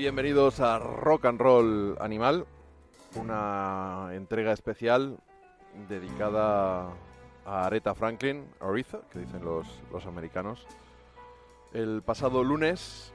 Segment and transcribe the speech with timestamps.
[0.00, 2.46] Bienvenidos a Rock and Roll Animal,
[3.16, 5.18] una entrega especial
[5.90, 6.88] dedicada
[7.44, 10.66] a Aretha Franklin, Aretha, que dicen los, los americanos.
[11.74, 13.12] El pasado lunes,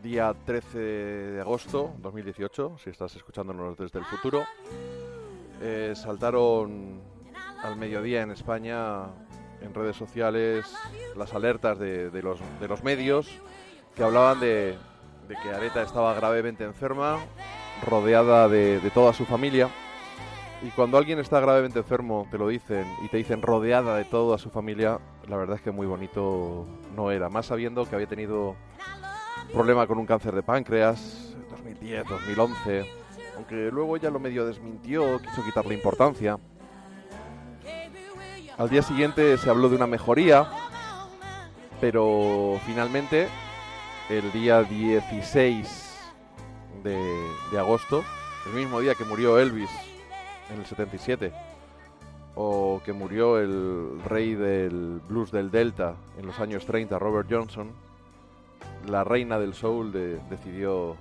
[0.00, 4.44] día 13 de agosto 2018, si estás escuchándonos desde el futuro,
[5.60, 7.00] eh, saltaron
[7.64, 9.06] al mediodía en España
[9.60, 10.72] en redes sociales
[11.16, 13.28] las alertas de, de los, de los medios
[13.96, 14.78] que hablaban de,
[15.28, 17.18] de que Areta estaba gravemente enferma,
[17.86, 19.68] rodeada de, toda su familia.
[20.62, 24.38] Y cuando alguien está gravemente enfermo, te lo dicen, y te dicen rodeada de toda
[24.38, 27.28] su familia, la verdad es que muy bonito no era.
[27.28, 28.56] Más sabiendo que había tenido
[29.52, 32.90] problema con un cáncer de páncreas, 2010, 2011,
[33.36, 36.38] aunque luego ella lo medio desmintió, quiso quitarle importancia.
[38.56, 40.48] Al día siguiente se habló de una mejoría,
[41.80, 43.28] pero finalmente
[44.08, 46.10] el día 16
[46.82, 46.96] de,
[47.52, 48.02] de agosto,
[48.46, 49.70] el mismo día que murió Elvis
[50.50, 51.32] en el 77,
[52.34, 57.72] o que murió el rey del blues del Delta en los años 30, Robert Johnson,
[58.86, 60.96] la reina del soul de- decidió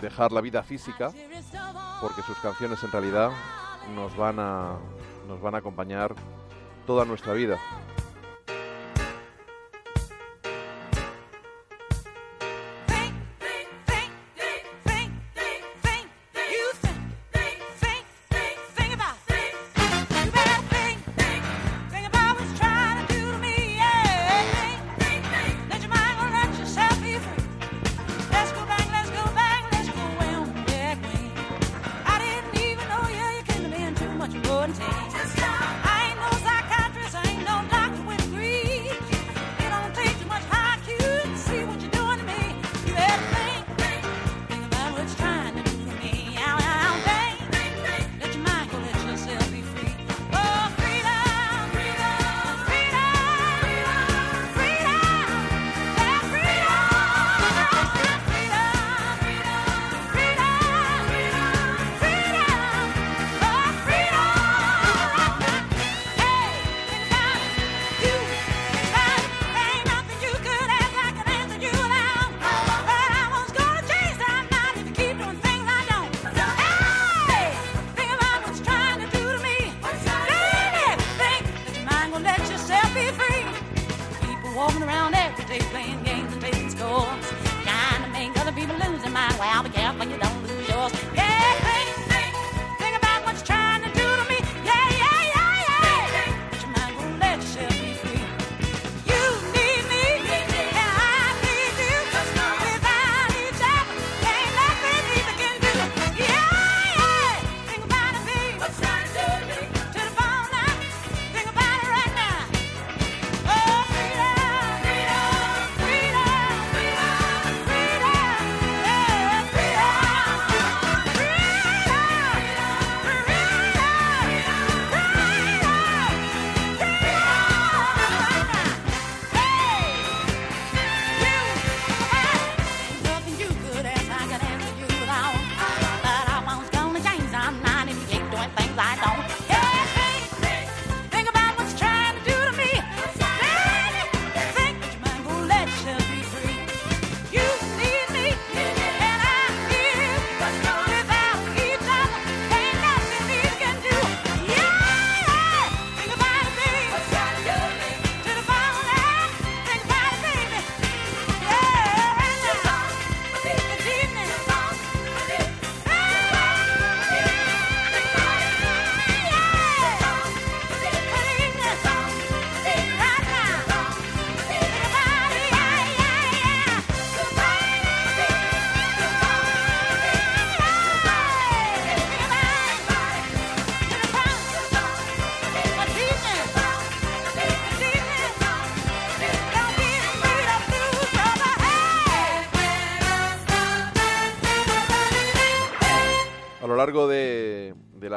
[0.00, 1.10] dejar la vida física
[2.00, 3.30] porque sus canciones en realidad
[3.96, 4.76] nos van a,
[5.26, 6.14] nos van a acompañar
[6.86, 7.58] toda nuestra vida.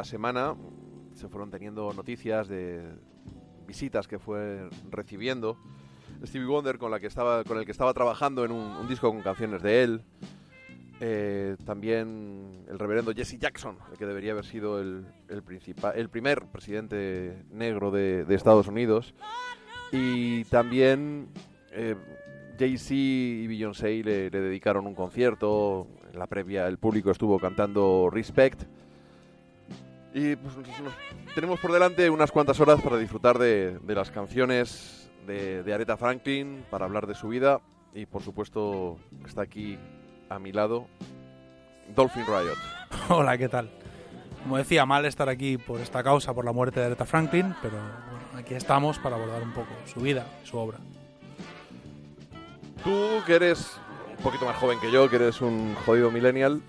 [0.04, 0.56] Semana
[1.14, 2.82] se fueron teniendo noticias de
[3.68, 5.58] visitas que fue recibiendo.
[6.26, 9.22] Stevie Wonder con la que estaba con el que estaba trabajando en un, disco con
[9.22, 10.04] canciones de él.
[11.00, 17.44] Eh, también el reverendo Jesse Jackson el que debería haber sido el, el, primer presidente
[17.50, 19.16] negro de, de Estados Unidos.
[19.92, 21.30] Y también
[21.72, 21.96] eh,
[22.60, 25.88] Jay-Z y Beyoncé le, le dedicaron un concierto.
[26.12, 28.64] En la previa el público estuvo cantando Respect
[30.14, 35.10] y pues, nos- tenemos por delante unas cuantas horas para disfrutar de, de las canciones
[35.26, 37.62] de, de Aretha Franklin, para hablar de su vida
[37.94, 39.78] y por supuesto está aquí
[40.30, 40.88] a mi lado
[41.96, 42.58] Dolphin Riot.
[43.10, 43.70] Hola, ¿qué tal?
[44.44, 47.78] Como decía, mal estar aquí por esta causa, por la muerte de Aretha Franklin, pero
[47.78, 50.80] bueno, aquí estamos para abordar un poco su vida, su obra.
[52.84, 53.78] Tú que eres
[54.18, 56.62] un poquito más joven que yo, que eres un jodido millennial,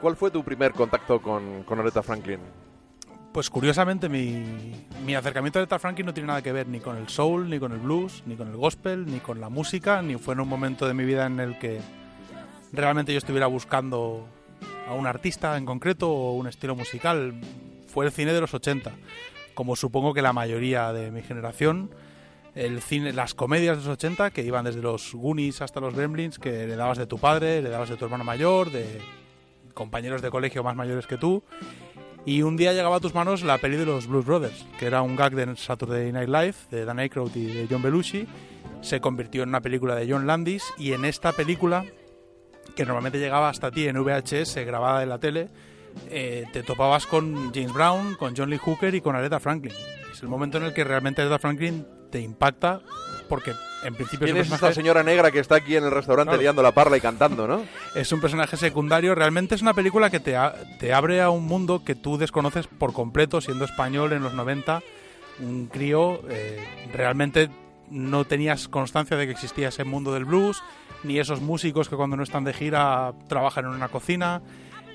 [0.00, 2.40] ¿cuál fue tu primer contacto con, con Aretha Franklin?
[3.32, 4.44] Pues curiosamente mi,
[5.04, 7.58] mi acercamiento a Aretha Franklin no tiene nada que ver ni con el soul, ni
[7.58, 10.48] con el blues, ni con el gospel, ni con la música, ni fue en un
[10.48, 11.80] momento de mi vida en el que
[12.72, 14.26] realmente yo estuviera buscando
[14.88, 17.40] a un artista en concreto o un estilo musical.
[17.86, 18.92] Fue el cine de los 80,
[19.54, 21.90] como supongo que la mayoría de mi generación.
[22.54, 26.38] El cine, las comedias de los 80 que iban desde los Goonies hasta los Gremlins,
[26.38, 29.00] que heredabas de tu padre, heredabas de tu hermano mayor, de
[29.78, 31.44] compañeros de colegio más mayores que tú.
[32.26, 35.02] Y un día llegaba a tus manos la peli de los Blues Brothers, que era
[35.02, 38.26] un gag de Saturday Night Live de Dan Aykroyd y de John Belushi.
[38.82, 41.84] Se convirtió en una película de John Landis y en esta película,
[42.74, 45.48] que normalmente llegaba hasta ti en VHS grabada en la tele,
[46.10, 49.74] eh, te topabas con James Brown, con John Lee Hooker y con Aretha Franklin.
[50.12, 52.82] Es el momento en el que realmente Aretha Franklin te impacta
[53.28, 53.52] porque
[53.84, 55.90] en principio es ¿Quién un es esta personaje- señora negra que está aquí en el
[55.90, 56.42] restaurante Claro.
[56.42, 57.62] liando la parla y cantando, no?
[57.94, 59.14] es un personaje secundario.
[59.14, 62.66] Realmente es una película que te, a- te abre a un mundo que tú desconoces
[62.66, 64.80] por completo, siendo español en los 90.
[65.40, 66.58] Un crío, eh,
[66.92, 67.48] realmente
[67.90, 70.62] no tenías constancia de que existía ese mundo del blues,
[71.04, 74.42] ni esos músicos que cuando no están de gira trabajan en una cocina,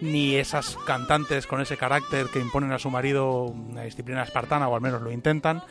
[0.01, 4.75] ni esas cantantes con ese carácter que imponen a su marido una disciplina espartana, o
[4.75, 5.63] al menos lo intentan.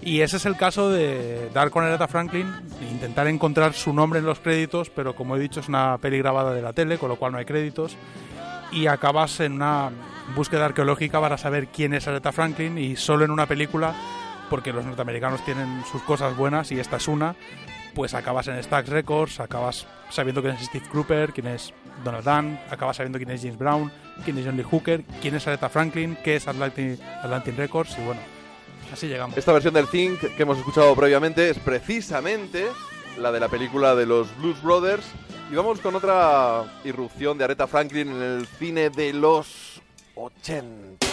[0.00, 2.46] Y ese es el caso de dar con Aretha Franklin,
[2.90, 6.54] intentar encontrar su nombre en los créditos, pero como he dicho es una peli grabada
[6.54, 7.96] de la tele, con lo cual no hay créditos,
[8.70, 9.90] y acabas en una
[10.34, 13.94] búsqueda arqueológica para saber quién es Aretha Franklin y solo en una película,
[14.50, 17.34] porque los norteamericanos tienen sus cosas buenas y esta es una,
[17.94, 21.72] pues acabas en Stax Records, acabas sabiendo quién es Steve Cropper, quién es
[22.04, 23.90] Donald Dunn, acabas sabiendo quién es James Brown,
[24.24, 28.20] quién es John Lee Hooker, quién es Aretha Franklin, qué es Atlantic Records y bueno,
[28.92, 29.36] así llegamos.
[29.36, 32.66] Esta versión del Think que hemos escuchado previamente es precisamente
[33.18, 35.04] la de la película de los Blues Brothers.
[35.50, 39.80] Y vamos con otra irrupción de Aretha Franklin en el cine de los
[40.14, 41.07] 80.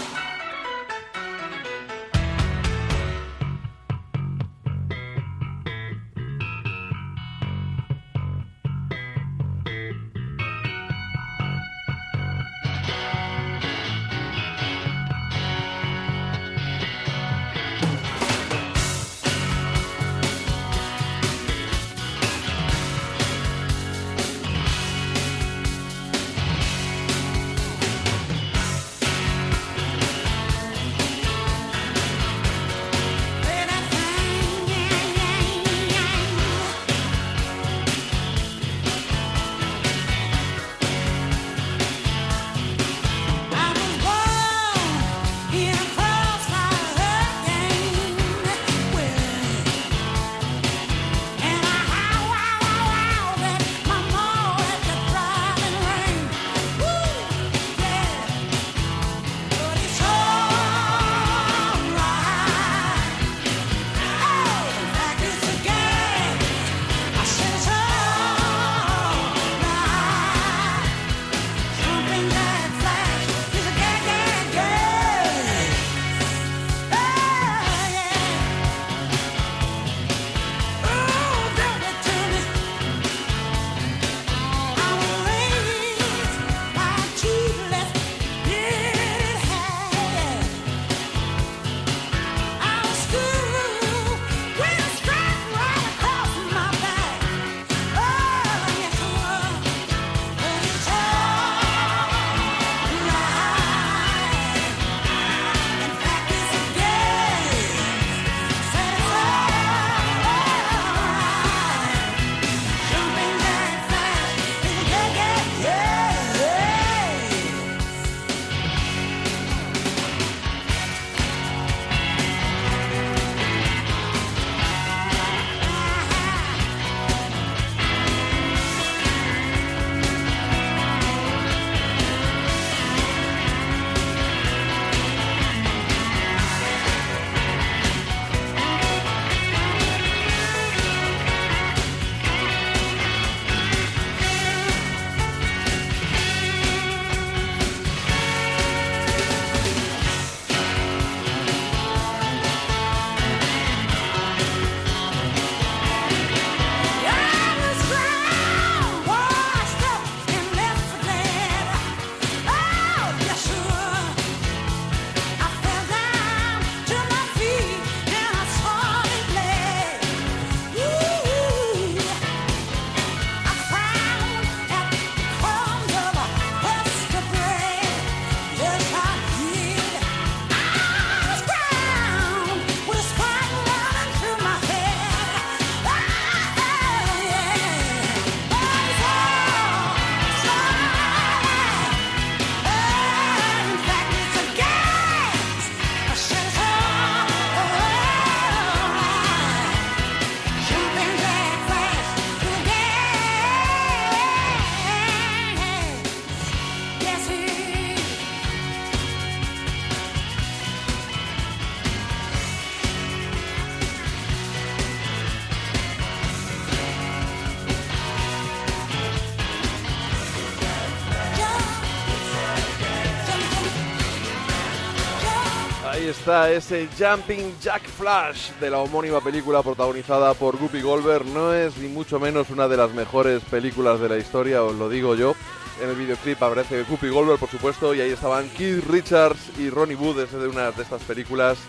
[226.25, 231.23] Ese Jumping Jack Flash de la homónima película protagonizada por Guppy Goldberg.
[231.27, 234.89] No es ni mucho menos una de las mejores películas de la historia, os lo
[234.89, 235.35] digo yo.
[235.83, 239.95] En el videoclip aparece Guppy Goldberg, por supuesto, y ahí estaban Keith Richards y Ronnie
[239.95, 241.59] Wood, es de una de estas películas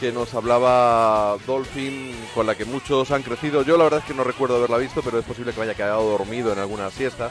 [0.00, 3.62] que nos hablaba Dolphin, con la que muchos han crecido.
[3.64, 5.74] Yo la verdad es que no recuerdo haberla visto, pero es posible que me haya
[5.74, 7.30] quedado dormido en alguna siesta.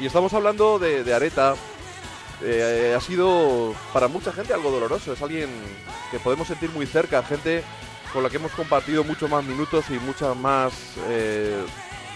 [0.00, 1.56] Y estamos hablando de, de Areta,
[2.42, 5.12] eh, ha sido para mucha gente algo doloroso.
[5.12, 5.48] Es alguien
[6.10, 7.62] que podemos sentir muy cerca, gente
[8.12, 10.72] con la que hemos compartido muchos más minutos y muchas más
[11.08, 11.56] eh,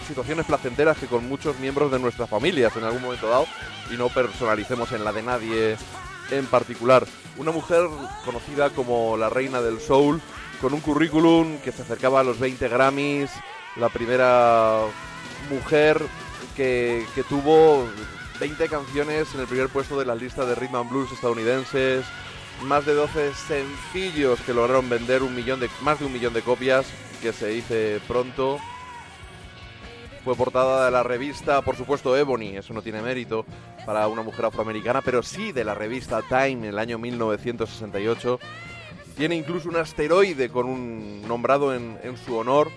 [0.07, 3.47] situaciones placenteras que con muchos miembros de nuestras familias en algún momento dado.
[3.91, 5.77] Y no personalicemos en la de nadie
[6.29, 7.05] en particular.
[7.37, 7.87] Una mujer
[8.25, 10.21] conocida como la reina del soul,
[10.61, 13.31] con un currículum que se acercaba a los 20 Grammys,
[13.75, 14.81] la primera
[15.49, 16.01] mujer
[16.55, 17.87] que, que tuvo
[18.41, 22.03] 20 canciones en el primer puesto de las listas de rhythm and blues estadounidenses,
[22.63, 26.41] más de 12 sencillos que lograron vender un millón de, más de un millón de
[26.41, 26.87] copias,
[27.21, 28.57] que se dice pronto.
[30.25, 33.45] Fue portada de la revista, por supuesto, Ebony, eso no tiene mérito
[33.85, 38.39] para una mujer afroamericana, pero sí de la revista Time en el año 1968.
[39.17, 42.71] Tiene incluso un asteroide con un nombrado en, en su honor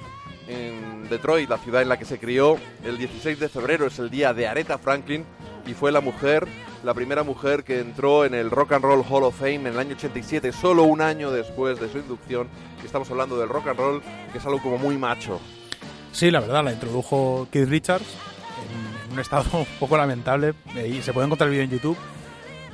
[0.47, 2.59] en Detroit, la ciudad en la que se crió.
[2.85, 5.25] El 16 de febrero es el día de Aretha Franklin
[5.66, 6.47] y fue la mujer,
[6.83, 9.78] la primera mujer que entró en el Rock and Roll Hall of Fame en el
[9.78, 12.49] año 87, solo un año después de su inducción.
[12.85, 15.40] Estamos hablando del rock and roll, que es algo como muy macho.
[16.12, 18.06] Sí, la verdad, la introdujo Keith Richards
[19.06, 20.54] en, un estado un poco lamentable
[20.87, 21.97] y se puede encontrar el vídeo en YouTube.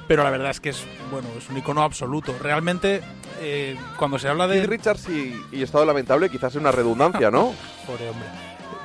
[0.08, 2.34] Pero la verdad es que es bueno, es un icono absoluto.
[2.40, 3.00] Realmente,
[3.40, 4.56] eh, cuando se habla de.
[4.56, 7.54] Keith Richards y, y estado lamentable quizás es una redundancia, ¿no?
[7.86, 8.26] Pobre hombre.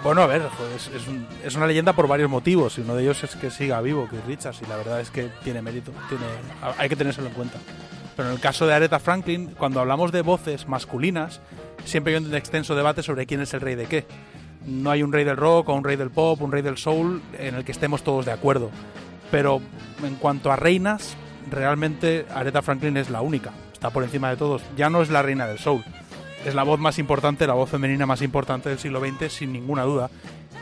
[0.06, 0.44] Bueno, a ver,
[0.76, 1.04] es, es
[1.44, 4.24] es una leyenda por varios motivos y uno de ellos es que siga vivo Keith
[4.28, 6.26] Richards y la verdad es que tiene mérito, tiene,
[6.78, 7.58] hay que tenérselo en cuenta.
[8.16, 11.42] Pero en el caso de Aretha Franklin, cuando hablamos de voces masculinas,
[11.86, 14.06] siempre hay un extenso debate sobre quién es el rey de qué.
[14.68, 17.24] No hay un rey del rock o un rey del pop, un rey del soul
[17.40, 18.70] en el que estemos todos de acuerdo.
[19.32, 19.60] Pero
[20.04, 21.18] en cuanto a reinas,
[21.50, 24.62] realmente Aretha Franklin es la única, está por encima de todos.
[24.78, 25.84] Ya no es la reina del soul,
[26.46, 29.84] es la voz más importante, la voz femenina más importante del siglo XX, sin ninguna
[29.84, 30.10] duda.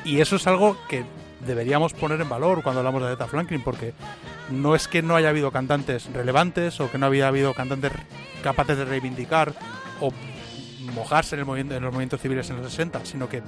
[0.05, 1.03] Y eso es algo que
[1.45, 3.93] deberíamos poner en valor cuando hablamos de Aretha Franklin, porque
[4.49, 7.91] no es que no haya habido cantantes relevantes o que no había habido cantantes
[8.41, 9.53] capaces de reivindicar
[9.99, 10.11] o
[10.93, 13.41] mojarse en, el movimiento, en los movimientos civiles en los 60, sino que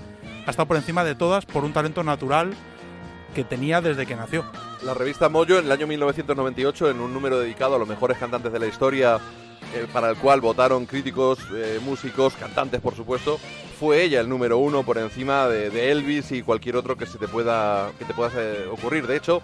[0.45, 2.53] ha estado por encima de todas por un talento natural
[3.33, 4.45] que tenía desde que nació.
[4.83, 8.51] La revista Mojo en el año 1998, en un número dedicado a los mejores cantantes
[8.51, 9.19] de la historia,
[9.73, 13.39] eh, para el cual votaron críticos, eh, músicos, cantantes, por supuesto,
[13.75, 17.27] fue ella el número uno por encima de, Elvis y cualquier otro que se te
[17.27, 19.05] pueda que te pueda eh, ocurrir.
[19.05, 19.41] De hecho,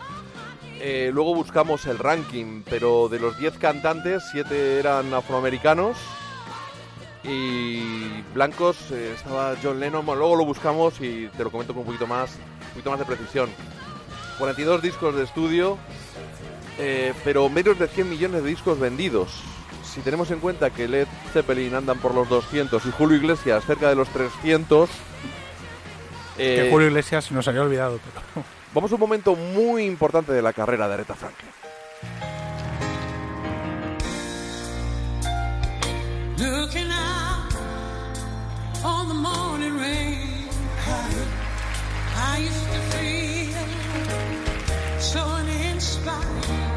[0.80, 5.98] eh, luego buscamos el ranking, pero de los 10 cantantes, 7 eran afroamericanos
[7.24, 10.06] y blancos eh, estaba John Lennon.
[10.06, 13.06] Luego lo buscamos y te lo comento con un poquito más, un poquito más de
[13.06, 13.50] precisión.
[14.38, 15.78] 42 discos de estudio,
[17.24, 19.44] pero menos de 100 millones de discos vendidos.
[19.94, 23.90] Si tenemos en cuenta que Led Zeppelin andan por los 200 y Julio Iglesias cerca
[23.90, 24.90] de los 300,
[26.38, 30.32] que eh, Julio Iglesias se nos había olvidado, pero vamos a un momento muy importante
[30.32, 31.50] de la carrera de Aretha Franklin.
[36.38, 37.54] Looking out
[38.86, 40.48] on the morning rain,
[42.16, 43.68] I used to feel
[45.02, 46.71] so uninspired.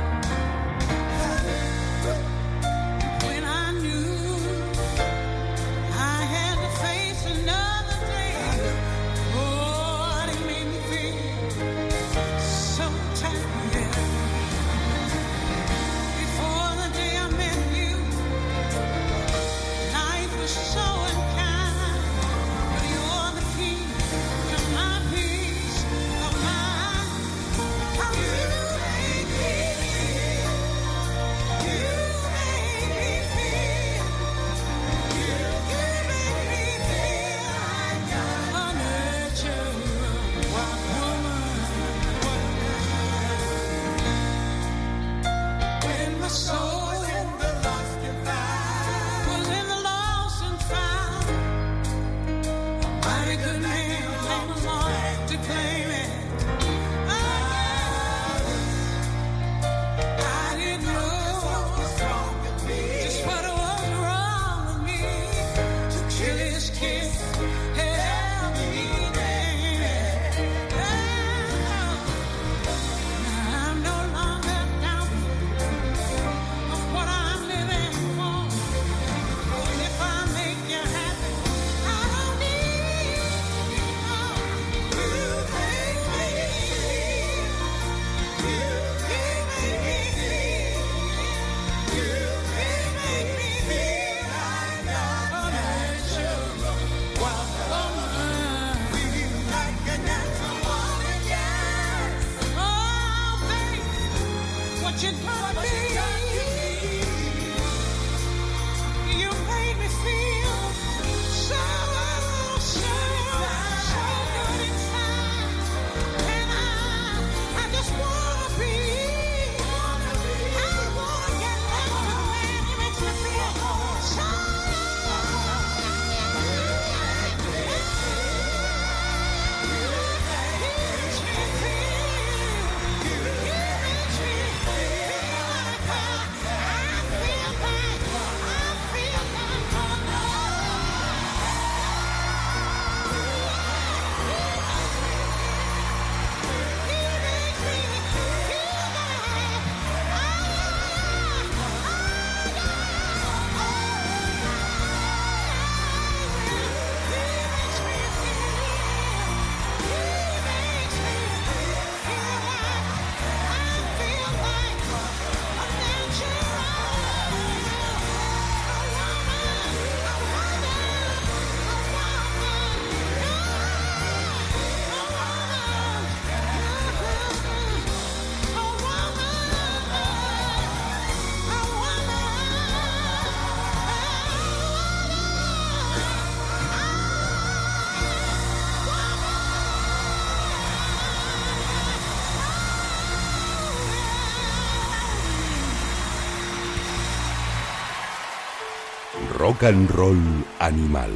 [199.65, 201.11] Rock and Roll Animal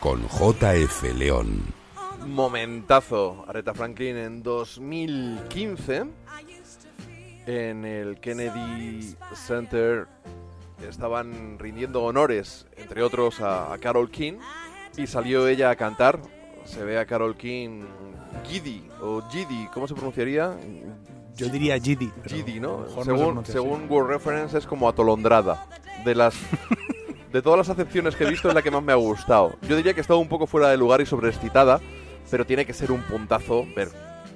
[0.00, 1.60] con JF León.
[2.26, 6.06] Momentazo, Aretha Franklin en 2015
[7.46, 10.06] en el Kennedy Center
[10.88, 14.38] estaban rindiendo honores, entre otros a, a Carol King,
[14.96, 16.18] y salió ella a cantar.
[16.64, 17.82] Se ve a Carol King
[18.48, 20.56] Giddy o Giddy, ¿cómo se pronunciaría?
[21.34, 22.86] Yo diría Giddy, a ¿no?
[23.04, 25.66] Según, según World Reference es como atolondrada.
[26.06, 26.34] De las
[27.36, 29.56] de todas las acepciones que he visto es la que más me ha gustado.
[29.68, 31.82] Yo diría que estaba un poco fuera de lugar y sobreexcitada,
[32.30, 33.90] pero tiene que ser un puntazo ver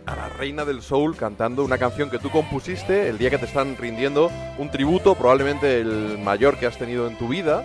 [0.04, 3.46] a la reina del soul cantando una canción que tú compusiste el día que te
[3.46, 7.64] están rindiendo un tributo, probablemente el mayor que has tenido en tu vida.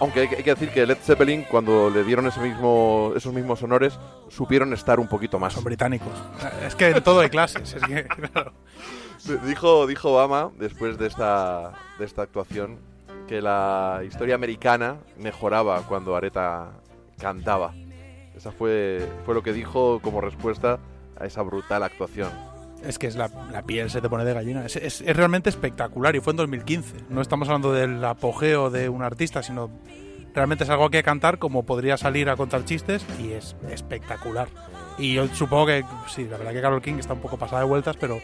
[0.00, 3.98] Aunque hay que, decir que Led Zeppelin, cuando le dieron ese mismo, esos mismos honores,
[4.30, 5.52] supieron estar un poquito más.
[5.52, 6.12] Son británicos.
[6.66, 7.74] Es que en todo hay clases.
[7.74, 8.54] Es que, claro.
[9.44, 12.78] Dijo, dijo Obama, después de esta, de esta actuación,
[13.28, 16.70] que la historia americana mejoraba cuando Areta
[17.18, 17.72] cantaba.
[18.34, 20.78] Esa fue, fue lo que dijo como respuesta
[21.18, 22.30] a esa brutal actuación.
[22.84, 24.64] Es que es la, la piel se te pone de gallina.
[24.64, 26.94] Es, es- es realmente espectacular y fue en 2015.
[27.08, 29.68] No estamos hablando del apogeo de un artista, sino
[30.34, 34.48] realmente es algo que cantar como podría salir a contar chistes y es espectacular.
[34.96, 37.68] Y yo supongo que, sí, la verdad que Carol King está un poco pasada de
[37.68, 38.20] vueltas, pero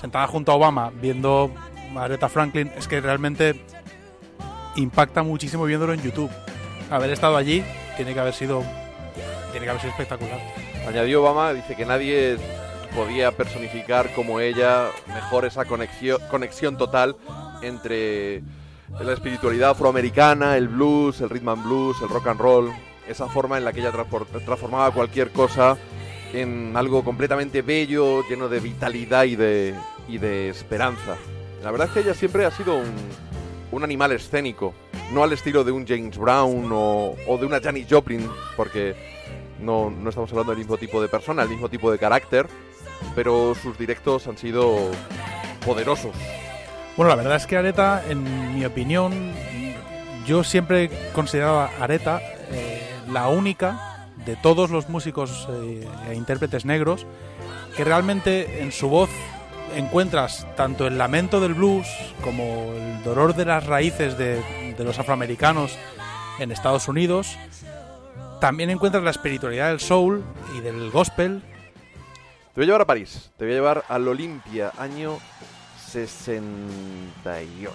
[0.00, 1.52] sentada junto a Obama viendo
[1.96, 3.64] a Aretha Franklin es que realmente
[4.76, 6.30] impacta muchísimo viéndolo en YouTube.
[6.90, 7.64] Haber estado allí
[7.96, 8.62] tiene que haber sido
[9.50, 10.40] tiene que haber sido espectacular.
[10.86, 12.36] Añadió Obama, dice que nadie
[12.94, 17.16] podía personificar como ella mejor esa conexión, conexión total
[17.62, 18.42] entre
[19.00, 22.72] la espiritualidad afroamericana, el blues, el rhythm and blues, el rock and roll,
[23.08, 25.76] esa forma en la que ella transformaba cualquier cosa
[26.32, 29.74] en algo completamente bello, lleno de vitalidad y de,
[30.08, 31.16] y de esperanza.
[31.62, 32.94] La verdad es que ella siempre ha sido un,
[33.76, 34.72] un animal escénico,
[35.12, 38.94] no al estilo de un James Brown o, de una Janis Joplin, porque
[39.60, 42.46] no, no estamos hablando del mismo tipo de persona, el mismo tipo de carácter,
[43.14, 44.90] pero sus directos han sido
[45.64, 46.14] poderosos.
[46.96, 49.12] Bueno, la verdad es que Areta, en mi opinión,
[50.26, 52.80] yo siempre he considerado a Areta eh,
[53.12, 57.06] la única de todos los músicos eh, e intérpretes negros
[57.76, 59.10] que realmente en su voz
[59.76, 61.86] encuentras tanto el lamento del blues
[62.22, 65.78] como el dolor de las raíces de, de los afroamericanos
[66.38, 67.36] en Estados Unidos.
[68.40, 70.24] También encuentras la espiritualidad del soul
[70.56, 71.42] y del gospel
[72.56, 75.18] Te voy a llevar a París, te voy a llevar al Olimpia, año
[75.90, 77.70] 68.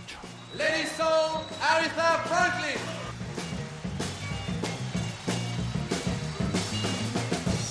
[0.57, 2.81] Lady Soul, Aretha Franklin.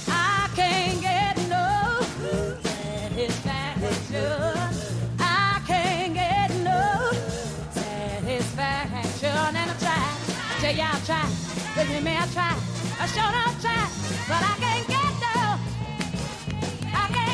[0.06, 1.80] I can't get no.
[10.72, 11.26] Tell you I try,
[11.76, 12.54] listen to me, I try.
[13.00, 13.88] I sure don't try,
[14.28, 15.58] but I can't get no.
[16.92, 17.29] I can't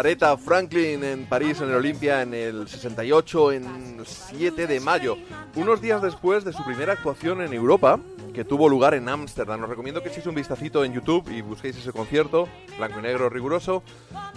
[0.00, 5.16] Aretha Franklin en París, en el Olimpia, en el 68, en 7 de mayo.
[5.56, 8.00] Unos días después de su primera actuación en Europa,
[8.32, 9.62] que tuvo lugar en Ámsterdam.
[9.62, 13.28] Os recomiendo que echéis un vistacito en YouTube y busquéis ese concierto, blanco y negro
[13.28, 13.82] riguroso.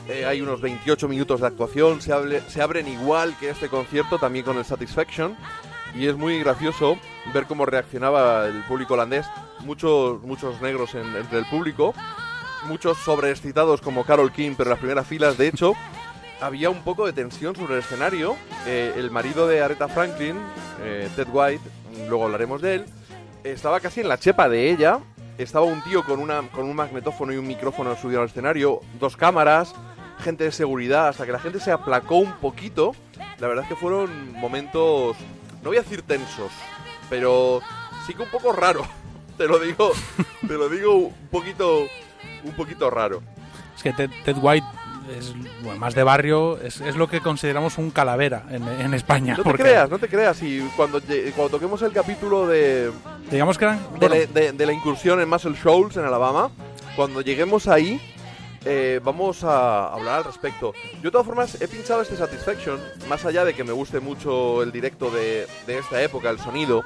[0.09, 4.19] Eh, hay unos 28 minutos de actuación, se, hable- se abren igual que este concierto,
[4.19, 5.37] también con el Satisfaction.
[5.95, 6.97] Y es muy gracioso
[7.33, 9.25] ver cómo reaccionaba el público holandés.
[9.61, 11.93] Muchos, muchos negros en- entre el público
[12.65, 15.73] muchos sobreexcitados como Carol King, pero en las primeras filas, de hecho,
[16.41, 18.35] había un poco de tensión sobre el escenario.
[18.65, 20.37] Eh, el marido de Aretha Franklin,
[20.81, 21.63] eh, Ted White,
[22.07, 22.85] luego hablaremos de él,
[23.43, 24.99] estaba casi en la chepa de ella.
[25.37, 29.17] Estaba un tío con, una, con un magnetófono y un micrófono subido al escenario, dos
[29.17, 29.73] cámaras,
[30.19, 32.93] gente de seguridad, hasta que la gente se aplacó un poquito.
[33.39, 35.17] La verdad es que fueron momentos,
[35.63, 36.51] no voy a decir tensos,
[37.09, 37.61] pero
[38.05, 38.85] sí que un poco raro.
[39.37, 39.91] Te lo digo,
[40.47, 41.87] te lo digo un poquito,
[42.43, 43.21] un poquito raro.
[43.75, 44.65] Es que Ted, Ted White
[45.17, 49.33] es bueno, más de barrio, es, es lo que consideramos un calavera en, en España.
[49.33, 50.41] No te porque creas, no te creas.
[50.41, 51.01] Y cuando,
[51.35, 52.91] cuando toquemos el capítulo de,
[53.29, 53.79] Digamos que eran.
[53.99, 56.49] de, bueno, la, de- de la incursión en Muscle Shoals, en Alabama,
[56.95, 57.99] cuando lleguemos ahí,
[58.65, 60.73] eh, vamos a hablar al respecto.
[60.95, 62.79] Yo, de todas formas, he pinchado este Satisfaction,
[63.09, 66.81] más allá de que me guste mucho el directo de, de esta época, el sonido.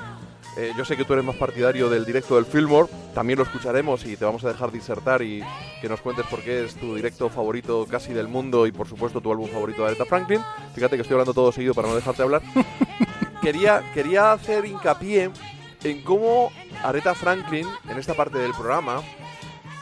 [0.57, 4.03] Eh, yo sé que tú eres más partidario del directo del Fillmore, también lo escucharemos
[4.05, 5.43] y te vamos a dejar disertar y
[5.81, 9.21] que nos cuentes por qué es tu directo favorito casi del mundo y por supuesto
[9.21, 10.41] tu álbum favorito de Aretha Franklin.
[10.73, 12.41] Fíjate que estoy hablando todo seguido para no dejarte hablar.
[13.41, 15.29] quería, quería hacer hincapié
[15.83, 16.51] en cómo
[16.83, 19.01] Aretha Franklin, en esta parte del programa,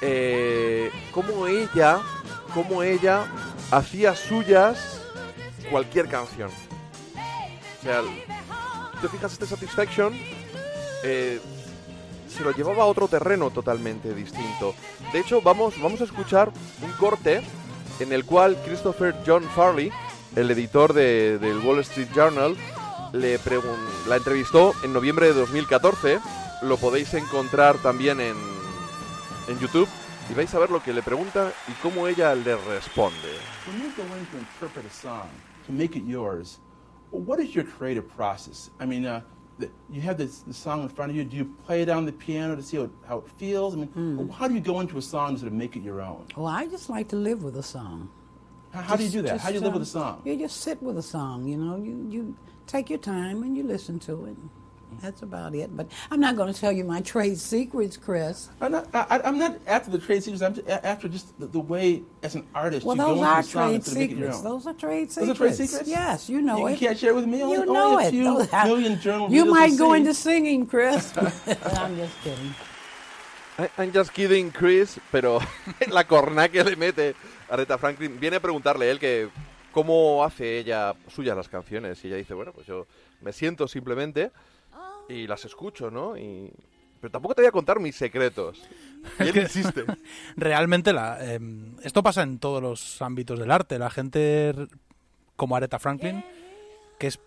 [0.01, 1.99] eh, cómo ella,
[2.53, 3.25] cómo ella
[3.71, 5.01] hacía suyas
[5.71, 6.49] cualquier canción.
[7.79, 8.01] O sea,
[9.01, 10.13] te fijas este Satisfaction,
[11.05, 11.39] eh,
[12.27, 14.73] se lo llevaba a otro terreno totalmente distinto.
[15.13, 17.41] De hecho, vamos, vamos a escuchar un corte
[17.99, 19.91] en el cual Christopher John Farley,
[20.35, 22.57] el editor de- del Wall Street Journal,
[23.13, 23.37] le
[24.07, 26.19] la entrevistó en noviembre de 2014.
[26.63, 28.35] Lo podéis encontrar también en,
[29.47, 29.87] en YouTube
[30.29, 33.29] y vais a ver lo que le pregunta y cómo ella le responde.
[33.67, 33.79] When
[34.39, 35.29] interpret a song,
[35.67, 36.59] to make it yours,
[37.11, 38.71] what is your creative process?
[38.81, 39.21] I uh,
[39.57, 41.23] the, you have this, the song in front of you.
[41.23, 43.73] Do you play it on the piano to see how it, how it feels?
[43.73, 46.01] I mean, how do you go into a song to sort of make it your
[46.01, 46.25] own?
[46.35, 48.09] Well, I just like to live with a song.
[48.71, 49.29] How, how do you do that?
[49.33, 50.21] just, How do you live um, with a song?
[50.25, 51.77] You just sit with a song, you know.
[51.77, 52.35] You, you
[52.67, 54.35] take your time and you listen to it.
[55.01, 55.75] That's about it.
[55.75, 58.49] But I'm not going to tell you my trade secrets, Chris.
[58.61, 60.41] I'm not, I, I'm not after the trade secrets.
[60.41, 63.23] I'm just a- after just the, the way, as an artist, Well, you those go
[63.23, 64.41] are a trade secrets.
[64.41, 65.31] Those are trade Those secrets.
[65.31, 65.89] are trade secrets?
[65.89, 66.71] Yes, you know You- it.
[66.73, 67.39] you can't share it with me?
[67.39, 68.11] You Only- know only a it.
[68.11, 69.97] few Those- million journal You might go see.
[69.99, 71.13] into singing, Chris.
[71.17, 72.55] I'm just kidding.
[73.57, 75.39] I- I'm just kidding, Chris, pero
[75.89, 77.15] la corna que le mete
[77.49, 79.29] Aretha Franklin viene a preguntarle él que
[79.71, 82.85] cómo hace ella suyas las canciones y ella dice, bueno, pues yo
[83.21, 84.31] me siento simplemente
[85.09, 86.17] y las escucho, ¿no?
[86.17, 86.51] Y
[86.99, 88.61] pero tampoco te voy a contar mis secretos.
[89.19, 89.83] Y él insiste.
[90.35, 91.39] realmente la, eh,
[91.83, 93.77] esto pasa en todos los ámbitos del arte.
[93.77, 94.53] La gente
[95.35, 96.23] como Aretha Franklin,
[96.97, 97.19] que es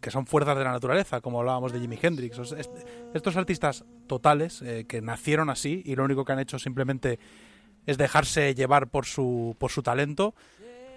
[0.00, 2.38] que son fuerzas de la naturaleza, como hablábamos de Jimi Hendrix.
[2.38, 2.70] O sea, est-
[3.14, 7.18] estos artistas totales eh, que nacieron así y lo único que han hecho simplemente
[7.84, 10.34] es dejarse llevar por su, por su talento,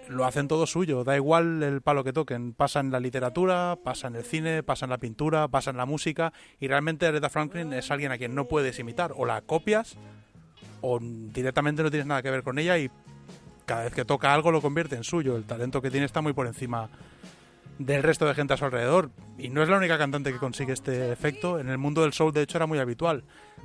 [0.08, 1.04] lo hacen todo suyo.
[1.04, 2.52] Da igual el palo que toquen.
[2.52, 5.86] Pasa en la literatura, pasa en el cine, pasa en la pintura, pasa en la
[5.86, 6.32] música.
[6.60, 9.12] Y realmente Aretha Franklin es alguien a quien no puedes imitar.
[9.16, 9.96] O la copias
[10.80, 12.90] o directamente no tienes nada que ver con ella y
[13.64, 15.36] cada vez que toca algo lo convierte en suyo.
[15.36, 16.90] El talento que tiene está muy por encima
[17.86, 19.10] del resto de gente a su alrededor.
[19.38, 21.58] Y no es la única cantante que consigue este efecto.
[21.58, 23.24] En el mundo del soul, de hecho, era muy habitual.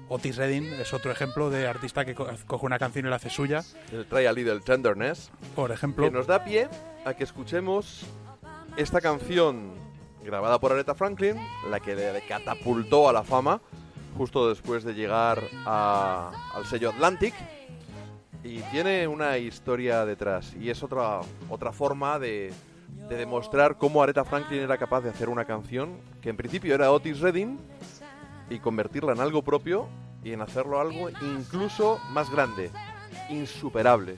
[0.09, 3.29] Otis Redding es otro ejemplo de artista que co- coge una canción y la hace
[3.29, 3.63] suya.
[3.91, 6.67] El Try a Little Tenderness, Por ejemplo, que nos da pie
[7.05, 8.05] a que escuchemos
[8.77, 9.73] esta canción
[10.23, 11.35] grabada por Aretha Franklin,
[11.69, 13.61] la que le catapultó a la fama
[14.17, 17.33] justo después de llegar a- al sello Atlantic.
[18.43, 20.53] Y tiene una historia detrás.
[20.59, 22.53] Y es otra, otra forma de,
[23.09, 26.91] de demostrar cómo Aretha Franklin era capaz de hacer una canción que en principio era
[26.91, 27.57] Otis Redding
[28.49, 29.87] y convertirla en algo propio
[30.23, 32.71] y en hacerlo algo incluso más grande,
[33.29, 34.17] insuperable.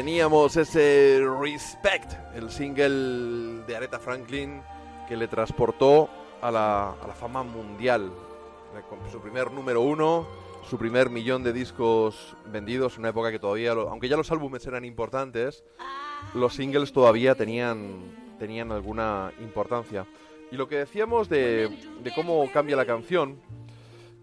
[0.00, 4.62] Teníamos ese Respect, el single de Aretha Franklin
[5.06, 6.08] que le transportó
[6.40, 8.10] a la, a la fama mundial.
[8.74, 10.26] Eh, Con su primer número uno,
[10.70, 14.66] su primer millón de discos vendidos, en una época que todavía, aunque ya los álbumes
[14.66, 15.64] eran importantes,
[16.32, 20.06] los singles todavía tenían, tenían alguna importancia.
[20.50, 21.68] Y lo que decíamos de,
[22.02, 23.38] de cómo cambia la canción,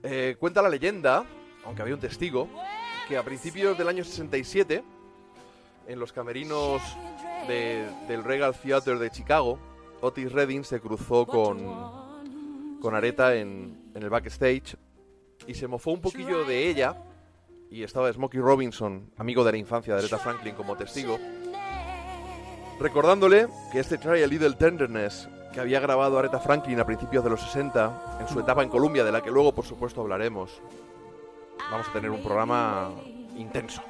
[0.02, 1.24] eh, cuenta la leyenda,
[1.64, 2.50] aunque había un testigo,
[3.08, 4.84] que a principios del año 67,
[5.88, 6.82] en los camerinos
[7.48, 9.58] de- del Regal Theater de Chicago,
[10.02, 11.58] Otis Redding se cruzó con,
[12.82, 14.76] con Aretha en, en el backstage
[15.48, 16.96] y se mofó un poquillo de ella.
[17.70, 21.18] Y estaba Smokey Robinson, amigo de la infancia de Aretha Franklin, como testigo,
[22.80, 27.30] recordándole que este Try a Little Tenderness que había grabado Aretha Franklin a principios de
[27.32, 30.62] los 60, en su etapa en Columbia, de la que luego, por supuesto, hablaremos.
[31.72, 32.92] Vamos a tener un programa
[33.36, 33.82] intenso.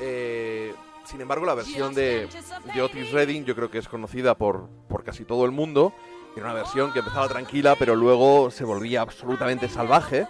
[0.00, 0.74] Eh,
[1.04, 2.28] sin embargo, la versión de,
[2.74, 5.92] de Otis Redding yo creo que es conocida por, por casi todo el mundo.
[6.36, 10.26] Era una versión que empezaba tranquila, pero luego se volvía absolutamente salvaje.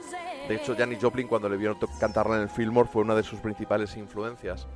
[0.48, 3.40] De hecho, Janis Joplin, cuando le vieron cantarla en el Fillmore, fue una de sus
[3.40, 4.68] principales influencias.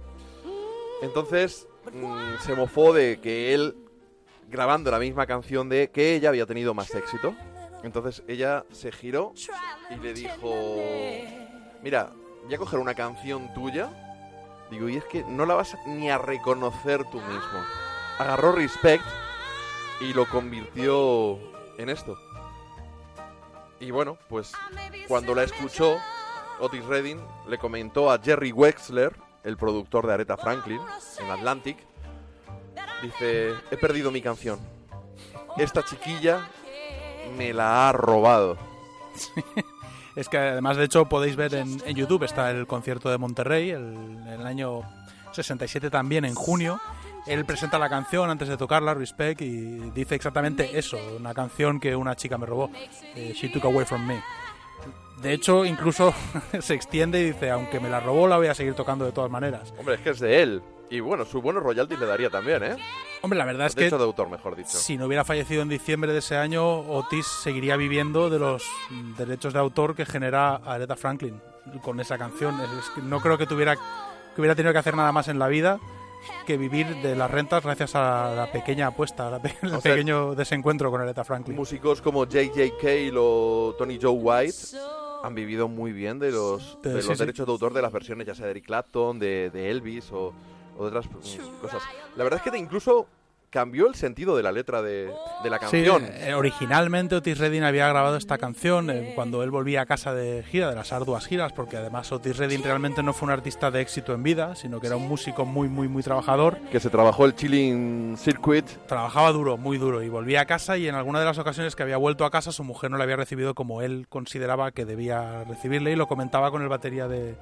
[1.03, 3.77] Entonces, mm, se mofó de que él,
[4.49, 7.35] grabando la misma canción de que ella había tenido más éxito.
[7.83, 9.33] Entonces ella se giró
[9.91, 10.77] y le dijo,
[11.83, 12.13] mira,
[12.45, 14.10] voy a coger una canción tuya.
[14.71, 17.65] Digo, y es que no la vas ni a reconocer tú mismo.
[18.19, 19.05] Agarró Respect
[20.01, 21.39] y lo convirtió
[21.77, 22.17] en esto.
[23.81, 24.53] Y bueno, pues
[25.09, 25.99] cuando la escuchó,
[26.61, 30.81] Otis Redding le comentó a Jerry Wexler, el productor de Aretha Franklin,
[31.19, 31.79] en Atlantic,
[33.03, 34.61] dice, he perdido mi canción.
[35.57, 36.47] Esta chiquilla
[37.37, 38.59] me la ha robado.
[40.17, 43.97] Es que además, de hecho, podéis ver en, YouTube, está el concierto de Monterrey, el,
[44.29, 44.83] el año
[45.33, 46.81] 67 también, en junio.
[47.27, 51.95] Él presenta la canción antes de tocarla, Respect, y dice exactamente eso, una canción que
[51.95, 52.71] una chica me robó,
[53.15, 54.23] eh, She Took Away From Me.
[55.23, 56.15] De hecho, incluso
[56.61, 59.31] se extiende y dice, aunque me la robó, la voy a seguir tocando de todas
[59.31, 59.75] maneras.
[59.79, 60.63] Hombre, es que es de él.
[60.91, 62.77] Y bueno, sus buenos royalties le daría también, ¿eh?
[63.23, 64.71] Hombre, la verdad es que Derecho de autor, mejor dicho.
[64.77, 68.65] si no hubiera fallecido en diciembre de ese año, Otis seguiría viviendo de los
[69.17, 71.41] derechos de autor que genera Aretha Franklin
[71.83, 72.59] con esa canción.
[72.61, 75.49] Es- que no creo que tuviera que hubiera tenido que hacer nada más en la
[75.49, 75.79] vida
[76.47, 79.81] que vivir de las rentas gracias a la pequeña apuesta, a la pe- al O
[79.81, 81.57] sea, pequeño desencuentro con Aretha Franklin.
[81.57, 82.77] Músicos como J.J.
[82.81, 84.57] Cale o Tony Joe White
[85.23, 87.15] han vivido muy bien de los, De- de los sí.
[87.17, 90.33] derechos de autor de las versiones, ya sea de Eric Clapton, de, de Elvis o,
[90.81, 91.83] o de otras mm, cosas.
[92.17, 93.07] La verdad es que incluso
[93.51, 95.11] cambió el sentido de la letra de,
[95.43, 96.05] de la Sí, canción.
[96.09, 100.45] eh, originalmente Otis Redding había grabado esta canción eh, cuando él volvía a casa de
[100.45, 103.81] gira, de las arduas giras, porque además Otis Redding realmente no fue un artista de
[103.81, 106.59] éxito en vida, sino que era un músico muy, muy, muy trabajador.
[106.71, 108.67] Que se trabajó el Chilling Circuit.
[108.87, 111.83] Trabajaba duro, muy duro, y volvía a casa y en alguna de las ocasiones que
[111.83, 115.43] había vuelto a casa su mujer no le había recibido como él consideraba que debía
[115.43, 117.35] recibirle y lo comentaba con el batería de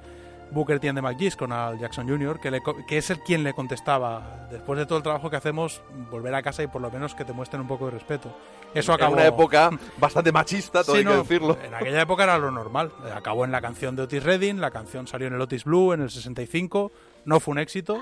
[0.51, 3.53] Booker T the McGee's, con Al Jackson Jr., que, le que es el quien le
[3.53, 7.15] contestaba, después de todo el trabajo que hacemos, volver a casa y por lo menos
[7.15, 8.35] que te muestren un poco de respeto.
[8.73, 9.13] Eso en acabó...
[9.13, 11.57] una época bastante machista, todo Sí, hay que no, decirlo.
[11.63, 12.91] En aquella época era lo normal.
[13.13, 16.01] Acabó en la canción de Otis Redding, la canción salió en el Otis Blue en
[16.01, 16.91] el 65,
[17.25, 17.99] no fue un éxito,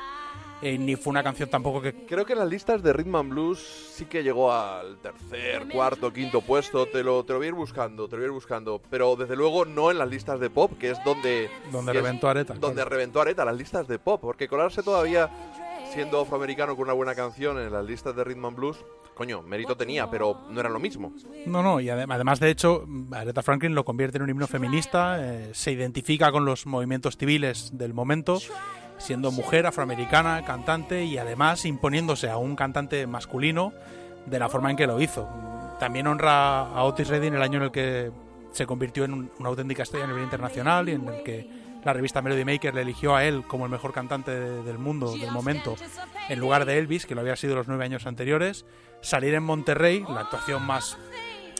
[0.61, 1.93] eh, ni fue una canción tampoco que...
[2.05, 6.11] Creo que en las listas de Rhythm and Blues sí que llegó al tercer, cuarto,
[6.11, 6.85] quinto puesto.
[6.87, 8.81] Te lo, te lo voy a ir buscando, te lo voy a ir buscando.
[8.89, 11.49] Pero desde luego no en las listas de pop, que es donde...
[11.71, 12.89] Donde reventó Aretha, Donde claro.
[12.89, 14.19] reventó Aretha, las listas de pop.
[14.21, 15.29] Porque colarse todavía
[15.93, 18.77] siendo afroamericano con una buena canción en las listas de Rhythm and Blues,
[19.15, 21.13] coño, mérito tenía, pero no era lo mismo.
[21.45, 25.17] No, no, y adem- además de hecho, Aretha Franklin lo convierte en un himno feminista,
[25.19, 28.39] eh, se identifica con los movimientos civiles del momento,
[28.97, 33.73] siendo mujer afroamericana, cantante y además imponiéndose a un cantante masculino
[34.25, 35.27] de la forma en que lo hizo.
[35.79, 38.11] También honra a Otis Redding el año en el que
[38.51, 41.47] se convirtió en un- una auténtica estrella a nivel internacional y en el que
[41.85, 45.15] la revista Melody Maker le eligió a él como el mejor cantante de- del mundo,
[45.15, 45.75] del momento,
[46.27, 48.65] en lugar de Elvis, que lo había sido los nueve años anteriores.
[49.01, 50.97] Salir en Monterrey, la actuación más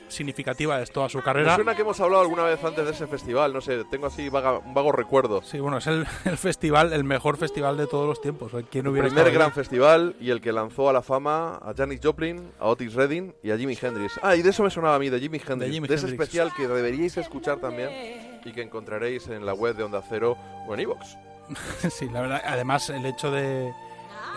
[0.08, 1.56] significativa de toda su Me carrera.
[1.56, 4.60] suena que hemos hablado alguna vez antes de ese festival, no sé, tengo así vaga-
[4.60, 5.42] un vago recuerdo.
[5.44, 8.52] Sí, bueno, es el, el festival, el mejor festival de todos los tiempos.
[8.72, 9.56] ¿Quién El hubiera primer estado gran allí?
[9.56, 13.52] festival y el que lanzó a la fama a Janis Joplin, a Otis Redding y
[13.52, 14.20] a Jimi Hendrix.
[14.24, 15.60] Ah, y de eso me sonaba a mí, de Jimi Hendrix.
[15.60, 16.14] De, Jimi ese Hendrix.
[16.14, 20.38] especial que deberíais escuchar también y que encontraréis en la web de Onda Cero
[20.68, 21.18] o en Evox.
[21.92, 22.42] sí, la verdad.
[22.46, 23.72] Además, el hecho de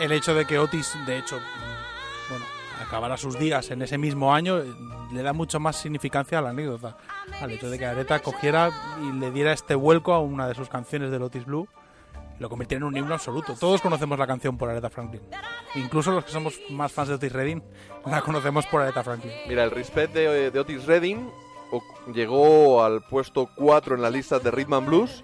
[0.00, 1.38] el hecho de que Otis, de hecho,
[2.80, 4.64] acabara sus días en ese mismo año, eh,
[5.12, 6.96] le da mucho más significancia a la anécdota.
[7.40, 8.70] Al hecho de que Aretha cogiera
[9.02, 11.68] y le diera este vuelco a una de sus canciones del Otis Blue,
[12.38, 13.54] Lo convirtieron en un himno absoluto.
[13.54, 15.20] Todos conocemos la canción por Aretha Franklin.
[15.74, 17.62] Incluso los que somos más fans de Otis Redding
[18.06, 19.32] la conocemos por Aretha Franklin.
[19.46, 21.28] Mira, el Respect de, de Otis Redding
[22.14, 25.22] llegó al puesto 4 en las listas de Rhythm and Blues,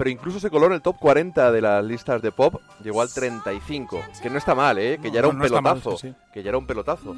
[0.00, 3.12] pero incluso se coló en el top 40 de las listas de pop, llegó al
[3.12, 4.98] 35, que no está mal, ¿eh?
[5.02, 6.14] que ya era No, un no está mal, pelotazo, sí.
[6.32, 7.14] que ya era un pelotazo.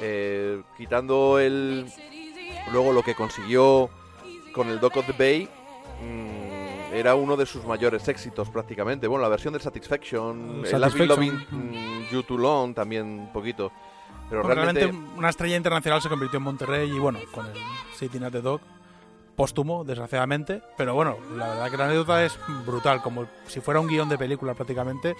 [0.00, 1.86] Eh, quitando el
[2.72, 3.90] luego lo que consiguió
[4.54, 5.48] con el Dock of the Bay,
[6.04, 9.08] mm, era uno de sus mayores éxitos prácticamente.
[9.08, 11.70] Bueno, la versión de Satisfaction, el I've Been Loving Satisfaction.
[11.72, 13.72] mm, You Too Long también un poquito.
[14.28, 17.56] Pero realmente, realmente una estrella internacional se convirtió en Monterrey y bueno, con el
[17.96, 18.60] Sitting at the Dog,
[19.40, 20.60] póstumo, desgraciadamente.
[20.76, 24.18] Pero bueno, la verdad que la anécdota es brutal, como si fuera un guion de
[24.18, 25.16] película prácticamente,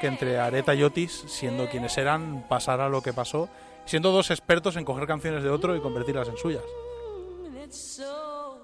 [0.00, 3.48] que entre Areta y Otis, siendo quienes eran, pasara lo que pasó,
[3.84, 6.64] siendo dos expertos en coger canciones de otro y convertirlas en suyas.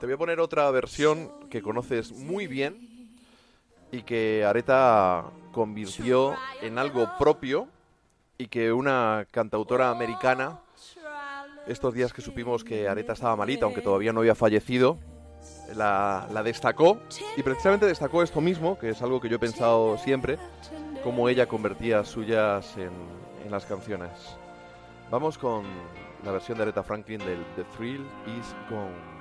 [0.01, 3.15] Te voy a poner otra versión que conoces muy bien
[3.93, 7.69] y que Areta convirtió en algo propio
[8.39, 10.59] y que una cantautora americana,
[11.67, 14.99] estos días que supimos que Areta estaba malita, aunque todavía no había fallecido,
[15.75, 16.99] la, destacó
[17.37, 20.39] y precisamente destacó esto mismo, que es algo que yo he pensado siempre,
[21.03, 22.93] cómo ella convertía suyas en,
[23.45, 24.11] en las canciones.
[25.11, 25.65] Vamos con
[26.25, 28.05] la versión de Aretha Franklin del The Thrill
[28.39, 29.16] Is Gone.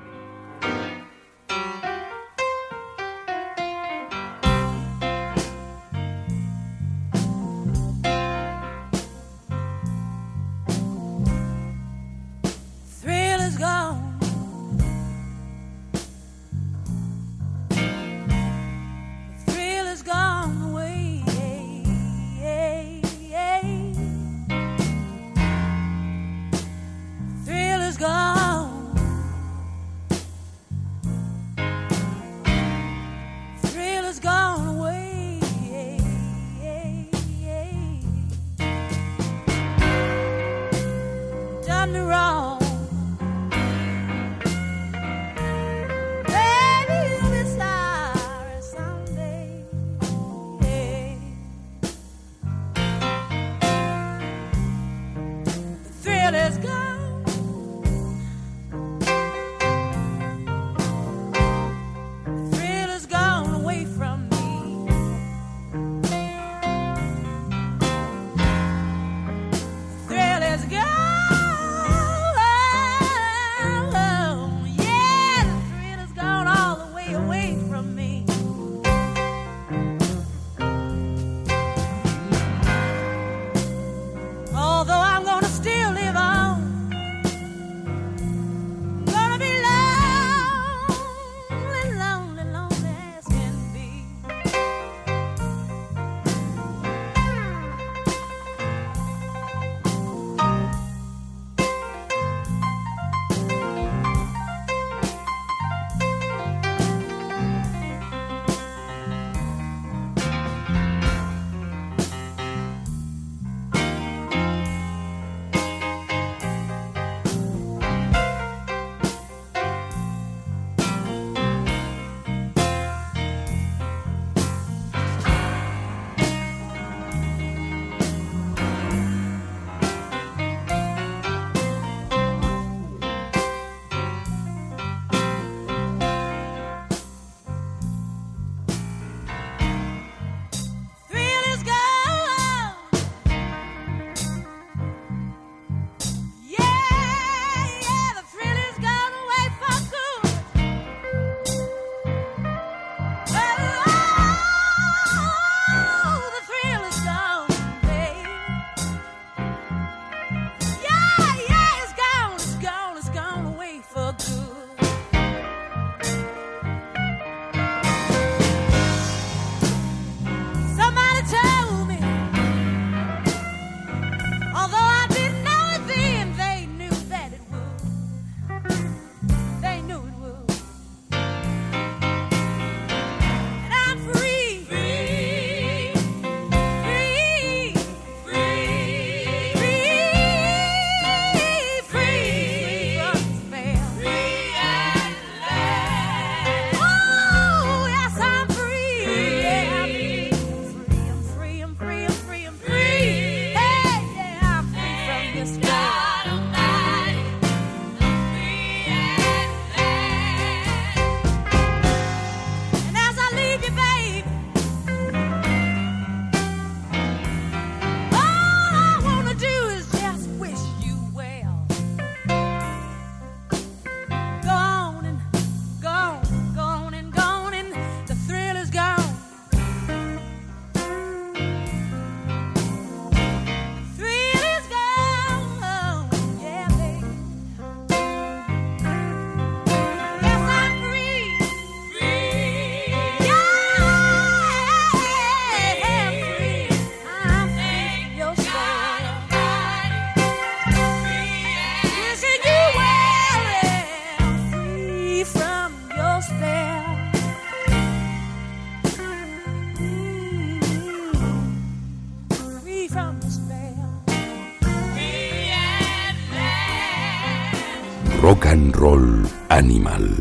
[269.66, 270.16] Animal.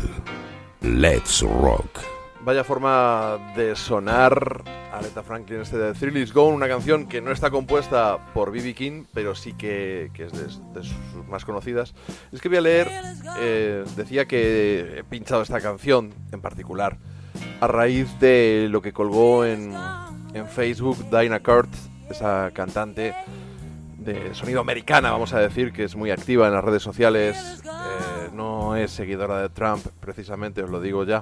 [0.81, 1.99] Let's Rock.
[2.41, 7.31] Vaya forma de sonar Aretha Franklin este de Thrill Is Gone, una canción que no
[7.31, 8.73] está compuesta por B.B.
[8.73, 11.93] King, pero sí que, que es de, de sus más conocidas.
[12.31, 12.89] Es que voy a leer,
[13.37, 16.97] eh, decía que he pinchado esta canción en particular
[17.61, 19.75] a raíz de lo que colgó en,
[20.33, 21.69] en Facebook Dinah Kurt,
[22.09, 23.13] esa cantante
[24.05, 28.29] de sonido americana, vamos a decir, que es muy activa en las redes sociales, eh,
[28.33, 31.21] no es seguidora de Trump, precisamente, os lo digo ya.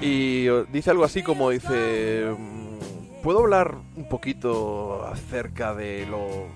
[0.00, 6.46] Y eh, dice algo así como dice, mm, ¿puedo hablar un poquito acerca de lo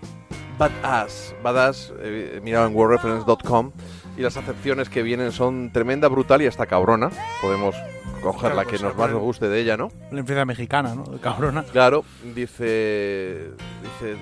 [0.58, 1.34] badass?
[1.42, 3.72] Badass, eh, mirado en wordreference.com
[4.16, 7.10] y las acepciones que vienen son tremenda, brutal y hasta cabrona.
[7.40, 7.74] Podemos
[8.22, 9.88] coger Claro, la que nos más nos guste de ella, ¿no?
[10.10, 11.04] La influencia mexicana, ¿no?
[11.20, 11.64] Cabrona.
[11.64, 12.04] Claro,
[12.34, 13.50] dice,
[13.82, 14.16] dice,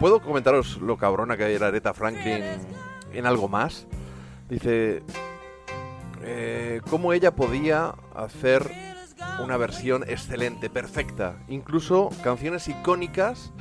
[0.00, 2.42] ¿puedo comentaros lo cabrona que era Aretha Franklin
[3.12, 3.86] en algo más?
[4.48, 5.02] Dice,
[6.22, 8.70] eh, cómo ella podía hacer
[9.42, 13.52] una versión excelente, perfecta, incluso canciones icónicas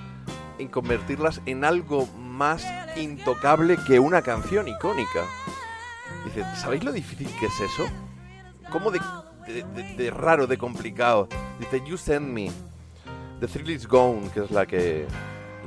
[0.57, 2.65] y convertirlas en algo más
[2.95, 5.23] intocable que una canción icónica.
[6.25, 7.85] Dice, ¿sabéis lo difícil que es eso?
[8.71, 8.99] ¿Cómo de-
[9.95, 11.27] de raro, de complicado?
[11.59, 12.51] Dice, You Send Me.
[13.39, 15.05] The Thrill Is Gone, que es la que,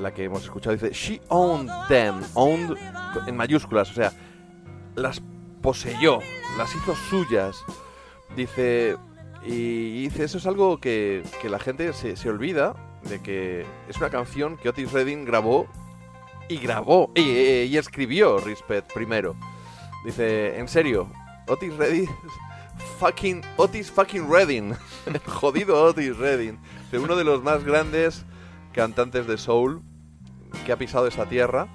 [0.00, 2.22] la que hemos escuchado, dice, She owned them.
[2.34, 2.76] Owned
[3.26, 4.12] en mayúsculas, o sea,
[4.96, 5.20] las
[5.62, 6.20] poseyó,
[6.56, 7.56] las hizo suyas.
[8.36, 8.96] Dice,
[9.44, 12.74] y dice, eso es algo que, que la gente se, se olvida
[13.08, 15.66] de que es una canción que Otis Redding grabó
[16.48, 19.34] y grabó y, y- escribió Respect primero.
[20.04, 21.10] Dice, en serio,
[21.48, 22.08] Otis Redding,
[22.98, 24.74] fucking Otis fucking Redding,
[25.26, 26.58] jodido Otis Redding,
[26.90, 28.24] de uno de los más grandes
[28.72, 29.82] cantantes de soul
[30.64, 31.68] que ha pisado esta tierra.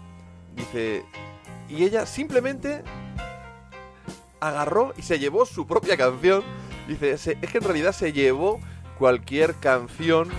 [0.56, 1.06] Dice,
[1.70, 2.84] y ella simplemente
[4.40, 6.44] agarró y se llevó su propia canción.
[6.88, 8.60] Dice, es que en realidad se llevó
[8.98, 10.30] cualquier canción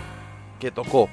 [0.60, 1.08] que tocó.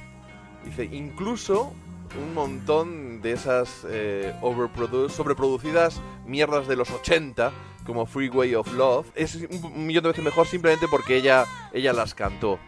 [0.64, 1.74] Dice, incluso
[2.22, 7.52] un montón de esas eh, sobreproducidas mierdas de los 80,
[7.84, 12.14] como Freeway of Love, es un millón de veces mejor simplemente porque ella, ella las
[12.14, 12.58] cantó.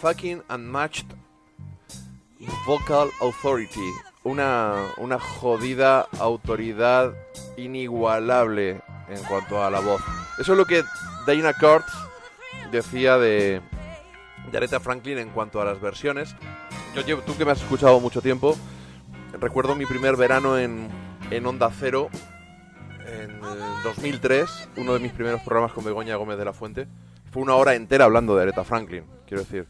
[0.00, 1.06] Fucking Unmatched
[2.66, 3.90] Vocal Authority.
[4.22, 7.12] Una, una jodida autoridad
[7.56, 10.00] inigualable en cuanto a la voz.
[10.38, 10.82] Eso es lo que
[11.26, 11.92] Dana Kurtz
[12.72, 13.60] decía de,
[14.50, 16.34] de Aretha Franklin en cuanto a las versiones.
[16.94, 18.56] Yo llevo, tú que me has escuchado mucho tiempo,
[19.40, 20.88] recuerdo mi primer verano en,
[21.30, 22.08] en Onda Cero
[23.06, 26.86] en el 2003, uno de mis primeros programas con Begoña Gómez de la Fuente.
[27.30, 29.66] Fue una hora entera hablando de Aretha Franklin, quiero decir.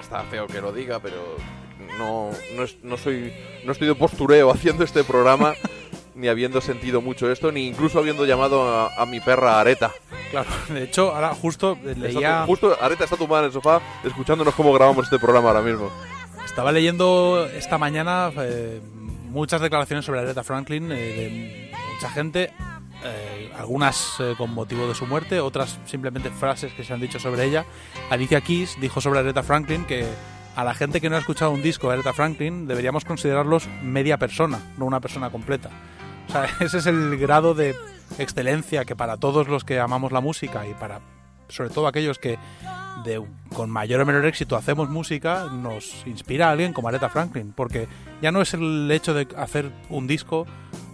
[0.00, 1.36] Está feo que lo diga, pero
[1.98, 3.32] no, no, es- no soy,
[3.64, 5.54] no estoy de postureo haciendo este programa,
[6.14, 9.90] ni habiendo sentido mucho esto, ni incluso habiendo llamado a, a mi perra Areta.
[10.30, 12.08] Claro, de hecho, ahora justo leía...
[12.42, 15.90] Está justo Areta está tumbada en el sofá escuchándonos cómo grabamos este programa ahora mismo.
[16.44, 18.80] Estaba leyendo esta mañana eh,
[19.30, 22.52] muchas declaraciones sobre Aretha Franklin eh, de mucha gente,
[23.04, 27.44] eh, algunas con motivo de su muerte, otras simplemente frases que se han dicho sobre
[27.44, 27.64] ella.
[28.10, 30.06] Alicia Keys dijo sobre Aretha Franklin que
[30.56, 34.18] a la gente que no ha escuchado un disco de Aretha Franklin deberíamos considerarlos media
[34.18, 35.70] persona, no una persona completa.
[36.28, 37.74] O sea, ese es el grado de
[38.18, 41.00] excelencia que para todos los que amamos la música y para
[41.48, 42.38] sobre todo aquellos que
[43.04, 43.22] de,
[43.54, 47.86] con mayor o menor éxito hacemos música, nos inspira a alguien como Aretha Franklin, porque
[48.22, 50.46] ya no es el hecho de hacer un disco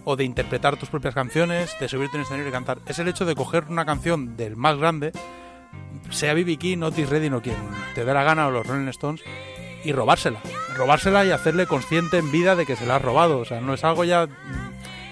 [0.03, 3.25] o de interpretar tus propias canciones, de subirte en escenario y cantar, es el hecho
[3.25, 5.11] de coger una canción del más grande,
[6.09, 6.57] sea B.B.
[6.57, 7.55] King, Otis Redding o quien
[7.95, 9.21] te dé la gana o los Rolling Stones,
[9.83, 10.39] y robársela,
[10.75, 13.73] robársela y hacerle consciente en vida de que se la has robado, o sea, no
[13.73, 14.27] es algo ya...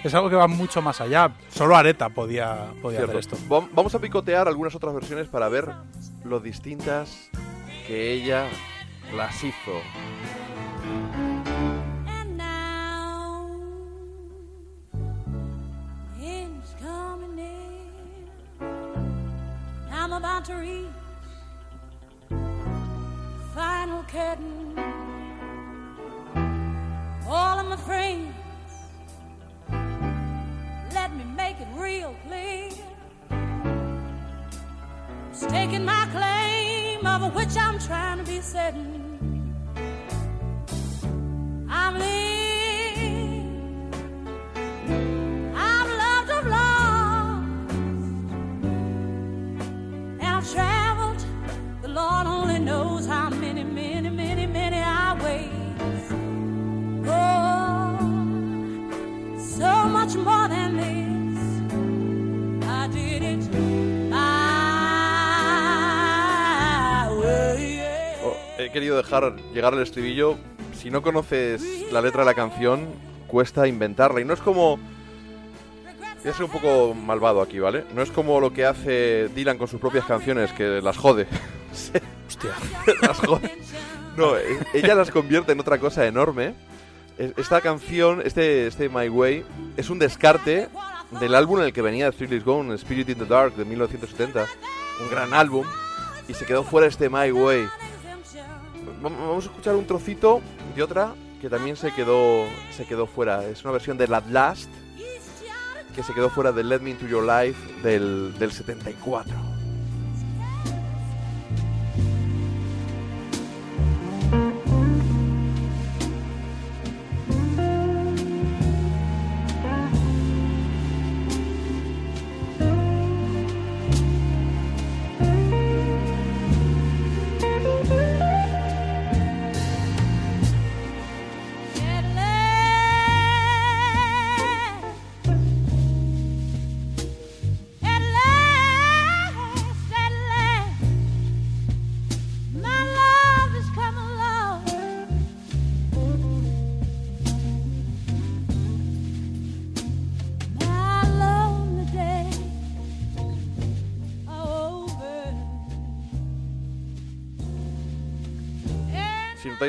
[0.02, 1.32] Es algo que va mucho más allá.
[1.50, 3.36] Solo Areta podía, podía hacer esto.
[3.50, 5.68] Vam- Vamos a picotear algunas otras versiones para ver
[6.24, 7.28] lo distintas
[7.86, 8.46] que ella
[9.14, 9.72] las hizo.
[19.92, 20.86] I'm about to reach
[23.60, 24.74] final curtain.
[27.28, 28.34] All of my friends,
[30.94, 32.70] let me make it real clear.
[35.32, 38.88] Staking my claim of which I'm trying to be certain.
[41.68, 43.46] I'm living.
[45.54, 47.74] I've loved, I've lost,
[50.22, 51.22] and I've traveled.
[51.82, 52.26] The Lord
[68.58, 70.36] he querido dejar llegar el estribillo.
[70.74, 72.88] Si no conoces la letra de la canción,
[73.26, 74.20] cuesta inventarla.
[74.20, 74.78] Y no es como.
[76.22, 77.84] Voy a ser un poco malvado aquí, ¿vale?
[77.94, 81.26] No es como lo que hace Dylan con sus propias canciones, que las jode.
[82.28, 82.50] Hostia.
[83.00, 83.50] las jode.
[84.16, 84.32] No,
[84.74, 86.54] ella las convierte en otra cosa enorme
[87.20, 89.44] es- Esta canción, este, este My Way,
[89.76, 90.68] es un descarte
[91.20, 94.46] del álbum en el que venía Thrill Is Gone, Spirit in the Dark, de 1970.
[95.02, 95.66] Un gran álbum.
[96.28, 97.66] Y se quedó fuera este My Way.
[99.02, 100.40] Vam- Vamos a escuchar un trocito
[100.76, 102.44] de otra que también se quedó,
[102.76, 103.44] se quedó fuera.
[103.46, 104.70] Es una versión del At Last
[105.94, 109.34] que se quedó fuera del Let Me Into Your Life del, del 74.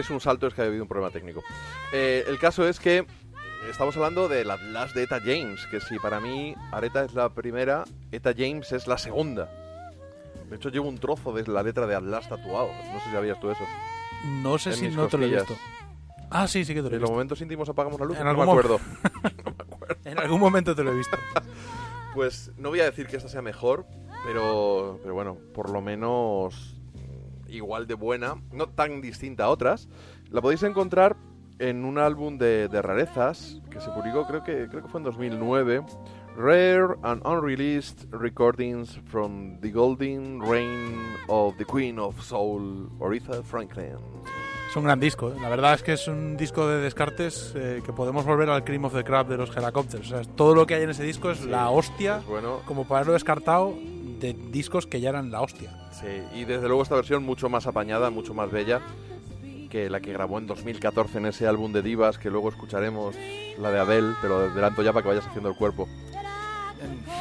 [0.01, 1.43] Notáis un salto es que ha habido un problema técnico.
[1.93, 3.05] Eh, el caso es que
[3.69, 7.29] estamos hablando de la Last de Eta James, que si para mí Areta es la
[7.29, 9.47] primera, Eta James es la segunda.
[10.49, 12.71] De hecho llevo un trozo de la letra de Atlas tatuado.
[12.91, 13.63] No sé si sabías tú eso.
[14.41, 15.55] No sé En si no te lo he visto.
[16.31, 17.11] Ah, sí, sí que te lo he En los visto.
[17.13, 18.17] momentos íntimos apagamos la luz.
[18.17, 18.79] En no algún me mo- acuerdo.
[20.05, 21.15] En algún momento te lo he visto.
[22.15, 23.85] Pues no voy a decir que esta sea mejor,
[24.25, 26.75] pero, pero bueno, por lo menos
[27.51, 29.87] igual de buena, no tan distinta a otras.
[30.29, 31.15] La podéis encontrar
[31.59, 35.03] en un álbum de, de rarezas que se publicó, creo que, creo que fue en
[35.05, 35.83] 2009.
[36.37, 40.95] Rare and Unreleased Recordings from the Golden Reign
[41.27, 43.97] of the Queen of Soul, Aretha Franklin.
[44.69, 45.29] Es un gran disco.
[45.29, 45.35] ¿eh?
[45.41, 48.85] La verdad es que es un disco de descartes eh, que podemos volver al Cream
[48.85, 50.09] of the Crab de los Helicopters.
[50.09, 52.61] O sea, todo lo que hay en ese disco es Sí, la hostia, es bueno.
[52.65, 53.73] como para haberlo descartado
[54.21, 55.71] de discos que ya eran la hostia.
[55.91, 58.79] Sí, y desde luego esta versión mucho más apañada, mucho más bella
[59.69, 63.15] que la que grabó en 2014 en ese álbum de divas que luego escucharemos,
[63.57, 65.87] la de Adele, pero adelanto ya para que vayas haciendo el cuerpo.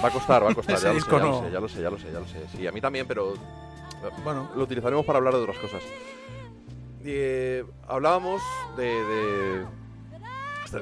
[0.02, 1.42] Va a costar, va a costar, ya lo, sé, disco ya, lo no.
[1.44, 2.38] sé, ya lo sé, ya lo sé, ya lo sé.
[2.56, 3.34] Sí, a mí también, pero
[4.24, 5.82] Bueno, lo utilizaremos para hablar de otras cosas.
[7.04, 8.42] Eh, hablábamos
[8.76, 9.64] de, de-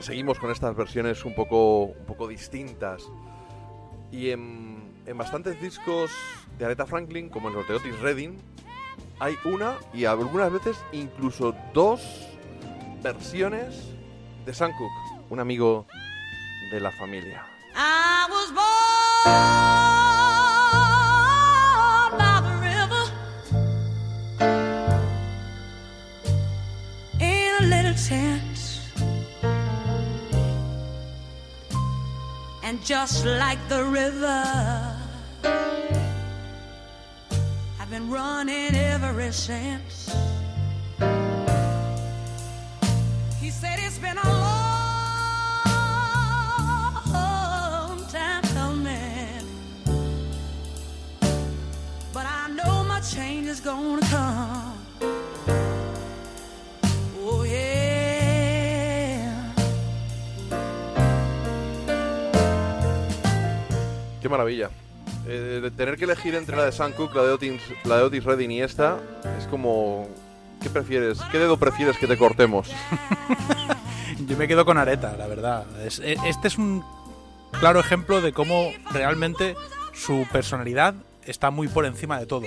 [0.03, 3.03] seguimos con estas versiones un poco un poco distintas
[4.11, 4.68] y en,
[5.09, 6.11] en bastantes discos
[6.59, 8.37] de Aretha Franklin como en los de Otis Redding
[9.19, 12.01] hay una y algunas veces incluso dos
[13.03, 13.75] versiones
[14.45, 15.87] de Sam Cooke un amigo
[16.71, 18.69] de la familia I was born
[22.19, 23.05] by the river
[27.21, 28.45] in a little tent.
[32.65, 34.98] And just like the river,
[35.45, 35.91] I've
[37.91, 40.11] been running ever since.
[43.41, 45.65] He said it's been a long
[48.09, 49.45] time coming,
[52.13, 54.75] but I know my change is gonna come.
[57.21, 57.75] Oh yeah.
[64.21, 64.71] qué maravilla
[65.31, 68.03] Eh, de tener que elegir entre la de Sam Cooke la de Otis, la de
[68.05, 68.97] Otis Redding y esta
[69.39, 70.09] es como
[70.63, 71.21] ¿qué prefieres?
[71.31, 72.71] ¿qué dedo prefieres que te cortemos?
[74.27, 75.67] yo me quedo con Areta, la verdad.
[75.85, 76.83] Es- e- este es un
[77.61, 79.55] claro ejemplo de cómo realmente
[79.93, 80.95] su personalidad
[81.27, 82.47] está muy por encima de todo.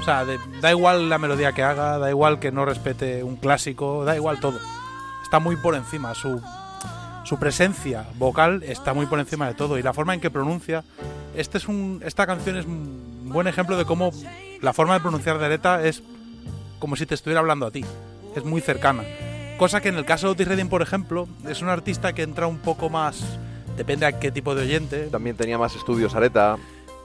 [0.00, 0.24] O sea,
[0.60, 4.40] da igual la melodía que haga, da igual que no respete un clásico, da igual
[4.40, 4.58] todo.
[5.22, 6.14] Está muy por encima.
[6.14, 6.40] Su,
[7.28, 9.78] su presencia vocal está muy por encima de todo.
[9.78, 10.82] Y la forma en que pronuncia.
[11.36, 14.12] Este es un, esta canción es un buen ejemplo de cómo
[14.62, 16.02] la forma de pronunciar de Areta es
[16.78, 17.84] como si te estuviera hablando a ti.
[18.34, 19.02] Es muy cercana.
[19.58, 22.46] Cosa que en el caso de Otis Redding, por ejemplo, es un artista que entra
[22.46, 23.22] un poco más.
[23.76, 25.08] Depende a qué tipo de oyente.
[25.08, 26.56] también tenía más estudios Areta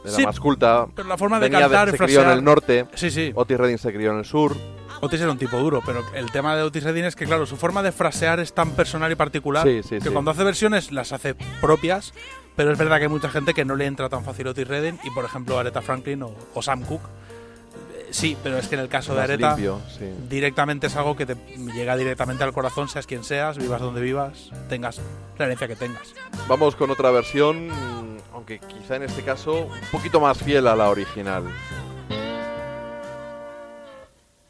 [0.04, 2.44] era Sí, más culta Pero la forma de venía cantar y se crió en el
[2.44, 3.32] norte Sí, sí.
[3.36, 4.56] Otis Redding se crió en el sur
[5.04, 7.58] Otis era un tipo duro, pero el tema de Otis Redding es que, claro, su
[7.58, 10.10] forma de frasear es tan personal y particular Sí, sí, que sí.
[10.10, 12.14] cuando hace versiones las hace propias,
[12.56, 15.00] pero es verdad que hay mucha gente que no le entra tan fácil Otis Redding
[15.04, 17.04] y, por ejemplo, Aretha Franklin o, o Sam Cooke
[17.98, 20.06] eh, Sí, pero es que en el caso de más Areta limpio, sí.
[20.30, 21.36] directamente es algo que te
[21.76, 25.02] llega directamente al corazón, seas quien seas, vivas donde vivas, tengas
[25.38, 26.14] la herencia que tengas.
[26.48, 27.68] Vamos con otra versión,
[28.34, 31.44] aunque quizá en este caso un poquito más fiel a la original.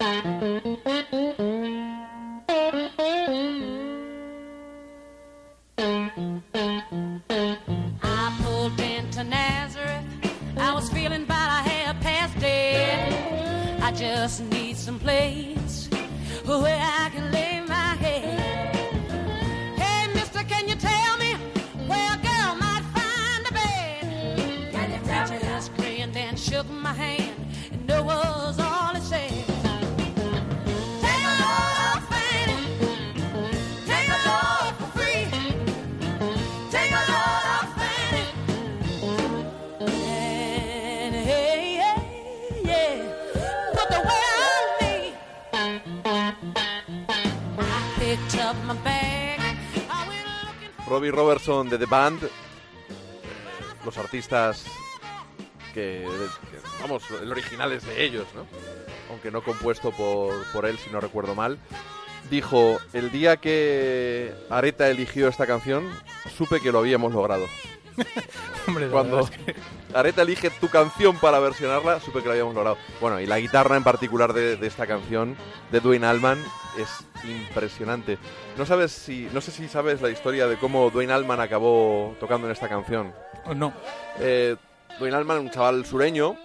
[0.04, 0.60] I
[50.94, 52.30] Robbie Robertson de The Band, eh,
[53.84, 54.64] los artistas
[55.74, 56.08] que,
[56.80, 58.46] vamos, el original es de ellos, ¿no?
[59.10, 61.58] Aunque no compuesto por, por él, si no recuerdo mal.
[62.30, 65.92] Dijo, el día que Areta eligió esta canción,
[66.38, 67.48] supe que lo habíamos logrado.
[68.68, 69.30] Hombre, la Cuando
[69.94, 72.78] Areta elige tu canción para versionarla, supe que lo habíamos logrado.
[73.02, 75.36] Bueno, y la guitarra en particular de, de esta canción,
[75.72, 76.44] de Dwayne Allman,
[76.78, 76.90] es
[77.26, 78.18] impresionante.
[78.58, 82.48] No sabes si, no sé si sabes la historia de cómo Dwayne Allman acabó tocando
[82.48, 83.14] en esta canción.
[83.56, 83.74] No,
[84.20, 84.56] Eh,
[85.00, 86.36] Dwayne Allman, un chaval sureño,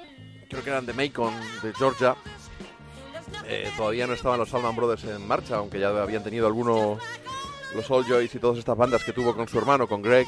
[0.48, 2.16] creo que eran de Macon, de Georgia.
[3.46, 6.98] Eh, todavía no estaban los Allman Brothers en marcha, aunque ya habían tenido algunos,
[7.74, 10.26] los All Joys y todas estas bandas que tuvo con su hermano, con Greg.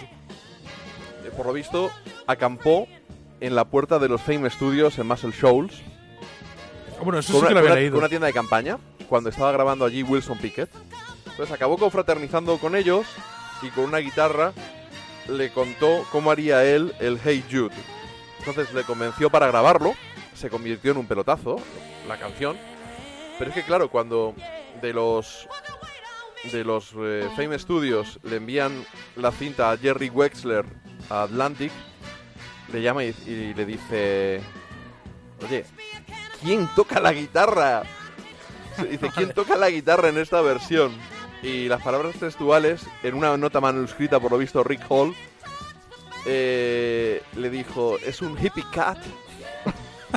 [1.41, 1.91] Por lo visto,
[2.27, 2.87] acampó
[3.41, 5.81] en la puerta de los Fame Studios en Muscle Shoals,
[7.03, 7.93] bueno, eso con sí una, que lo había una- leído.
[7.93, 8.77] con una tienda de campaña,
[9.09, 10.69] cuando estaba grabando allí Wilson Pickett.
[11.25, 13.07] Entonces acabó confraternizando con ellos
[13.63, 14.53] y con una guitarra
[15.31, 17.75] le contó cómo haría él el Hey Jude.
[18.41, 19.95] Entonces le convenció para grabarlo,
[20.35, 21.57] se convirtió en un pelotazo,
[22.07, 22.59] la canción.
[23.39, 24.35] Pero es que claro, cuando
[24.83, 25.49] de los
[26.53, 28.85] de los eh, Fame Studios le envían
[29.17, 30.67] la cinta a Jerry Wexler
[31.11, 31.73] a Atlantic,
[32.73, 34.41] le llama y, y le dice,
[35.45, 35.65] oye,
[36.41, 37.83] ¿quién toca la guitarra?
[38.77, 40.93] Se Dice, ¿quién toca la guitarra en esta versión?
[41.43, 45.15] Y las palabras textuales, en una nota manuscrita por lo visto Rick Hall,
[46.27, 48.99] eh, le dijo, es un hippie cat.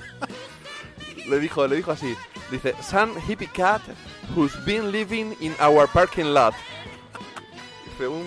[1.28, 2.16] le dijo, le dijo así,
[2.52, 3.82] dice, some hippie cat
[4.36, 6.54] who's been living in our parking lot.
[7.86, 8.26] Dice, un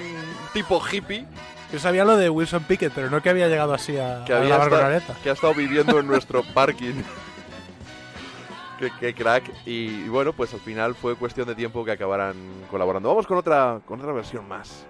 [0.53, 1.27] tipo hippie
[1.73, 4.37] Yo sabía lo de Wilson Pickett, pero no que había llegado así a, que, a
[4.39, 5.15] había grabar con esta- Areta.
[5.23, 6.95] que ha estado viviendo en nuestro parking.
[8.79, 9.51] qué, qué crack.
[9.67, 12.35] Y, y bueno, pues al final fue cuestión de tiempo que acabaran
[12.71, 13.09] colaborando.
[13.09, 14.87] Vamos con otra, con otra versión más.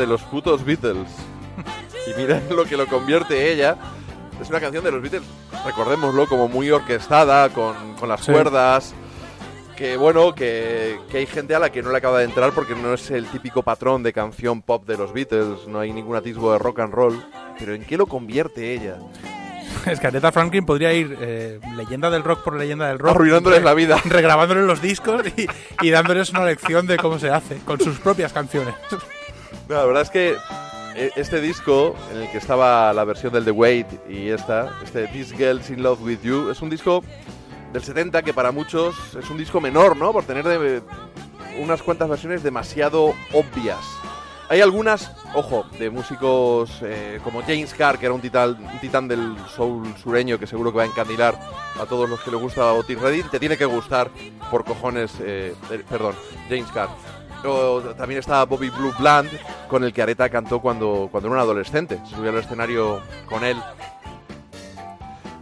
[0.00, 1.08] De los putos Beatles.
[2.06, 3.76] Y mira lo que lo convierte ella.
[4.40, 5.22] Es una canción de los Beatles,
[5.66, 8.32] recordémoslo, como muy orquestada, con, con las Sí.
[8.32, 8.94] cuerdas.
[9.76, 12.74] Que bueno, que, que hay gente a la que no le acaba de entrar porque
[12.74, 16.52] no es el típico patrón de canción pop de los Beatles, no hay ningún atisbo
[16.52, 17.22] de rock and roll.
[17.58, 18.96] Pero ¿en qué lo convierte ella?
[19.86, 23.12] Es que Aretha Franklin podría ir eh, leyenda del rock por leyenda del rock.
[23.14, 23.98] Arruinándoles la vida.
[24.04, 25.46] Regrabándoles los discos y,
[25.80, 28.74] y dándoles una lección de cómo se hace, con sus propias canciones.
[29.70, 30.36] No, la verdad es que
[30.96, 35.06] eh, este disco, en el que estaba la versión del The Wait y esta, este
[35.06, 37.04] This Girl's in Love with You, es un disco
[37.72, 40.12] del 70 que para muchos es un disco menor, ¿no?
[40.12, 40.82] Por tener de-
[41.60, 43.78] unas cuantas versiones demasiado obvias.
[44.48, 49.06] Hay algunas, ojo, de músicos eh, como James Carr, que era un titán, un titán
[49.06, 51.38] del soul sureño que seguro que va a encandilar
[51.80, 53.28] a todos los que les gusta Otis Redding.
[53.30, 54.10] Te tiene que gustar
[54.50, 56.16] por cojones, eh, eh, perdón,
[56.48, 56.88] James Carr.
[57.96, 59.30] También está Bobby Blue Bland,
[59.68, 61.98] con el que Areta cantó cuando, cuando era un adolescente.
[62.08, 63.56] Se subió al escenario con él.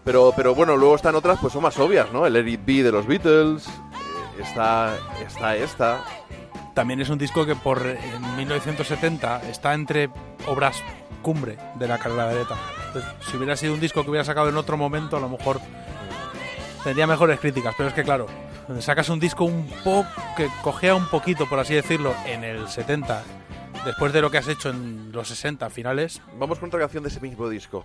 [0.04, 2.26] Pero, pero bueno, luego están otras, pues son más obvias, ¿no?
[2.26, 3.66] El It Be de los Beatles.
[3.66, 4.96] eh, está,
[5.26, 6.04] está esta.
[6.74, 10.08] También es un disco que por en 1970 está entre
[10.46, 10.82] obras
[11.22, 12.56] cumbre de la carrera de Areta.
[13.28, 15.60] Si hubiera sido un disco que hubiera sacado en otro momento, a lo mejor
[16.84, 17.74] tendría mejores críticas.
[17.76, 18.26] Pero es que claro,
[18.80, 23.22] sacas un disco un poco que cogea un poquito, por así decirlo, en el 70,
[23.84, 26.20] después de lo que has hecho en los 60 finales.
[26.38, 27.84] Vamos con otra canción de ese mismo disco.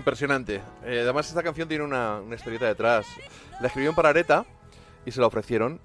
[0.00, 0.62] Impresionante.
[0.86, 3.04] Eh, además, esta canción tiene una, una historieta detrás.
[3.60, 4.46] La escribieron para Areta
[5.04, 5.78] y se la ofrecieron.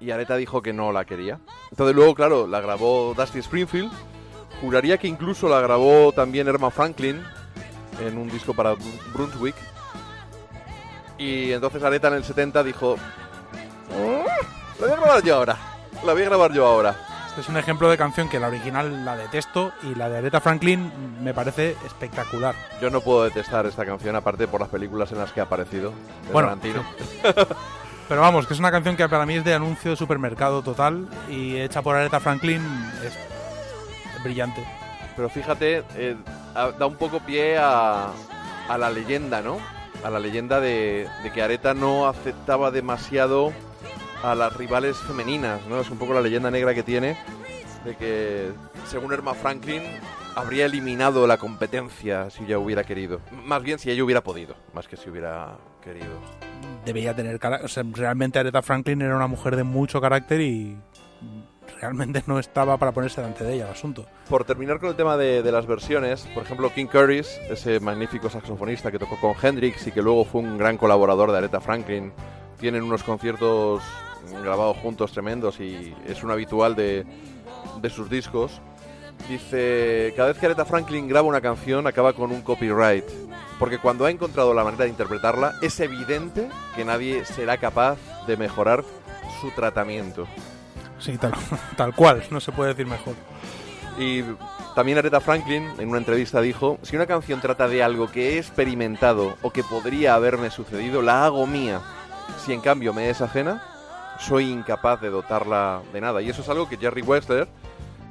[0.00, 1.40] Y Areta dijo que no la quería.
[1.70, 3.90] Entonces, luego, claro, la grabó Dusty Springfield.
[4.60, 7.22] Juraría que incluso la grabó también Erma Franklin
[8.04, 9.56] en un disco para Bru- Brunswick.
[11.16, 12.96] Y entonces Areta en el 70 dijo:
[13.92, 14.24] "Ah,
[14.78, 15.56] La voy a grabar yo ahora.
[16.04, 16.94] La voy a grabar yo ahora.
[17.38, 20.92] Es un ejemplo de canción que la original la detesto y la de Aretha Franklin
[21.20, 22.54] me parece espectacular.
[22.80, 25.90] Yo no puedo detestar esta canción, aparte por las películas en las que ha aparecido.
[26.26, 26.84] de Bueno, Tarantino.
[28.08, 31.08] Pero vamos, que es una canción que para mí es de anuncio de supermercado total
[31.28, 32.62] y hecha por Aretha Franklin
[33.04, 33.14] es
[34.22, 34.64] brillante.
[35.16, 36.16] Pero fíjate, eh,
[36.54, 38.10] da un poco pie a,
[38.68, 39.58] a la leyenda, ¿no?
[40.04, 43.52] A la leyenda de, de que Areta no aceptaba demasiado
[44.24, 45.80] a las rivales femeninas, ¿no?
[45.80, 47.16] Es un poco la leyenda negra que tiene
[47.84, 48.50] de que,
[48.86, 49.82] según Erma Franklin,
[50.34, 53.20] habría eliminado la competencia si ella hubiera querido.
[53.44, 56.18] Más bien si ella hubiera podido, más que si hubiera querido.
[56.86, 60.78] Debía tener o sea, realmente Aretha Franklin era una mujer de mucho carácter y
[61.78, 64.06] realmente no estaba para ponerse delante de ella el asunto.
[64.30, 68.30] Por terminar con el tema de, de las versiones, por ejemplo, King Curtis, ese magnífico
[68.30, 72.10] saxofonista que tocó con Hendrix y que luego fue un gran colaborador de Aretha Franklin,
[72.58, 73.82] tienen unos conciertos
[74.42, 77.04] grabados juntos tremendos y es un habitual de,
[77.80, 78.60] de sus discos.
[79.28, 83.04] Dice, cada vez que Aretha Franklin graba una canción acaba con un copyright,
[83.58, 88.36] porque cuando ha encontrado la manera de interpretarla es evidente que nadie será capaz de
[88.36, 88.84] mejorar
[89.40, 90.26] su tratamiento.
[90.98, 91.32] Sí, tal,
[91.76, 93.14] tal cual, no se puede decir mejor.
[93.98, 94.22] Y
[94.74, 98.38] también Aretha Franklin en una entrevista dijo, si una canción trata de algo que he
[98.38, 101.80] experimentado o que podría haberme sucedido, la hago mía.
[102.44, 103.62] Si en cambio me es ajena,
[104.18, 106.22] soy incapaz de dotarla de nada.
[106.22, 107.48] Y eso es algo que Jerry Wexler,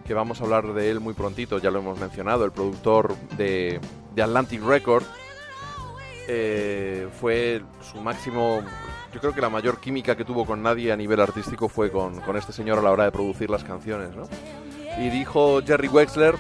[0.05, 3.79] que vamos a hablar de él muy prontito, ya lo hemos mencionado, el productor de,
[4.13, 5.03] de Atlantic Record,
[6.27, 8.61] eh, fue su máximo,
[9.13, 12.21] yo creo que la mayor química que tuvo con nadie a nivel artístico fue con,
[12.21, 14.23] con este señor a la hora de producir las canciones, ¿no?
[14.97, 16.35] Y dijo Jerry Wexler,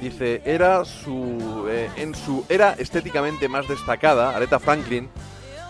[0.00, 5.08] dice, era su, eh, en su era estéticamente más destacada, Aretha Franklin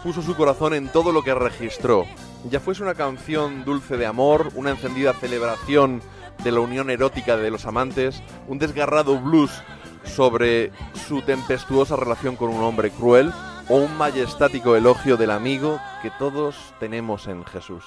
[0.03, 2.07] puso su corazón en todo lo que registró.
[2.51, 6.03] Ya fuese una canción dulce de amor, una encendida celebración
[6.43, 9.63] de la unión erótica de los amantes, un desgarrado blues
[10.05, 10.71] sobre
[11.07, 13.33] su tempestuosa relación con un hombre cruel,
[13.69, 17.85] o un majestático elogio del amigo que todos tenemos en Jesús.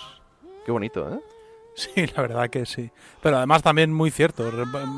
[0.65, 1.19] Qué bonito, ¿eh?
[1.75, 2.89] Sí, la verdad que sí.
[3.21, 4.49] Pero además también muy cierto.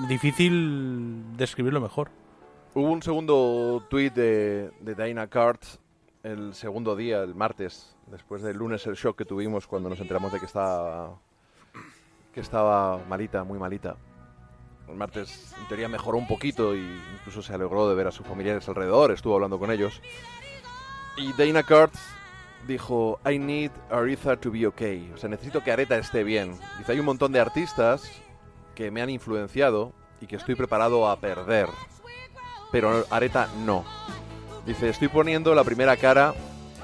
[0.07, 2.09] Difícil describirlo mejor.
[2.73, 5.61] Hubo un segundo tuit de, de Dinah Cart
[6.23, 10.31] el segundo día, el martes, después del lunes el shock que tuvimos cuando nos enteramos
[10.31, 11.19] de que estaba
[12.33, 13.95] que estaba malita, muy malita.
[14.87, 16.79] El martes en teoría mejoró un poquito y
[17.13, 20.01] incluso se alegró de ver a sus familiares alrededor, estuvo hablando con ellos.
[21.17, 21.93] Y Dana Cart
[22.67, 25.11] dijo, I need Aretha to be okay.
[25.13, 26.57] O sea, necesito que Aretha esté bien.
[26.77, 28.09] Dice, hay un montón de artistas
[28.73, 31.67] que me han influenciado y que estoy preparado a perder.
[32.71, 33.83] Pero Aretha no.
[34.65, 36.33] Dice, estoy poniendo la primera cara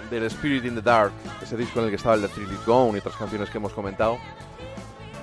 [0.09, 2.29] del Spirit in the Dark, ese disco en el que estaba el de
[2.65, 4.17] Gone y otras canciones que hemos comentado.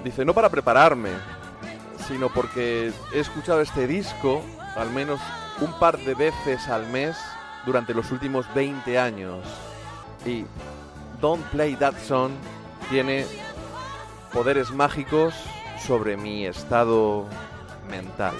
[0.05, 1.11] Dice, no para prepararme,
[2.09, 4.43] sino porque he escuchado este disco
[4.77, 5.21] al menos
[5.61, 7.17] un par de veces al mes
[7.65, 9.47] durante los últimos 20 años.
[10.27, 10.45] Y
[11.21, 12.33] Don't Play That Song
[12.91, 13.27] tiene
[14.33, 15.35] poderes mágicos
[15.79, 17.27] sobre mi estado
[17.89, 18.35] mental.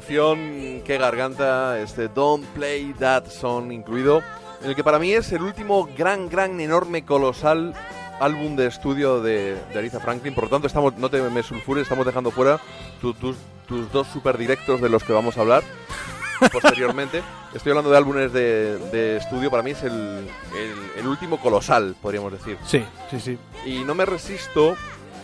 [0.00, 4.22] Canción, qué garganta, este Don't Play That Song incluido,
[4.62, 7.72] en el que para mí es el último gran, gran, enorme, colosal
[8.20, 10.34] álbum de estudio de, de Aretha Franklin.
[10.34, 12.60] Por lo tanto, estamos, no te me sulfures, estamos dejando fuera
[13.00, 13.36] tu- tus,
[13.66, 15.62] tus dos super directos de los que vamos a hablar
[16.52, 17.22] posteriormente.
[17.54, 21.96] Estoy hablando de álbumes de, de estudio, para mí es el, el- el último colosal,
[22.02, 22.58] podríamos decir.
[22.66, 23.38] Sí, sí, sí.
[23.64, 24.76] Y no me resisto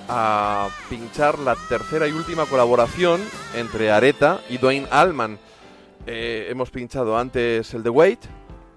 [0.08, 3.20] a pinchar la tercera y última colaboración
[3.54, 5.38] entre Areta y Dwayne Allman.
[6.06, 8.20] Eh, hemos pinchado antes el The Wait,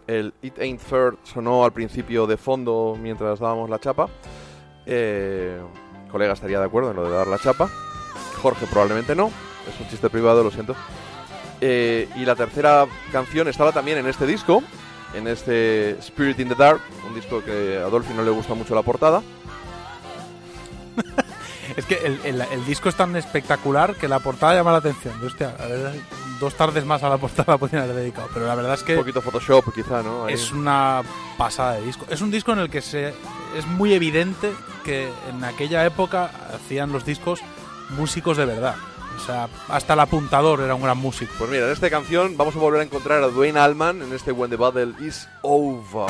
[0.08, 4.08] el It Ain't Fair sonó al principio de fondo mientras dábamos la chapa.
[4.86, 5.60] Eh,
[6.12, 7.70] colega estaría de acuerdo en lo de dar la chapa.
[8.42, 9.28] Jorge probablemente no,
[9.68, 10.76] es un chiste privado, lo siento.
[11.62, 14.62] Eh, y la tercera canción estaba también en este disco,
[15.14, 18.76] en este Spirit in the Dark, un disco que a Adolfi no le gusta mucho
[18.76, 19.24] la portada.
[21.78, 25.14] Es que el, el- el disco es tan espectacular que la portada llama la atención.
[25.22, 25.94] Y, hostia, a ver,
[26.40, 28.30] dos tardes más a la portada podrían haber dedicado.
[28.34, 30.26] Pero la verdad es Un que poquito Photoshop quizá, ¿no?
[30.26, 30.36] Ahí.
[30.36, 31.02] es una
[31.38, 32.06] pasada de disco.
[32.10, 33.10] Es un disco en el que se
[33.58, 34.54] es muy evidente
[34.86, 37.42] que en aquella época hacían los discos
[37.90, 38.76] músicos de verdad.
[39.18, 41.34] O sea, hasta el apuntador era un gran músico.
[41.40, 44.32] Pues mira, en esta canción vamos a volver a encontrar a Dwayne Allman en este
[44.32, 46.08] When the Battle is Over.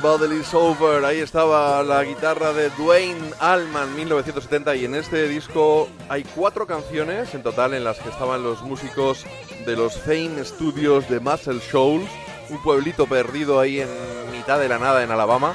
[0.00, 1.04] The Battle Over.
[1.04, 4.76] Ahí estaba la guitarra de Dwayne Allman, 1970.
[4.76, 9.24] Y en este disco hay cuatro canciones en total en las que estaban los músicos
[9.66, 12.08] de los Fame Studios de Muscle Shoals,
[12.48, 13.88] un pueblito perdido ahí en
[14.30, 15.54] mitad de la nada en Alabama.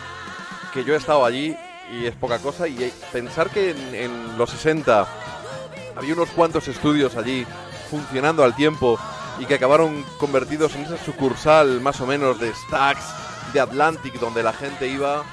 [0.73, 1.55] Que yo he estado allí
[1.91, 2.67] y es poca cosa.
[2.67, 5.07] Y pensar que en, en los 60
[5.95, 7.45] había unos cuantos estudios allí
[7.89, 8.99] funcionando al tiempo
[9.39, 14.43] y que acabaron convertidos en esa sucursal más o menos de Stax, de Atlantic, donde
[14.43, 15.23] la gente iba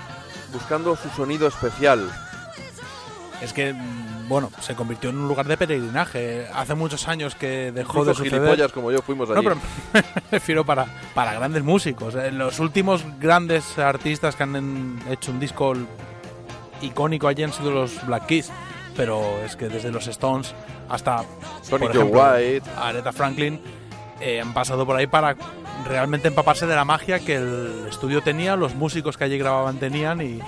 [0.52, 2.10] buscando su sonido especial.
[3.40, 6.46] Es que, mm, bueno, se convirtió en un lugar de peregrinaje.
[6.54, 8.40] Hace muchos años que dejó de suceder.
[8.40, 9.36] gilipollas como yo fuimos allí.
[9.36, 9.56] No, pero
[9.92, 12.14] me refiero para, para grandes músicos.
[12.32, 15.74] Los últimos grandes artistas que han hecho un disco
[16.82, 18.50] icónico allí han sido los Black Keys.
[18.96, 20.54] Pero es que desde los Stones
[20.90, 21.22] hasta
[21.70, 22.68] por ejemplo, White.
[22.76, 23.60] Aretha Franklin
[24.20, 25.36] eh, han pasado por ahí para
[25.86, 30.20] realmente empaparse de la magia que el estudio tenía, los músicos que allí grababan tenían
[30.20, 30.40] y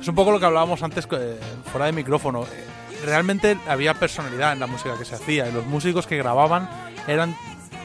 [0.00, 1.38] es un poco lo que hablábamos antes eh,
[1.70, 2.44] fuera de micrófono.
[2.44, 2.66] Eh,
[3.04, 6.68] Realmente había personalidad en la música que se hacía y los músicos que grababan
[7.06, 7.34] eran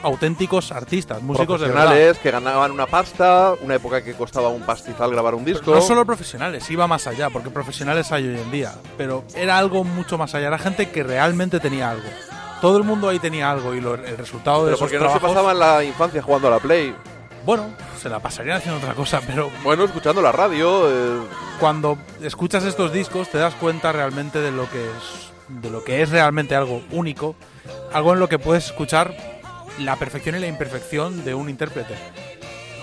[0.02, 1.84] auténticos artistas, músicos de verdad.
[1.84, 5.74] profesionales que ganaban una pasta, una época que costaba un pastizal grabar un disco.
[5.74, 9.84] No solo profesionales, iba más allá, porque profesionales hay hoy en día, pero era algo
[9.84, 12.08] mucho más allá, era gente que realmente tenía algo.
[12.60, 15.02] Todo el mundo ahí tenía algo y lo- el resultado de pero esos porque no
[15.12, 16.94] se trabajos, pasaban la infancia jugando a la Play.
[17.44, 17.70] bueno,
[18.00, 20.88] se la pasarían haciendo otra cosa, pero Bueno, escuchando la radio.
[20.90, 21.20] eh,
[21.60, 26.02] cuando escuchas estos discos te das cuenta realmente de lo que es de lo que
[26.02, 27.36] es realmente algo único,
[27.92, 29.14] algo en lo que puedes escuchar
[29.78, 31.94] la perfección y la imperfección de un intérprete.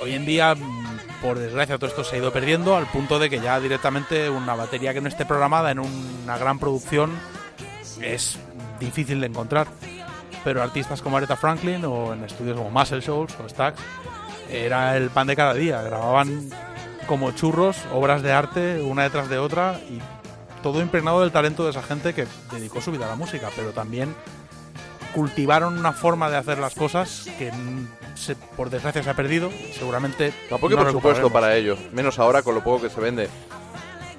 [0.01, 3.29] Hoy en día, mm, por desgracia, todo esto se ha ido perdiendo al punto de
[3.29, 7.11] que ya directamente una batería que no esté programada en una gran producción
[8.01, 8.37] es
[8.85, 9.67] difícil de encontrar.
[10.43, 13.79] Pero artistas como Aretha Franklin o en estudios como Muscle Shoals o Stax
[14.51, 15.81] era el pan de cada día.
[15.81, 16.49] Grababan
[17.07, 19.99] como churros obras de arte una detrás de otra y
[20.61, 23.71] todo impregnado del talento de esa gente que dedicó su vida a la música, pero
[23.71, 24.13] también
[25.13, 29.49] cultivaron una forma de hacer las cosas que mm, se- por desgracia se ha perdido.
[29.77, 31.31] Seguramente Tampoco no presupuesto recuperaremos.
[31.31, 33.29] para ello, menos ahora con lo poco que se vende.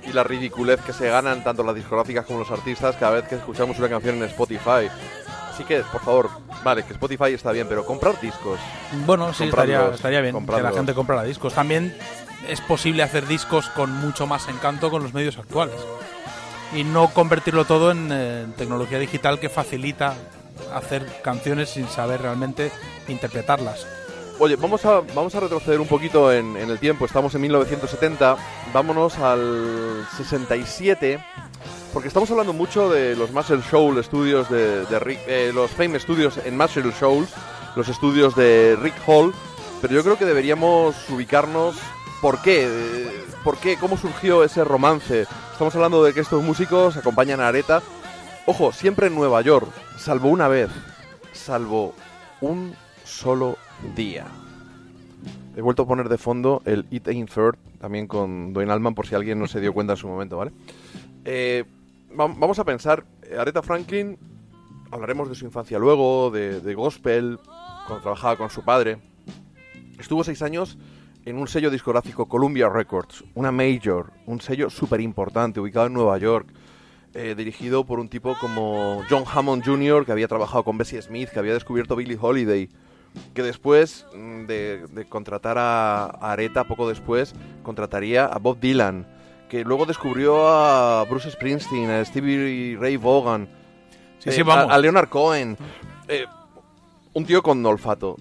[0.06, 3.36] Y la ridiculez que se ganan tanto las discográficas como los artistas cada vez que
[3.36, 4.88] escuchamos una canción en Spotify.
[5.52, 6.30] Así que, por favor,
[6.64, 8.58] vale, que Spotify está bien, pero comprar discos.
[9.06, 11.54] Bueno, sí, estaría, estaría bien que la gente comprara discos.
[11.54, 11.96] También
[12.48, 15.76] es posible hacer discos con mucho más encanto con los medios actuales.
[16.74, 20.14] Y no convertirlo todo en, eh, tecnología digital que facilita
[20.74, 22.72] hacer canciones sin saber realmente
[23.08, 23.86] interpretarlas.
[24.40, 27.04] Oye, vamos a, vamos a retroceder un poquito en, el tiempo.
[27.04, 28.36] Estamos en 1970.
[28.72, 31.24] Vámonos al 67.
[31.92, 36.00] Porque estamos hablando mucho de los Muscle Shoals estudios de, de Rick, eh, los Fame
[36.00, 37.28] Studios en Muscle Shoals,
[37.76, 39.32] los estudios de Rick Hall.
[39.80, 41.76] Pero yo creo que deberíamos ubicarnos.
[42.20, 43.22] ¿Por qué?
[43.44, 43.76] ¿Por qué?
[43.76, 45.26] ¿Cómo surgió ese romance?
[45.52, 47.82] Estamos hablando de que estos músicos acompañan a Areta.
[48.46, 50.70] Ojo, siempre en Nueva York, salvo una vez,
[51.32, 51.94] salvo
[52.40, 52.74] un
[53.04, 53.56] solo
[53.94, 54.26] día.
[55.56, 59.06] He vuelto a poner de fondo el It Ain't Fair, también con Dwayne Allman, por
[59.06, 60.50] si alguien no se dio cuenta en su momento, ¿vale?
[61.24, 61.64] Eh,
[62.10, 64.18] va- vamos a pensar, eh, Aretha Franklin,
[64.90, 67.38] hablaremos de su infancia luego, de, de gospel,
[67.86, 68.98] cuando trabajaba con su padre.
[69.98, 70.76] Estuvo seis años
[71.24, 76.18] en un sello discográfico Columbia Records, una major, un sello súper importante, ubicado en Nueva
[76.18, 76.48] York,
[77.14, 81.28] eh, dirigido por un tipo como John Hammond Jr., que había trabajado con Bessie Smith,
[81.28, 82.68] que había descubierto Billie Holiday,
[83.34, 89.06] que después mm, de, de contratar a, a Aretha, poco después, contrataría a Bob Dylan,
[89.48, 93.48] que luego descubrió a Bruce Springsteen, a Stevie Ray Vaughan,
[94.24, 94.70] Sí, eh, sí, vamos.
[94.70, 95.56] A, a Leonard Cohen,
[96.08, 96.24] eh,
[97.12, 98.16] un tío con olfato.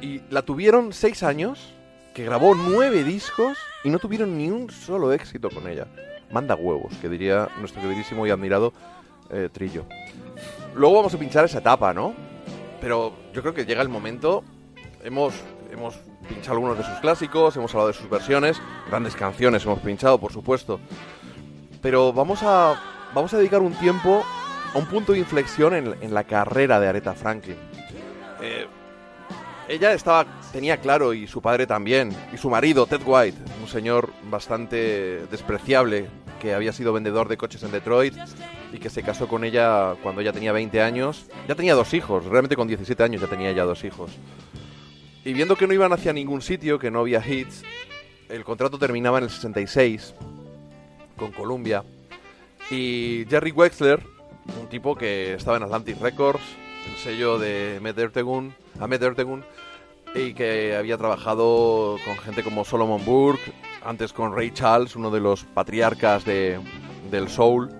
[0.00, 1.74] Y la tuvieron seis años,
[2.14, 5.86] que grabó nueve discos y no tuvieron ni un solo éxito con ella.
[6.30, 8.72] Manda huevos, que diría nuestro queridísimo y admirado
[9.30, 9.84] eh, Trillo.
[10.74, 12.14] Luego vamos a pinchar esa etapa, ¿no?
[12.84, 14.44] Pero yo creo que llega el momento.
[15.02, 15.32] Hemos,
[15.72, 15.94] hemos
[16.28, 20.34] pinchado algunos de sus clásicos, hemos hablado de sus versiones, grandes canciones hemos pinchado, por
[20.34, 20.78] supuesto.
[21.80, 22.78] Pero vamos a,
[23.14, 24.22] vamos a dedicar un tiempo
[24.74, 27.56] a un punto de inflexión en, en la carrera de Aretha Franklin.
[28.42, 28.66] Eh,
[29.66, 34.10] ella estaba, tenía claro, y su padre también, y su marido, Ted White, un señor
[34.24, 36.10] bastante despreciable,
[36.44, 38.14] que había sido vendedor de coches en Detroit
[38.70, 41.24] y que se casó con ella cuando ella tenía 20 años.
[41.48, 44.10] Ya tenía dos hijos, realmente con 17 años ya tenía ya dos hijos.
[45.24, 47.62] Y viendo que no iban hacia ningún sitio, que no había hits,
[48.28, 50.14] el contrato terminaba en el 66
[51.16, 51.82] con Columbia.
[52.70, 54.02] Y Jerry Wexler,
[54.60, 56.44] un tipo que estaba en Atlantic Records,
[56.90, 59.44] el sello de Ahmed Ertegun,
[60.14, 63.50] y que había trabajado con gente como Solomon Burke,
[63.84, 66.60] antes con Ray Charles, uno de los patriarcas de,
[67.10, 67.70] del soul,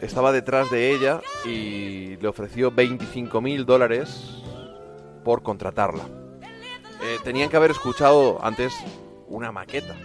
[0.00, 4.42] estaba detrás de ella y le ofreció 25 mil dólares
[5.24, 6.04] por contratarla.
[7.02, 8.72] Eh, tenían que haber escuchado antes
[9.28, 9.96] una maqueta.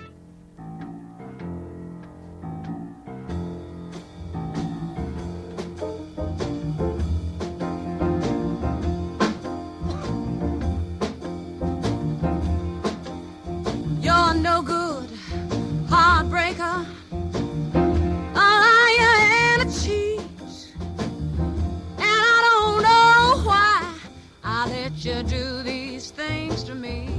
[25.03, 27.09] You do these things to me.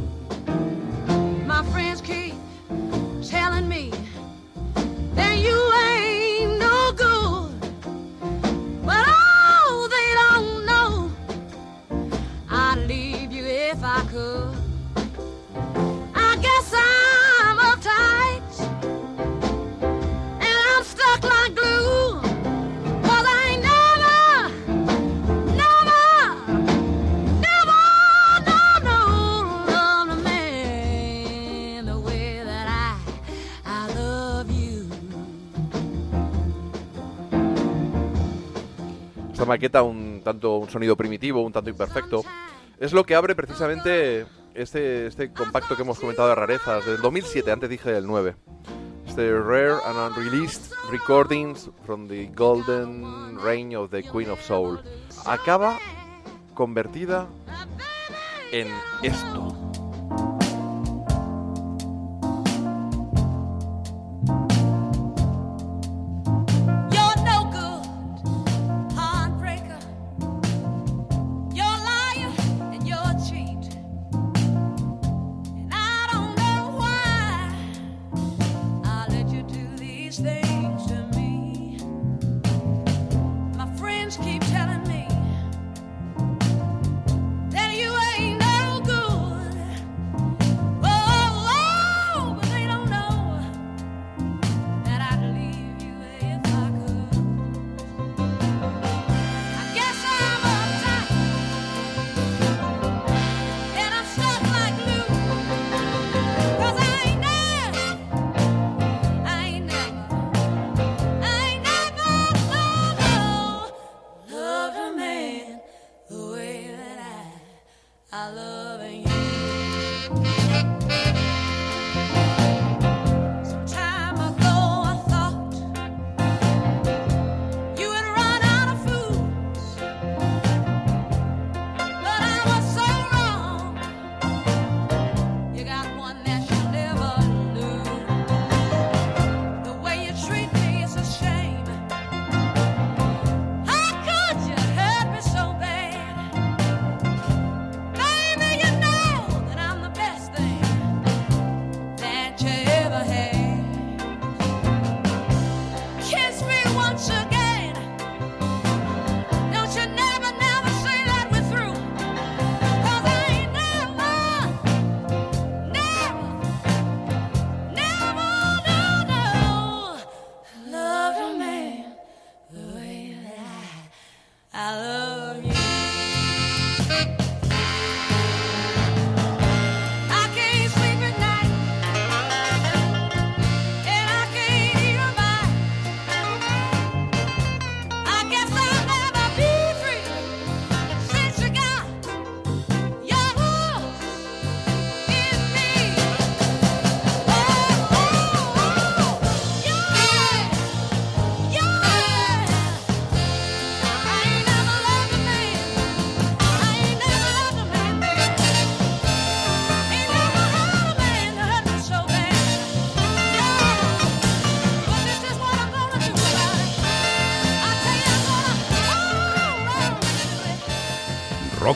[1.44, 2.32] My friends keep
[3.23, 3.93] telling me
[5.12, 5.73] that you
[39.45, 42.25] Esta maqueta, un tanto un sonido primitivo, un tanto imperfecto,
[42.81, 47.53] es lo que abre precisamente este, este compacto que hemos comentado de rarezas del 2007,
[47.53, 48.37] antes dije del 9.
[49.07, 54.81] Este Rare and Unreleased Recordings from the Golden Reign of the Queen of Soul.
[55.27, 55.79] Acaba
[56.55, 57.29] convertida
[58.51, 58.69] en
[59.03, 59.73] esto.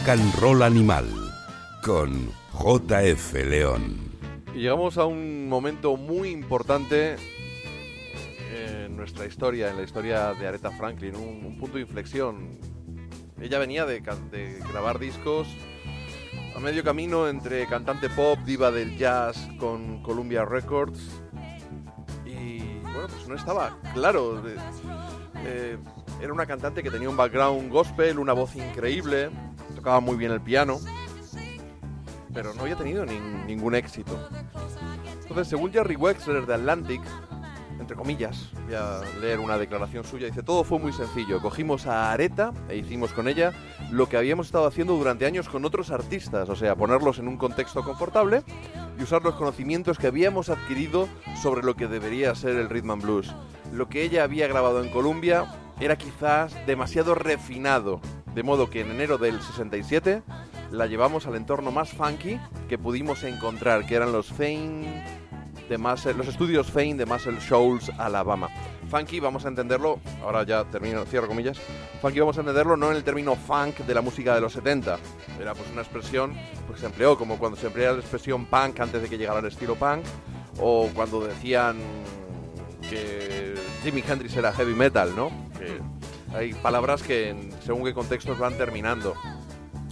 [0.09, 1.05] Rock and Animal
[1.85, 3.99] con JF León.
[4.55, 7.17] Llegamos a un momento muy importante
[8.55, 12.59] en nuestra historia, en la historia de Aretha Franklin, un, un punto de inflexión.
[13.39, 14.01] Ella venía de,
[14.73, 15.47] grabar discos
[16.57, 21.21] a medio camino entre cantante pop, diva del jazz con Columbia Records.
[22.25, 24.43] Y bueno, pues no estaba claro.
[25.45, 25.77] eh,
[26.23, 29.29] era una cantante que tenía un background gospel, una voz increíble,
[29.75, 30.79] tocaba muy bien el piano,
[32.33, 34.29] pero no había tenido nin- ningún éxito.
[35.23, 37.03] Entonces, según Jerry Wexler de Atlantic,
[37.81, 41.41] entre comillas, voy a leer una declaración suya, dice, todo fue muy sencillo.
[41.41, 43.53] Cogimos a Areta e hicimos con ella
[43.91, 47.37] lo que habíamos estado haciendo durante años con otros artistas, o sea, ponerlos en un
[47.37, 48.43] contexto confortable
[48.99, 51.09] y usar los conocimientos que habíamos adquirido
[51.41, 53.35] sobre lo que debería ser el rhythm and blues.
[53.73, 55.47] Lo que ella había grabado en Columbia
[55.79, 58.01] era quizás demasiado refinado,
[58.39, 60.23] de modo que en enero del 67
[60.71, 62.39] la llevamos al entorno más funky
[62.69, 65.03] que pudimos encontrar, que eran los Fame
[65.69, 68.49] de Muscle- los estudios Fame de Muscle Shoals, Alabama.
[68.89, 71.59] Funky, vamos a entenderlo, ahora ya termino, cierro comillas,
[72.01, 74.99] funky vamos a entenderlo no en el término funk de la música de los 70,
[75.41, 76.33] era pues una expresión
[76.69, 79.41] pues, que se empleó como cuando se emplea la expresión punk antes de que llegara
[79.41, 80.05] el estilo punk,
[80.61, 81.77] o cuando decían
[82.89, 85.33] que Jimi Hendrix era heavy metal, ¿no?
[86.35, 89.15] Hay palabras que en- según qué contextos van terminando.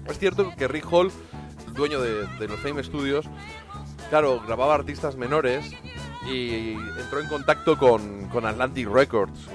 [0.06, 1.10] Es cierto que Rick Hall,
[1.74, 3.26] dueño de, los Fame Studios,
[4.10, 5.70] claro, grababa artistas menores
[6.30, 9.48] y entró en contacto con, con Atlantic Records,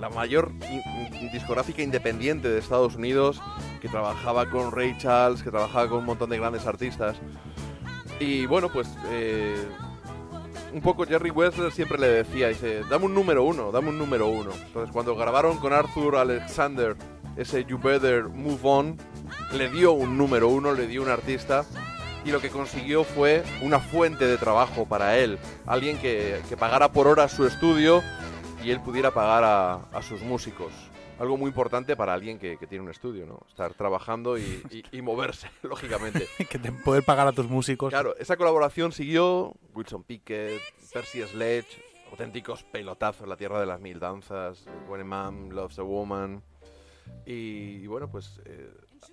[0.00, 0.50] la mayor
[1.32, 3.40] discográfica independiente de Estados Unidos,
[3.80, 7.16] que trabajaba con Ray Charles, que trabajaba con un montón de grandes artistas.
[8.18, 9.56] Y bueno, pues eh,
[10.72, 14.28] un poco Jerry Wessler siempre le decía, dice, dame un número uno, dame un número
[14.28, 14.50] uno.
[14.66, 16.96] Entonces cuando grabaron con Arthur Alexander
[17.36, 18.96] ese You Better Move On,
[19.52, 21.64] le dio un número uno, le dio un artista
[22.24, 26.92] y lo que consiguió fue una fuente de trabajo para él, alguien que, que pagara
[26.92, 28.02] por hora su estudio
[28.62, 30.89] y él pudiera pagar a, a sus músicos.
[31.20, 33.40] Algo muy importante para alguien que, que tiene un estudio, ¿no?
[33.48, 36.26] Estar trabajando y, y- y moverse, lógicamente.
[36.50, 37.90] que te poder pagar a tus músicos.
[37.90, 40.60] Claro, esa colaboración siguió Wilson Pickett,
[40.92, 41.68] Percy Sledge,
[42.10, 46.42] auténticos pelotazos, La Tierra de las Mil Danzas, When a Man Loves a Woman.
[47.26, 47.32] Y,
[47.82, 48.72] y bueno, pues eh,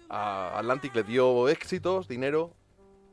[0.09, 2.53] a Atlantic le dio éxitos, dinero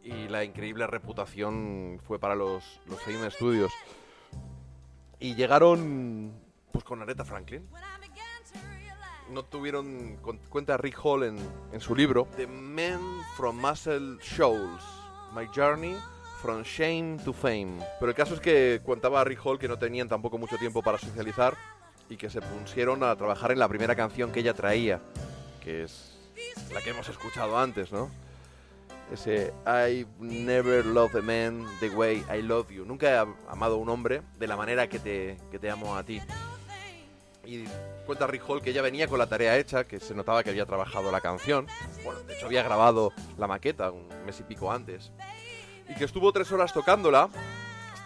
[0.04, 3.72] y la increíble reputación fue para los, los Fame Studios.
[5.18, 6.32] Y llegaron
[6.70, 7.66] pues con Aretha Franklin.
[9.35, 10.16] No tuvieron,
[10.48, 11.36] cuenta Rick Hall en,
[11.73, 13.01] en su libro, The Men
[13.36, 14.85] from Muscle Shoals,
[15.35, 15.97] My Journey
[16.40, 17.78] from Shame to Fame.
[17.98, 20.98] Pero el caso es que contaba Rick Hall que no tenían tampoco mucho tiempo para
[20.98, 21.56] socializar
[22.09, 25.01] y que se pusieron a trabajar en la primera canción que ella traía,
[25.61, 26.16] que es
[26.73, 28.11] la que hemos escuchado antes, ¿no?
[29.12, 32.85] Ese I never loved a man the way I love you.
[32.85, 35.97] Nunca he am- amado a un hombre de la manera que te, que te amo
[35.97, 36.23] a ti.
[37.44, 37.65] Y
[38.05, 40.66] cuenta Rick Hall que ella venía con la tarea hecha, que se notaba que había
[40.66, 41.66] trabajado la canción.
[42.05, 45.12] Bueno, de hecho había grabado la maqueta un mes y pico antes.
[45.89, 47.28] Y que estuvo tres horas tocándola,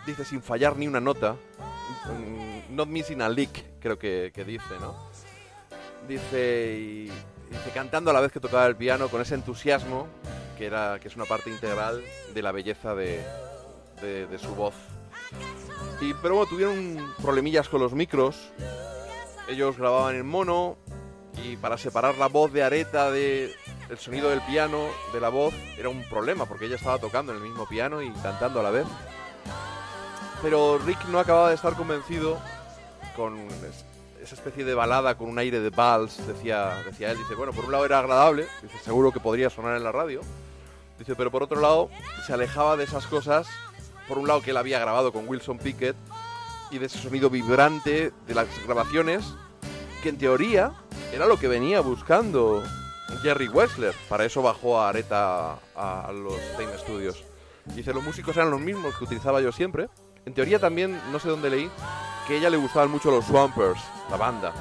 [0.07, 1.37] dice, sin fallar ni una nota.
[2.07, 4.95] Mm, Not missing a lick, creo que, que dice, ¿no?
[6.07, 7.09] Dice,
[7.51, 10.07] dice, cantando a la vez que tocaba el piano con ese entusiasmo,
[10.57, 12.03] que, era, que es una parte integral
[12.35, 13.23] de la belleza de,
[14.03, 14.75] de- de su voz.
[16.01, 18.53] Y, pero bueno, tuvieron problemillas con los micros.
[19.49, 20.77] Ellos grababan en mono
[21.45, 23.55] y para separar la voz de Areta de
[23.89, 27.39] el sonido del piano de la voz era un problema porque ella estaba tocando en
[27.39, 28.87] el mismo piano y cantando a la vez.
[30.43, 32.39] Pero Rick no acababa de estar convencido
[33.17, 33.85] con es-
[34.23, 37.19] esa especie de balada con un aire de vals, decía, decía él.
[37.19, 40.21] Dice, bueno, por un lado era agradable, dice, seguro que podría sonar en la radio.
[40.99, 41.89] Dice, pero por otro lado
[42.27, 43.47] se alejaba de esas cosas,
[44.07, 45.97] por un lado que él había grabado con Wilson Pickett
[46.71, 49.25] y de ese sonido vibrante de las grabaciones,
[50.03, 50.73] que en teoría
[51.13, 52.63] era lo que venía buscando
[53.23, 53.95] Jerry Wessler.
[54.09, 57.25] Para eso bajó a Areta a, a los Fame Studios.
[57.75, 59.89] Dice, los músicos eran los mismos que utilizaba yo siempre.
[60.25, 61.71] En teoría también, no sé dónde leí,
[62.27, 63.81] que a ella le gustaban mucho los Swampers,
[64.11, 64.53] la banda.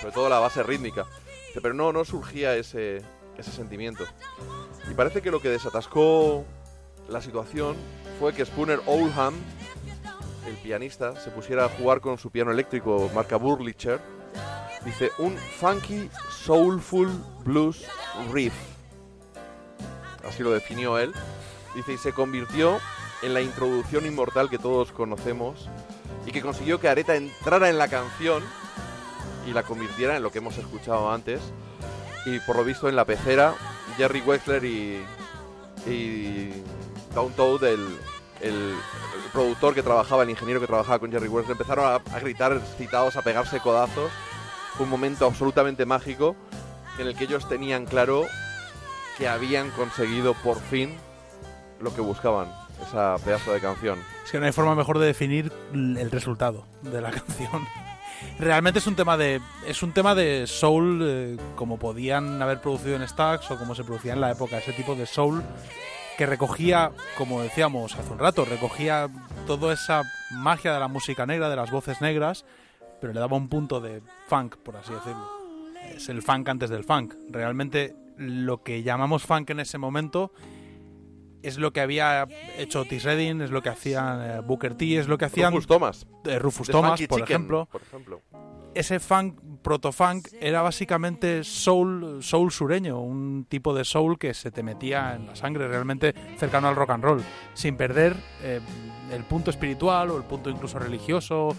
[0.00, 1.06] Sobre todo la base rítmica.
[1.48, 3.02] Dice, pero no, no surgía ese,
[3.36, 4.04] ese sentimiento.
[4.90, 6.44] Y parece que lo que desatascó
[7.08, 7.76] la situación
[8.20, 9.34] fue que Spooner Oldham,
[10.50, 14.00] el pianista, se pusiera a jugar con su piano eléctrico marca Burlicher.
[14.84, 17.08] Dice, un funky, soulful
[17.44, 17.86] blues
[18.32, 18.54] riff.
[20.28, 21.12] Así lo definió él.
[21.74, 22.78] Dice, y se convirtió
[23.22, 25.68] en la introducción inmortal que todos conocemos
[26.26, 28.42] y que consiguió que Areta entrara en la canción
[29.46, 31.40] y la convirtiera en lo que hemos escuchado antes.
[32.26, 33.54] Y por lo visto en la pecera,
[33.96, 35.02] Jerry Wexler y,
[35.86, 36.50] y
[37.14, 37.86] Down Toad, el,
[38.40, 42.20] el- el productor que trabajaba, el ingeniero que trabajaba con Jerry Wexler, empezaron a, a
[42.20, 44.10] gritar excitados, a pegarse codazos.
[44.74, 46.36] Fue un momento absolutamente mágico
[46.98, 48.24] en el que ellos tenían claro
[49.18, 50.96] que habían conseguido por fin
[51.80, 52.48] lo que buscaban,
[52.86, 53.98] esa pedazo de canción.
[54.24, 57.66] Es que no hay forma mejor de definir el resultado de la canción.
[58.38, 62.96] Realmente es un tema de es un tema de soul eh, como podían haber producido
[62.96, 65.42] en Stax o como se producía en la época, ese tipo de soul
[66.20, 69.08] que recogía, como decíamos hace un rato, recogía
[69.46, 70.02] toda esa
[70.32, 72.44] magia de la música negra, de las voces negras,
[73.00, 75.26] pero le daba un punto de funk, por así decirlo.
[75.96, 77.14] Es el funk antes del funk.
[77.30, 80.30] Realmente lo que llamamos funk en ese momento
[81.42, 82.28] es lo que había
[82.58, 85.66] hecho Otis Redding, es lo que hacían eh, Booker T, es lo que hacían Rufus
[85.66, 86.06] Thomas.
[86.26, 88.20] eh, Rufus Thomas, por Chicken, ejemplo por ejemplo.
[88.74, 94.62] Ese funk, proto-funk, era básicamente soul, soul sureño, un tipo de soul que se te
[94.62, 97.22] metía en la sangre, realmente cercano al rock and roll,
[97.54, 98.60] sin perder eh,
[99.12, 101.56] el punto espiritual o el punto incluso religioso,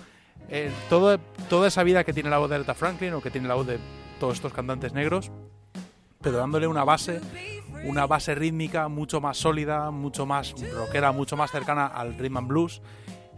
[0.49, 1.17] eh, todo,
[1.49, 3.67] toda esa vida que tiene la voz de Aretha Franklin o que tiene la voz
[3.67, 3.79] de
[4.19, 5.31] todos estos cantantes negros,
[6.21, 7.19] pero dándole una base,
[7.85, 12.47] una base rítmica mucho más sólida, mucho más rockera, mucho más cercana al rhythm and
[12.47, 12.81] blues,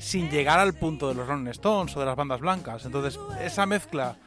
[0.03, 2.85] sin llegar al punto de los Rolling Stones o de las bandas blancas.
[2.85, 4.17] Entonces, esa mezcla,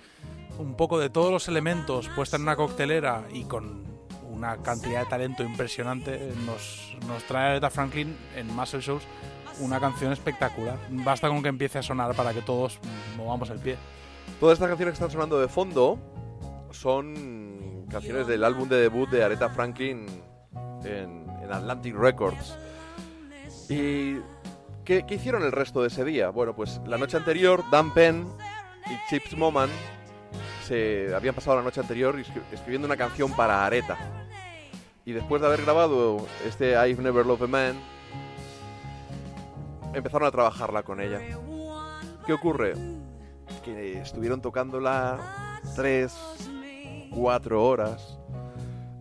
[0.59, 3.85] un poco de todos los elementos puesta en una coctelera y con
[4.27, 9.03] una cantidad de talento impresionante, nos, nos trae a Aretha Franklin en Muscle Shows
[9.61, 10.79] una canción espectacular.
[10.89, 12.79] Basta con que empiece a sonar para que todos
[13.19, 13.77] movamos el pie.
[14.41, 15.99] Todas estas canciones que están sonando de fondo
[16.71, 20.07] son canciones del álbum de debut de Aretha Franklin
[20.85, 22.57] en, en Atlantic Records.
[23.69, 24.17] ¿Y
[24.87, 26.31] qué, hicieron el resto de ese día?
[26.31, 28.27] Bueno, pues la noche anterior, Dan Penn
[28.87, 29.69] y Chips Moman
[30.65, 33.97] se habían pasado la noche anterior escri- escribiendo una canción para Aretha.
[35.05, 37.77] Y después de haber grabado este I've Never Loved a Man,
[39.95, 41.21] empezaron a trabajarla con ella.
[42.27, 42.75] ¿Qué ocurre?
[43.65, 46.17] Que estuvieron tocándola tres,
[47.13, 48.19] cuatro horas.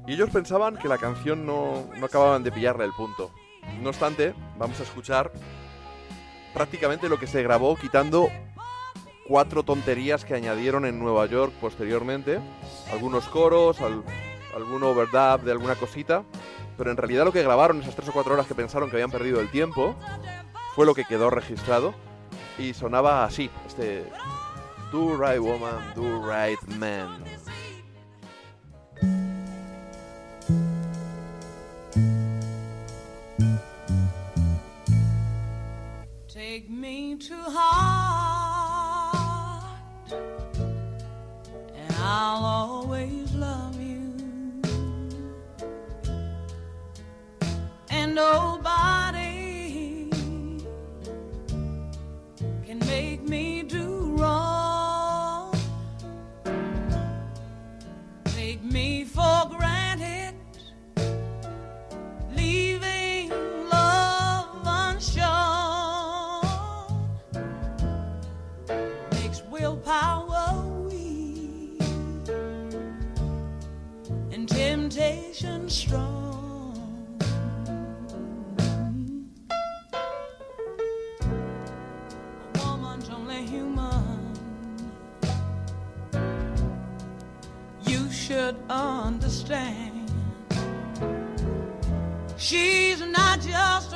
[0.07, 3.31] Y ellos pensaban que la canción no, no acababan de pillarle el punto.
[3.81, 5.31] No obstante, vamos a escuchar
[6.55, 8.29] prácticamente lo que se grabó quitando
[9.27, 12.39] cuatro tonterías que añadieron en Nueva York posteriormente.
[12.91, 14.03] Algunos coros, al-
[14.55, 16.23] algún overdub de alguna cosita.
[16.77, 19.11] Pero en realidad lo que grabaron esas tres o cuatro horas que pensaron que habían
[19.11, 19.95] perdido el tiempo
[20.75, 21.93] fue lo que quedó registrado.
[22.57, 24.05] Y sonaba así, este...
[24.91, 27.23] Do right woman, do right man.
[37.17, 39.13] Take me to heart,
[41.75, 42.74] and I'll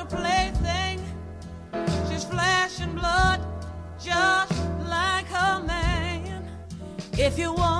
[0.10, 1.00] plaything.
[2.10, 3.40] She's flesh and blood,
[4.00, 4.54] just
[4.88, 6.48] like her man.
[7.14, 7.79] If you wanna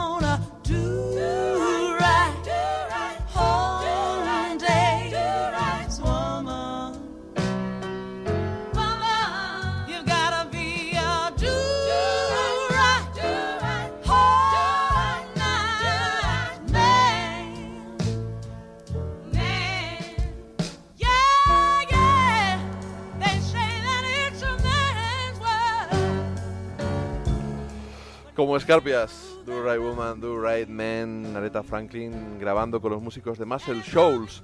[28.40, 33.44] Como Escarpias, Do Right Woman, Do Right Man, Aretha Franklin grabando con los músicos de
[33.44, 34.44] Muscle Shoals.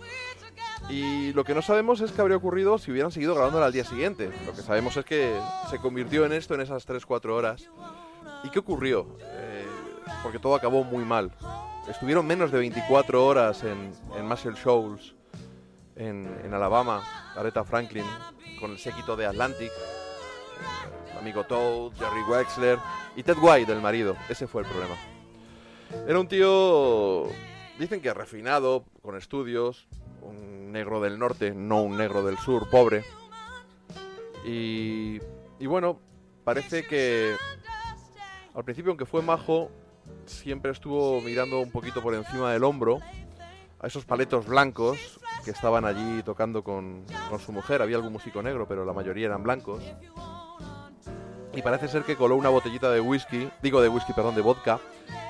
[0.89, 3.85] Y lo que no sabemos es qué habría ocurrido si hubieran seguido grabándola al día
[3.85, 4.33] siguiente.
[4.45, 5.39] Lo que sabemos es que
[5.69, 7.69] se convirtió en esto en esas 3-4 horas.
[8.43, 9.15] ¿Y qué ocurrió?
[9.21, 9.65] Eh,
[10.23, 11.31] porque todo acabó muy mal.
[11.87, 15.15] Estuvieron menos de 24 horas en, en Muscle Shoals,
[15.95, 17.01] en, Alabama,
[17.33, 18.03] Aretha Franklin,
[18.59, 19.71] con el séquito de Atlantic,
[21.19, 22.79] amigo Toad, Jerry Wexler
[23.15, 24.15] y Ted White, el marido.
[24.29, 24.95] Ese fue el problema.
[26.07, 27.27] Era un tío,
[27.79, 29.87] dicen que refinado, con estudios,
[30.21, 33.03] un negro del norte, no un negro del sur, pobre.
[34.45, 35.19] Y,
[35.59, 35.99] y bueno,
[36.43, 37.35] parece que
[38.53, 39.69] al principio, aunque fue majo,
[40.25, 42.99] siempre estuvo mirando un poquito por encima del hombro
[43.79, 47.81] a esos paletos blancos que estaban allí tocando con, con su mujer.
[47.81, 49.83] Había algún músico negro, pero la mayoría eran blancos.
[51.55, 54.79] Y parece ser que coló una botellita de whisky, digo de whisky, perdón, de vodka,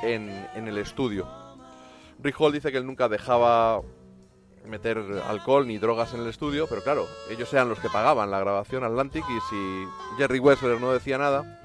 [0.01, 1.27] en, en el estudio.
[2.19, 3.81] Rick Hall dice que él nunca dejaba
[4.65, 4.97] meter
[5.27, 8.83] alcohol ni drogas en el estudio, pero claro, ellos eran los que pagaban la grabación
[8.83, 9.85] Atlantic y si
[10.17, 11.61] Jerry Wessler no decía nada,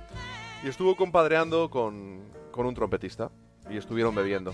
[0.63, 2.21] y estuvo compadreando con,
[2.51, 3.31] con un trompetista
[3.71, 4.53] y estuvieron bebiendo.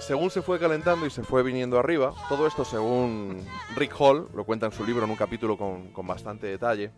[0.00, 3.46] Según se fue calentando y se fue viniendo arriba, todo esto según
[3.76, 6.90] Rick Hall, lo cuenta en su libro en un capítulo con, con bastante detalle,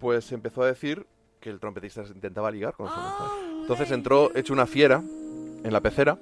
[0.00, 1.06] pues empezó a decir
[1.38, 3.26] que el trompetista se intentaba ligar con su mujer.
[3.60, 6.18] Entonces entró hecho una fiera en la pecera.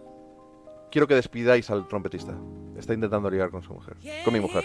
[0.91, 2.35] Quiero que despidáis al trompetista.
[2.77, 4.65] Está intentando ligar con su mujer, con mi mujer.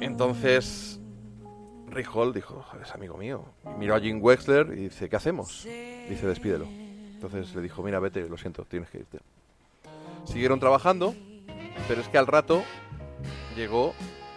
[0.00, 1.00] Entonces
[1.88, 3.44] Rick Hall dijo, "Joder, es amigo mío.
[3.64, 5.64] Y miró a Jim Wexler y dice, ¿qué hacemos?
[5.64, 6.66] Dice, despídelo.
[6.66, 9.18] Entonces le dijo, mira, vete, lo siento, tienes que irte.
[10.24, 11.14] Siguieron trabajando,
[11.88, 12.62] pero es que al rato
[13.56, 13.94] llegó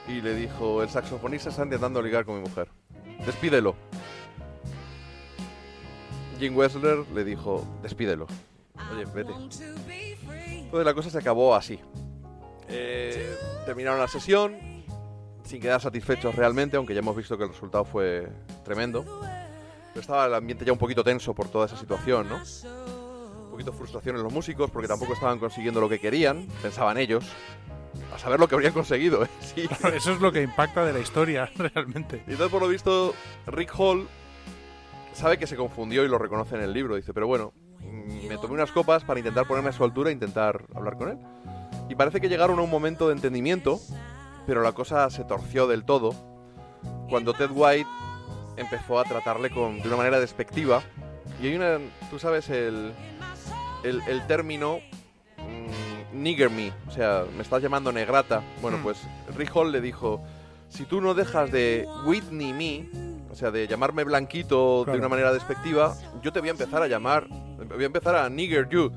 [0.07, 2.69] y le dijo, el saxofonista está intentando ligar con mi mujer.
[3.25, 3.75] Despídelo.
[6.39, 8.27] Jim Wessler le dijo, despídelo.
[8.93, 9.31] Oye, vete.
[9.33, 11.79] Entonces la cosa se acabó así.
[12.69, 13.35] Eh,
[13.65, 14.55] terminaron la sesión
[15.43, 18.27] sin quedar satisfechos realmente, aunque ya hemos visto que el resultado fue
[18.65, 19.03] tremendo.
[19.89, 22.35] Pero estaba el ambiente ya un poquito tenso por toda esa situación, ¿no?
[22.35, 27.25] Un poquito frustración en los músicos porque tampoco estaban consiguiendo lo que querían, pensaban ellos.
[28.13, 29.27] A saber lo que habrían conseguido, ¿eh?
[29.39, 29.67] Sí.
[29.93, 32.23] Eso es lo que impacta de la historia, realmente.
[32.27, 33.13] Y entonces, por lo visto,
[33.47, 34.07] Rick Hall
[35.13, 36.95] sabe que se confundió y lo reconoce en el libro.
[36.95, 40.13] Dice, pero bueno, mm, me tomé unas copas para intentar ponerme a su altura e
[40.13, 41.17] intentar hablar con él.
[41.89, 43.79] Y parece que llegaron a un momento de entendimiento,
[44.45, 46.11] pero la cosa se torció del todo
[47.09, 47.89] cuando Ted White
[48.57, 50.81] empezó a tratarle con, de una manera despectiva.
[51.41, 51.79] Y hay una,
[52.09, 52.93] tú sabes, el,
[53.83, 54.79] el, el término
[55.37, 55.86] mm,
[56.17, 58.41] nigger me, o sea, me estás llamando negrata.
[58.61, 58.83] Bueno, Hmm.
[58.83, 58.97] pues
[59.35, 60.21] Rick Hall le dijo,
[60.69, 62.89] si tú no dejas de Whitney me,
[63.31, 66.87] o sea, de llamarme blanquito de una manera despectiva, yo te voy a empezar a
[66.87, 68.89] llamar, voy a empezar a nigger you,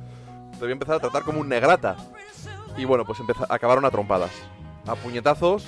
[0.53, 1.97] te voy a empezar a tratar como un negrata.
[2.77, 4.31] Y bueno, pues empeza- acabaron a trompadas,
[4.87, 5.65] a puñetazos.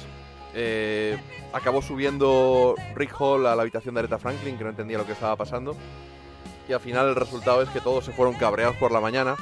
[0.55, 1.19] eh,
[1.55, 5.13] acabó subiendo Rick Hall a la habitación de Aretha Franklin, que no entendía lo que
[5.13, 5.75] estaba pasando.
[6.69, 9.35] Y al final el resultado es que todos se fueron cabreados por la mañana.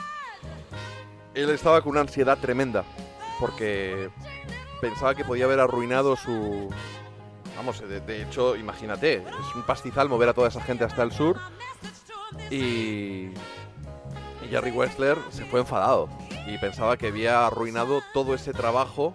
[1.34, 2.84] Él estaba con una ansiedad tremenda,
[3.38, 4.10] porque
[4.80, 6.68] pensaba que podía haber arruinado su...
[7.56, 11.38] Vamos, de, hecho, imagínate, es un pastizal mover a toda esa gente hasta el sur.
[12.50, 13.30] Y...
[14.42, 16.08] Y Jerry Wessler se fue enfadado
[16.46, 19.14] y pensaba que había arruinado todo ese trabajo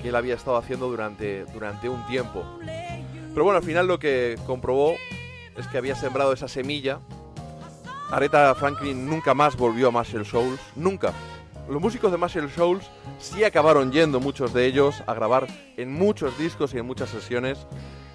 [0.00, 2.44] que él había estado haciendo durante, durante un tiempo.
[3.32, 4.94] Pero bueno, al final lo que comprobó
[5.56, 7.00] es que había sembrado esa semilla.
[8.10, 11.12] Aretha Franklin nunca más volvió a Marshall Shoals, nunca.
[11.68, 12.88] Los músicos de Marshall Shoals
[13.18, 17.66] sí acabaron yendo, muchos de ellos, a grabar en muchos discos y en muchas sesiones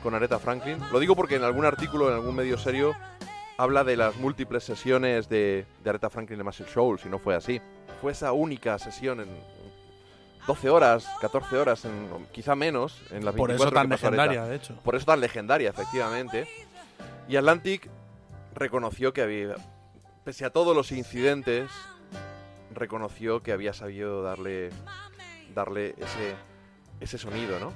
[0.01, 0.77] con Aretha Franklin.
[0.91, 2.93] Lo digo porque en algún artículo, en algún medio serio,
[3.57, 7.35] habla de las múltiples sesiones de, de Aretha Franklin de Marshall Shoals, y no fue
[7.35, 7.61] así.
[7.99, 9.27] Fue esa única sesión en
[10.47, 14.09] 12 horas, 14 horas, en, quizá menos, en las 24 Por eso que tan Aretha.
[14.09, 14.76] legendaria, de hecho.
[14.84, 16.47] Por eso tan legendaria, efectivamente.
[17.27, 17.89] Y Atlantic
[18.55, 19.55] reconoció que había,
[20.23, 21.69] pese a todos los incidentes,
[22.73, 24.69] reconoció que había sabido darle,
[25.53, 26.35] darle ese,
[26.99, 27.73] ese sonido, ¿no?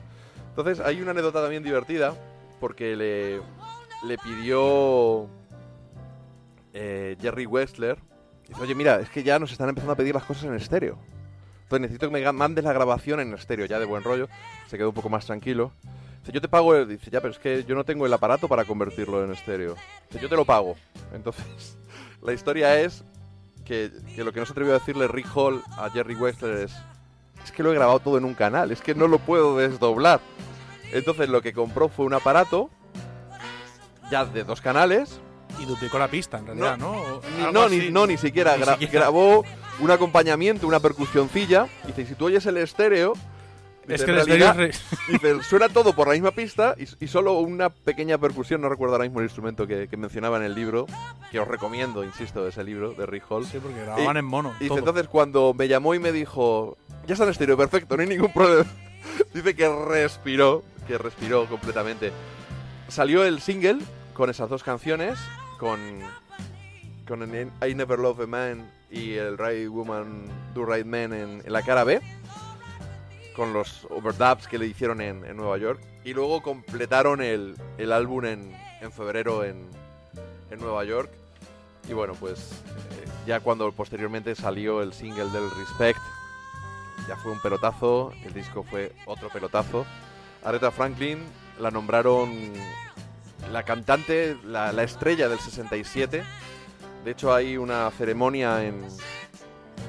[0.49, 2.13] Entonces hay una anécdota también divertida,
[2.59, 3.41] porque le,
[4.07, 5.27] le pidió
[6.73, 7.97] eh, Jerry Wexler,
[8.47, 10.97] dice, oye, mira, es que ya nos están empezando a pedir las cosas en estéreo.
[11.63, 14.27] Entonces necesito que me mandes la grabación en estéreo, ya de buen rollo.
[14.67, 15.71] Se quedó un poco más tranquilo.
[16.19, 16.87] Dice, yo te pago, el...
[16.87, 19.75] dice, ya, pero es que yo no tengo el aparato para convertirlo en estéreo.
[20.09, 20.75] Dice, yo te lo pago.
[21.13, 21.75] Entonces,
[22.25, 23.03] la historia es
[23.65, 26.73] que, que lo que no se atrevió a decirle Rick Hall a Jerry Wexler es,
[27.43, 30.19] es que lo he grabado todo en un canal, es que no lo puedo desdoblar.
[30.91, 32.69] Entonces lo que compró fue un aparato
[34.11, 35.19] ya de dos canales.
[35.57, 37.21] Y duplicó la pista, en realidad, ¿no?
[37.37, 38.57] Ni- no, ni, no, ni siquiera.
[38.57, 39.05] Ni gra- siquiera.
[39.05, 39.45] Grabó
[39.79, 41.67] un acompañamiento, una percusioncilla.
[41.85, 43.13] Y dice, si tú oyes el estéreo...
[43.87, 47.03] Es que "en el estéreo realidad- es Dice, suena todo por la misma pista y,
[47.03, 50.43] y solo una pequeña percusión, no recuerdo ahora mismo el instrumento que, que mencionaba en
[50.43, 50.87] el libro,
[51.31, 53.45] que os recomiendo, insisto, ese libro de Rick Hall.
[53.45, 54.53] Sí, porque grababan en mono.
[54.59, 58.01] Y dice, entonces cuando me llamó y me dijo, ya está en estéreo, perfecto, no
[58.03, 58.65] hay ningún problema.
[59.33, 62.11] dice que respiró, que respiró completamente.
[62.87, 63.79] Salió el single
[64.13, 65.17] con esas dos canciones,
[65.59, 65.79] con,
[67.07, 71.41] con el I Never Love a Man y el Right Woman Do Right Man en,
[71.45, 71.99] en la cara B,
[73.35, 75.81] con los overdubs que le hicieron en, en Nueva York.
[76.03, 79.69] Y luego completaron el, el álbum en, en febrero en,
[80.49, 81.09] en Nueva York.
[81.89, 85.99] Y bueno, pues eh, ya cuando posteriormente salió el single del Respect,
[87.07, 89.85] ya fue un pelotazo, el disco fue otro pelotazo.
[90.43, 91.19] Aretha Franklin
[91.59, 92.31] la nombraron
[93.51, 96.23] la cantante, la, la estrella del 67.
[97.03, 98.83] De hecho hay una ceremonia en,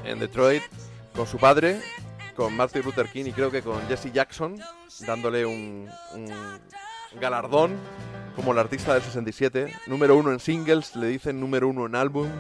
[0.05, 0.63] en Detroit
[1.15, 1.81] con su padre,
[2.37, 4.61] con Martin Luther King y creo que con Jesse Jackson,
[5.07, 5.89] dándole un,
[7.21, 7.77] galardón
[8.37, 9.73] como el artista del 67.
[9.87, 12.31] Número uno en singles, le dicen número uno en álbums.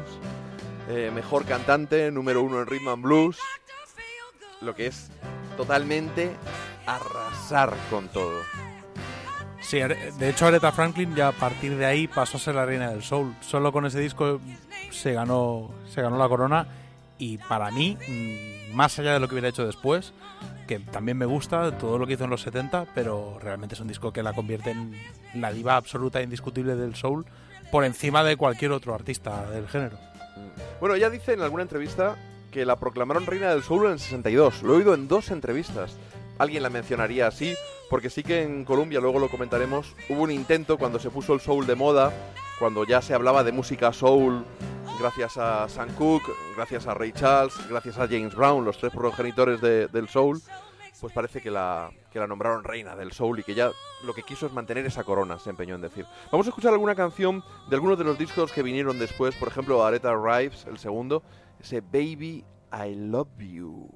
[0.89, 3.39] eh, mejor cantante, número uno en rhythm and blues.
[4.61, 5.11] Lo que es
[5.57, 6.31] totalmente
[6.87, 8.43] arrasar con todo.
[9.61, 12.91] Sí, de hecho Aretha Franklin ya a partir de ahí pasó a ser la reina
[12.91, 13.35] del soul.
[13.41, 14.41] Solo con ese disco
[14.93, 16.69] se ganó, se ganó la corona
[17.19, 20.13] y para mí, mm, más allá de lo que hubiera hecho después,
[20.67, 23.89] que también me gusta todo lo que hizo en los 70, pero realmente es un
[23.89, 24.95] disco que la convierte en
[25.35, 27.25] la diva absoluta e indiscutible del soul
[27.71, 29.99] por encima de cualquier otro artista del género.
[30.81, 32.17] Bueno, ella dice en alguna entrevista
[32.51, 34.63] que la proclamaron reina del soul en el 62.
[34.63, 35.97] Lo he oído en dos entrevistas.
[36.39, 37.55] Alguien la mencionaría así,
[37.89, 41.41] porque sí que en Colombia, luego lo comentaremos, hubo un intento cuando se puso el
[41.41, 42.13] soul de moda,
[42.59, 44.45] cuando ya se hablaba de música soul,
[44.99, 49.61] gracias a Sam Cooke, gracias a Ray Charles, gracias a James Brown, los tres progenitores
[49.61, 50.41] de- del soul,
[51.01, 53.71] pues parece que la, que la nombraron reina del soul y que ya
[54.05, 56.07] lo que quiso es mantener esa corona, se empeñó en decir.
[56.33, 59.85] Vamos a escuchar alguna canción de algunos de los discos que vinieron después, por ejemplo,
[59.85, 61.23] Aretha Rives, el segundo,
[61.61, 63.89] ese Baby I Love You.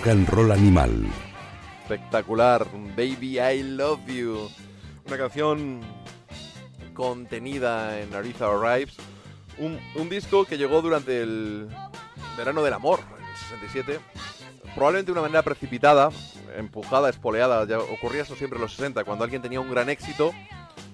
[0.00, 1.06] Rock and Animal.
[1.82, 2.66] Espectacular,
[2.96, 4.48] Baby I Love You.
[5.06, 5.82] Una canción
[6.94, 8.96] contenida en Aretha Arrives.
[9.58, 11.68] Un, disco que llegó durante el
[12.38, 14.00] verano del amor, en el 67.
[14.74, 16.08] Probablemente de una manera precipitada,
[16.56, 17.66] empujada, espoleada.
[17.66, 19.04] Ya ocurría eso siempre en los 60.
[19.04, 20.32] Cuando alguien tenía un gran éxito,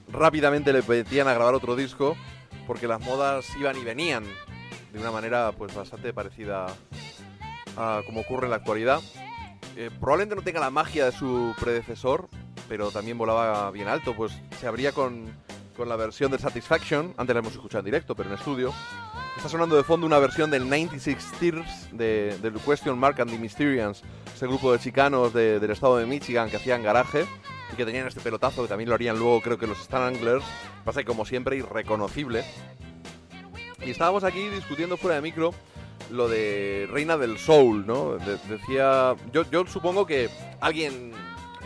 [0.09, 2.17] rápidamente le pedían a grabar otro disco
[2.67, 4.25] porque las modas iban y venían
[4.93, 6.67] de una manera pues bastante parecida
[7.77, 9.01] a como ocurre en la actualidad.
[9.77, 12.29] Eh, probablemente no tenga la magia de su predecesor,
[12.69, 14.15] pero también volaba bien alto.
[14.15, 15.27] Pues se abría con,
[15.77, 17.15] con la versión de Satisfaction.
[17.17, 18.73] Antes la hemos escuchado en directo, pero en estudio.
[19.37, 23.39] Está sonando de fondo una versión del 96 Tears de, del Question Mark and the
[23.39, 24.03] Mysterians,
[24.35, 27.27] ese grupo de chicanos de- del estado de Michigan que hacían garaje
[27.71, 30.43] y que tenían este pelotazo, que también lo harían luego, creo que los Stranglers.
[30.87, 32.45] Pasa que, como siempre, irreconocible.
[33.85, 35.53] Y estábamos aquí discutiendo fuera de micro
[36.11, 38.13] lo de Reina del Soul, ¿no?
[38.17, 39.15] De- decía.
[39.33, 40.29] Yo, yo supongo que
[40.61, 41.13] alguien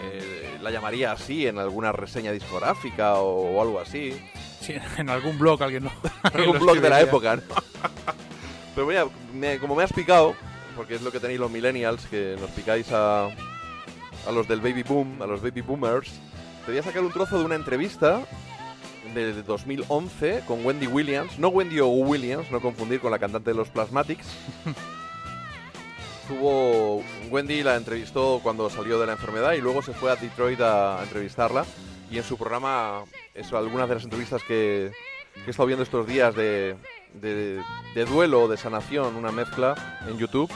[0.03, 4.13] eh, la llamaría así en alguna reseña discográfica o, o algo así.
[4.61, 5.91] Sí, en algún blog alguien lo.
[6.23, 7.43] alguien algún lo blog de la época, ¿no?
[8.75, 10.35] Pero mira, me- como me has picado,
[10.77, 14.83] porque es lo que tenéis los millennials, que nos picáis a, a los del baby
[14.83, 16.11] boom, a los baby boomers,
[16.65, 18.23] te voy a sacar un trozo de una entrevista
[19.15, 23.57] de 2011 con Wendy Williams, no Wendy o Williams, no confundir con la cantante de
[23.57, 24.27] los Plasmatics.
[26.29, 30.61] Tuvo Wendy la entrevistó cuando salió de la enfermedad y luego se fue a Detroit
[30.61, 31.65] a, entrevistarla
[32.11, 33.05] y en su programa
[33.35, 34.93] eso algunas de las entrevistas que,
[35.35, 36.77] que he estado viendo estos días de,
[37.15, 37.61] de,
[37.95, 40.51] de duelo, de sanación, una mezcla en YouTube.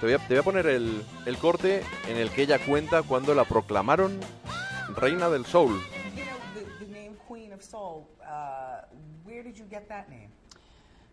[0.00, 3.02] Te voy a, te voy a poner el, el corte en el que ella cuenta
[3.02, 4.20] cuando la proclamaron
[4.94, 5.80] reina del soul.
[7.56, 8.82] Of Soul, uh,
[9.24, 10.28] where did you get that name?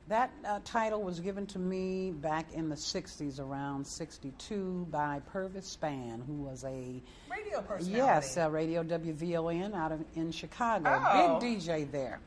[0.09, 5.77] That uh, title was given to me back in the 60s, around 62, by Purvis
[5.81, 7.01] Spann, who was a
[7.31, 7.91] Radio personality.
[7.95, 11.39] yes, uh, Radio WVON out of in Chicago, Oh.
[11.39, 12.19] big DJ there.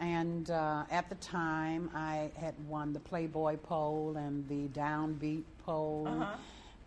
[0.00, 6.08] And uh, at the time, I had won the Playboy poll and the Downbeat poll,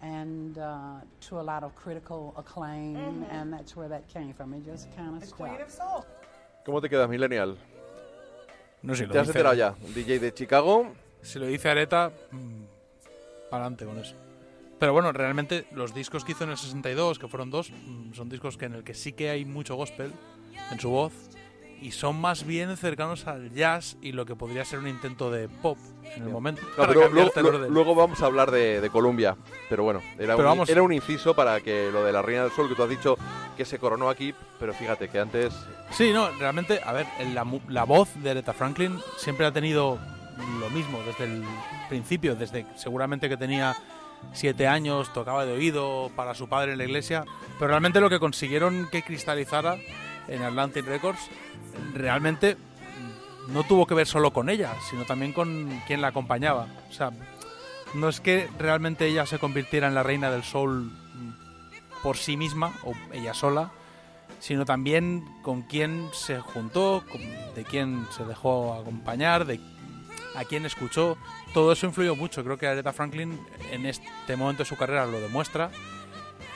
[0.01, 0.95] and uh,
[1.27, 4.55] to a lot of critical acclaim, and that's where that came from.
[4.55, 6.03] It just kind of The Queen of Soul.
[6.65, 7.57] ¿Cómo te quedas, Millennial?
[8.81, 9.75] No sé si ¿Te has enterado ya?
[9.93, 10.93] DJ de Chicago.
[11.21, 12.11] Si lo dice Areta,
[13.49, 14.15] para adelante con eso.
[14.79, 18.27] Pero bueno, realmente los discos que hizo en el 62, que fueron dos, mm, son
[18.29, 20.11] discos que en el que sí que hay mucho gospel
[20.71, 21.13] en su voz
[21.83, 25.49] y son más bien cercanos al jazz y lo que podría ser un intento de
[25.49, 25.77] pop
[26.15, 26.61] en el momento.
[26.77, 27.31] No, pero luego,
[27.65, 29.35] el luego vamos a hablar de, de Colombia.
[29.69, 32.43] Pero bueno, era, Pero un, vamos- era un inciso para que lo de la Reina
[32.43, 33.17] del Sol que tú has dicho
[33.57, 34.33] que se coronó aquí.
[34.59, 35.53] Pero fíjate que antes
[35.91, 39.99] Sí, no, realmente, a ver, la, la voz de Aretha Franklin siempre ha tenido
[40.59, 41.43] lo mismo desde el
[41.89, 43.75] principio, desde seguramente que tenía
[44.31, 47.25] siete años, tocaba de oído para su padre en la iglesia,
[47.59, 49.75] pero realmente lo que consiguieron que cristalizara
[50.27, 51.19] en Atlantic Records
[51.93, 52.57] realmente
[53.49, 56.67] no tuvo que ver solo con ella, sino también con quien la acompañaba.
[56.89, 57.11] O sea,
[57.93, 60.91] no es que realmente ella se convirtiera en la reina del soul
[62.01, 63.71] por sí misma o ella sola,
[64.39, 67.21] sino también con quién se juntó, con-
[67.55, 69.59] de quién se dejó acompañar, de
[70.35, 71.17] a quién escuchó.
[71.53, 72.43] Todo eso influyó mucho.
[72.43, 73.39] Creo que Aretha Franklin
[73.71, 75.69] en este momento de su carrera lo demuestra.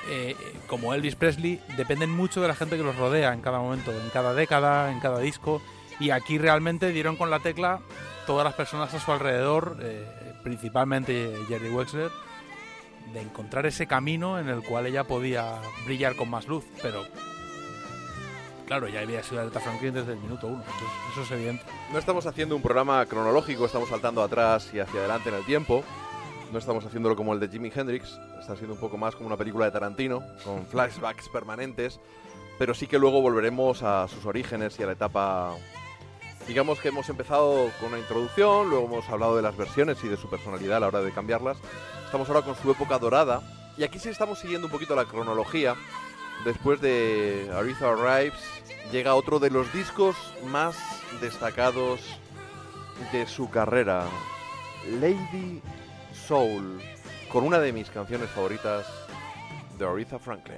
[0.09, 0.35] Eh,
[0.67, 4.09] como Elvis Presley, dependen mucho de la gente que los rodea en cada momento, en
[4.09, 5.61] cada década, en cada disco.
[5.99, 7.79] Y aquí realmente dieron con la tecla
[8.25, 10.05] todas las personas a su alrededor, eh,
[10.43, 12.11] principalmente Jerry Wexler,
[13.13, 15.55] de encontrar ese camino en el cual ella podía
[15.85, 16.65] brillar con más luz.
[16.81, 17.05] Pero
[18.67, 20.63] claro, ya había sido Aretha Franklin desde el minuto uno,
[21.11, 21.63] eso es evidente.
[21.91, 25.83] no estamos haciendo un programa cronológico, estamos saltando atrás y hacia adelante en el tiempo.
[26.51, 29.35] No estamos haciéndolo como el de Jimi Hendrix, está siendo un poco más como una
[29.35, 31.99] película de Tarantino, con flashbacks permanentes,
[32.57, 35.55] pero sí que luego volveremos a sus orígenes y a la etapa...
[36.47, 40.15] Digamos que hemos empezado con una introducción, luego hemos hablado de las versiones y de
[40.15, 41.57] su personalidad a la hora de cambiarlas.
[42.05, 43.41] Estamos ahora con su época dorada
[43.77, 45.75] y aquí sí estamos siguiendo un poquito la cronología.
[46.45, 48.39] Después de Aretha Rives
[48.93, 50.15] llega otro de los discos
[50.45, 50.77] más
[51.19, 51.99] destacados
[53.11, 54.05] de su carrera,
[55.01, 55.61] Lady
[56.27, 56.81] Soul,
[57.31, 58.85] con una de mis canciones favoritas
[59.79, 60.57] de Aretha Franklin.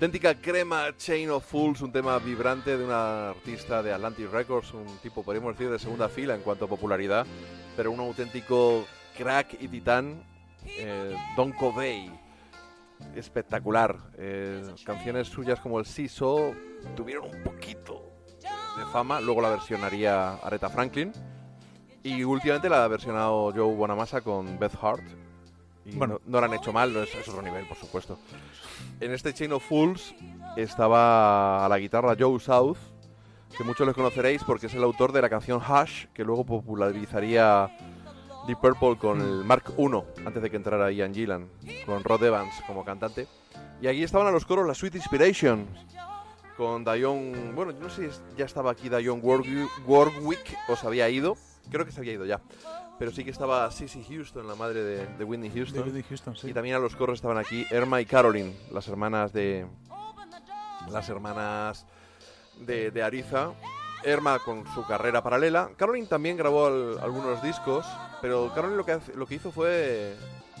[0.00, 4.86] Auténtica crema Chain of Fools, un tema vibrante de una artista de Atlantic Records, un
[5.02, 7.26] tipo, podríamos decir, de segunda fila en cuanto a popularidad,
[7.76, 8.86] pero un auténtico
[9.18, 10.22] crack y titán,
[10.64, 12.10] eh, Don Covey.
[13.14, 13.94] Espectacular.
[14.16, 16.54] Eh, canciones suyas como el Siso
[16.96, 18.02] tuvieron un poquito
[18.78, 21.12] de fama, luego la versionaría Aretha Franklin.
[22.02, 25.19] Y últimamente la ha versionado Joe Bonamassa con Beth Hart.
[25.84, 26.20] Y Bueno.
[26.26, 28.18] no, no la han hecho mal, no es, es otro nivel, por supuesto.
[29.00, 30.14] En este Chain of Fools
[30.56, 32.76] estaba a la guitarra Joe South,
[33.56, 37.70] que muchos les conoceréis porque es el autor de la canción Hush, que luego popularizaría
[38.46, 39.86] Deep Purple con el Mark I,
[40.26, 41.48] antes de que entrara Ian Gillan,
[41.86, 43.26] con Rod Evans como cantante.
[43.82, 45.66] Y aquí estaban a los coros la Sweet Inspiration,
[46.56, 48.90] con Dionne, bueno, yo no sé si ya estaba aquí
[49.22, 51.36] Warwi- Warwick o se había ido,
[51.70, 52.40] creo que se había ido ya,
[53.00, 55.80] pero sí que estaba Cissy Houston, la madre de, de Whitney Houston.
[55.88, 56.50] David Houston, sí.
[56.50, 59.66] Y también a los coros estaban aquí Irma y Caroline, las hermanas de
[60.90, 61.86] las hermanas
[62.58, 63.52] de, de Ariza.
[64.04, 65.70] Irma con su carrera paralela.
[65.76, 67.86] Caroline también grabó al- algunos discos,
[68.22, 70.14] pero Caroline lo que, lo que hizo fue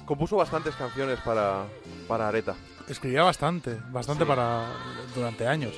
[0.06, 1.64] compuso bastantes canciones para,
[2.08, 2.54] para Areta.
[2.88, 4.28] Escribía bastante, bastante Sí.
[4.28, 4.66] para
[5.14, 5.74] durante años.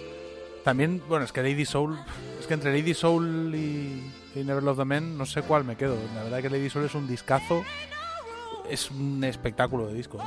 [0.64, 1.98] También, bueno, es que Lady Soul,
[2.40, 5.76] es que entre Lady Soul y, y Never Love the Men no sé cuál me
[5.76, 5.96] quedo.
[6.14, 7.64] La verdad que Lady Soul es un discazo,
[8.68, 10.18] es un espectáculo de disco.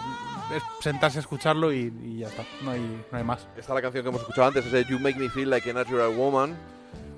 [0.55, 3.47] Es sentarse a escucharlo y, y ya está, no hay, no hay más.
[3.57, 5.69] Esta es la canción que hemos escuchado antes, es de You Make Me Feel Like
[5.69, 6.55] a Natural Woman,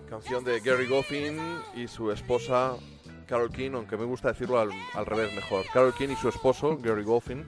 [0.10, 1.38] canción de Gary Goffin
[1.76, 2.76] y su esposa
[3.28, 5.66] Carol King, aunque me gusta decirlo al, al revés mejor.
[5.74, 7.46] Carol King y su esposo Gary Goffin,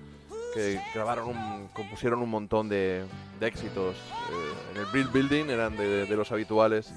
[0.54, 3.06] que grabaron, un- compusieron un montón de,
[3.40, 3.96] de éxitos.
[3.96, 6.92] eh, en el Brill Building eran de, de los habituales.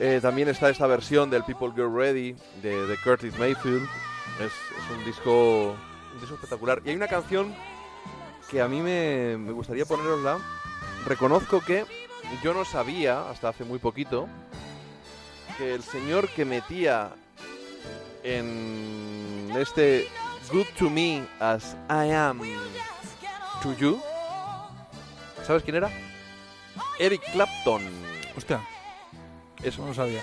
[0.00, 3.88] Eh, también está esta versión del People Get Ready de, Curtis Mayfield.
[4.40, 5.76] Es, es un disco
[6.14, 6.80] un disco espectacular.
[6.84, 7.54] Y hay una canción
[8.50, 10.38] que a mí me, me gustaría ponerosla.
[11.06, 11.84] Reconozco que
[12.42, 14.28] yo no sabía, hasta hace muy poquito,
[15.58, 17.10] que el señor que metía
[18.22, 20.08] en este
[20.50, 22.40] Good to Me as I Am
[23.62, 24.00] to You,
[25.46, 25.90] ¿sabes quién era?
[26.98, 27.82] Eric Clapton.
[28.36, 28.60] Hostia,
[29.64, 29.84] Eso.
[29.86, 30.22] no sabía.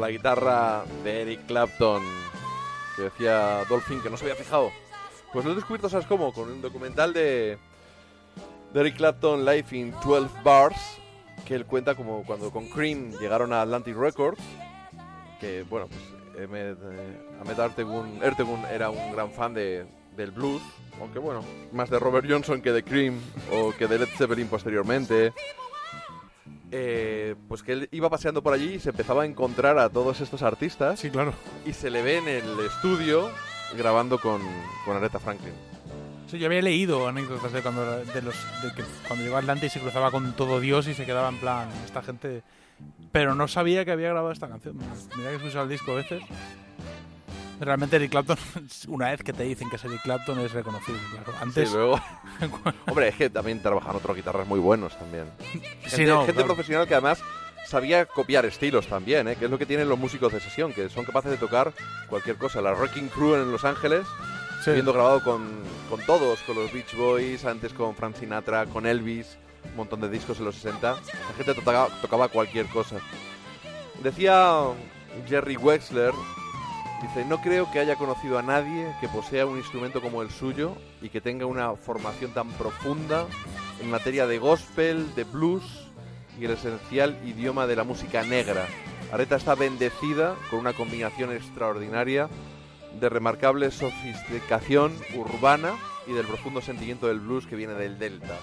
[0.00, 2.02] La guitarra de Eric Clapton,
[2.96, 4.70] que decía Dolphin que no se había fijado
[5.32, 6.32] Pues lo he descubierto, ¿sabes cómo?
[6.32, 7.58] Con un documental de,
[8.74, 10.98] Eric Clapton, Life in 12 Bars,
[11.44, 14.40] que él cuenta como cuando con Cream llegaron a Atlantic Records,
[15.40, 19.86] que, bueno, pues Ahmed, eh, Ahmed Ertegun, Ertegun era un gran fan de,
[20.16, 20.62] del blues,
[21.00, 23.20] aunque, bueno, más de Robert Johnson que de Cream
[23.52, 25.32] o que de Led Zeppelin posteriormente.
[26.72, 30.20] Eh, pues que él iba paseando por allí y se empezaba a encontrar a todos
[30.20, 31.32] estos artistas Sí, claro.
[31.66, 33.28] y se le ve en el estudio
[33.76, 34.40] grabando con,
[34.84, 35.52] con Aretha Franklin.
[36.30, 39.66] Sí, yo había leído anécdotas de cuando, de los, de que cuando llegó a Atlanta
[39.66, 42.42] y se cruzaba con todo Dios y se quedaba en plan, esta gente...
[43.12, 44.76] Pero no sabía que había grabado esta canción.
[45.16, 46.22] Mira que he escuchado el disco a veces.
[47.60, 48.38] Realmente Eric Clapton,
[48.88, 51.32] una vez que te dicen que es Eric Clapton, es reconocible, claro.
[51.40, 51.68] Antes...
[51.68, 52.00] Sí, luego.
[52.88, 55.26] Hombre, es que también trabajan otros guitarras muy buenos también.
[55.52, 56.46] Gente, Sí, no, gente claro.
[56.46, 57.22] profesional que además
[57.66, 59.36] sabía copiar estilos también, ¿eh?
[59.36, 61.72] que es lo que tienen los músicos de sesión, que son capaces de tocar
[62.08, 62.60] cualquier cosa.
[62.62, 64.06] La Wrecking Crew en Los Ángeles,
[64.64, 64.72] Sí.
[64.72, 65.48] viendo grabado con,
[65.88, 70.08] con todos, con los Beach Boys, antes con Frank Sinatra, con Elvis, un montón de
[70.10, 70.92] discos en los 60.
[70.92, 72.96] La gente tocaba, tocaba cualquier cosa.
[74.02, 74.62] Decía
[75.28, 76.12] Jerry Wexler,
[77.02, 80.76] dice, no creo que haya conocido a nadie que posea un instrumento como el suyo
[81.00, 83.26] y que tenga una formación tan profunda
[83.80, 85.90] en materia de gospel, de blues
[86.38, 88.66] y el esencial idioma de la música negra.
[89.12, 92.28] Areta está bendecida con una combinación extraordinaria
[92.98, 95.74] de remarcable sofisticación urbana
[96.06, 98.36] y del profundo sentimiento del blues que viene del Delta.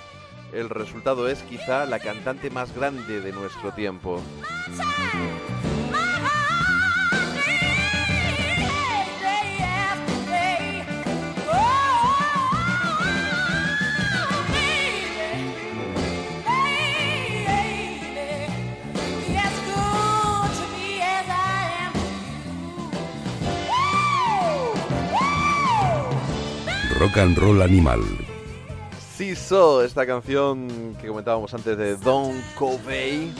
[0.54, 4.22] El resultado es quizá la cantante más grande de nuestro tiempo.
[27.00, 28.02] Rock and Roll Animal.
[29.18, 33.32] Sí, so, esta canción que comentábamos antes de Don Covey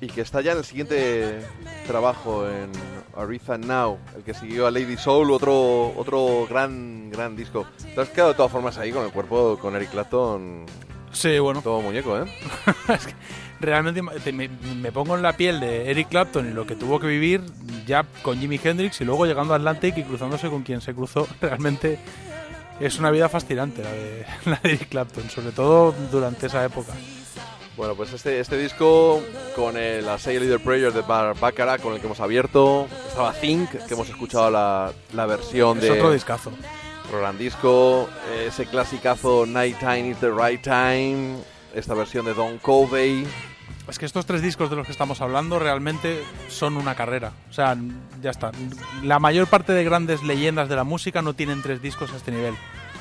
[0.00, 1.40] y que está ya en el siguiente
[1.86, 2.70] trabajo en
[3.16, 7.66] Aretha Now, el que siguió a Lady Soul, otro otro gran gran disco.
[7.94, 10.66] Te has quedado de todas formas ahí con el cuerpo con Eric Clapton,
[11.12, 11.60] Sí, bueno.
[11.60, 12.24] todo muñeco, ¿eh?
[12.88, 13.14] Es que
[13.60, 17.00] realmente te- me, me pongo en la piel de Eric Clapton y lo que tuvo
[17.00, 17.42] que vivir
[17.86, 21.26] ya con Jimi Hendrix y luego llegando a Atlantic y cruzándose con quien se cruzó.
[21.40, 21.98] Realmente
[22.80, 26.92] es una vida fascinante la de, la de Eric Clapton, sobre todo durante esa época.
[27.76, 29.22] Bueno, pues este, este disco
[29.56, 33.32] con el A Say Little Prayer de Bar Baccarat con el que hemos abierto, estaba
[33.32, 36.52] Think, que hemos escuchado la, la versión Es de otro discazo.
[37.10, 41.38] Roland Disco, eh, ese clasicazo Night Time is the Right Time,
[41.74, 43.26] esta versión de Don Covey.
[43.90, 47.32] Es que estos tres discos de los que estamos hablando realmente son una carrera.
[47.50, 47.76] O sea,
[48.22, 48.52] ya está.
[49.02, 52.30] La mayor parte de grandes leyendas de la música no tienen tres discos a este
[52.30, 52.54] nivel.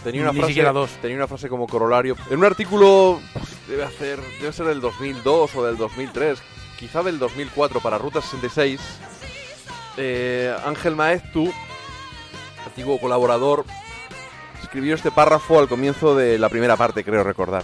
[0.04, 0.90] Tenía una, Ni frase, siquiera dos.
[1.02, 2.16] tenía una frase como corolario.
[2.32, 6.42] En un artículo, pues, debe, hacer, debe ser del 2002 o del 2003,
[6.80, 8.80] quizá del 2004 para Ruta 66,
[9.98, 11.52] eh, Ángel Maeztu,
[12.66, 13.66] antiguo colaborador,
[14.64, 17.64] escribió este párrafo al comienzo de la primera parte, creo recordar.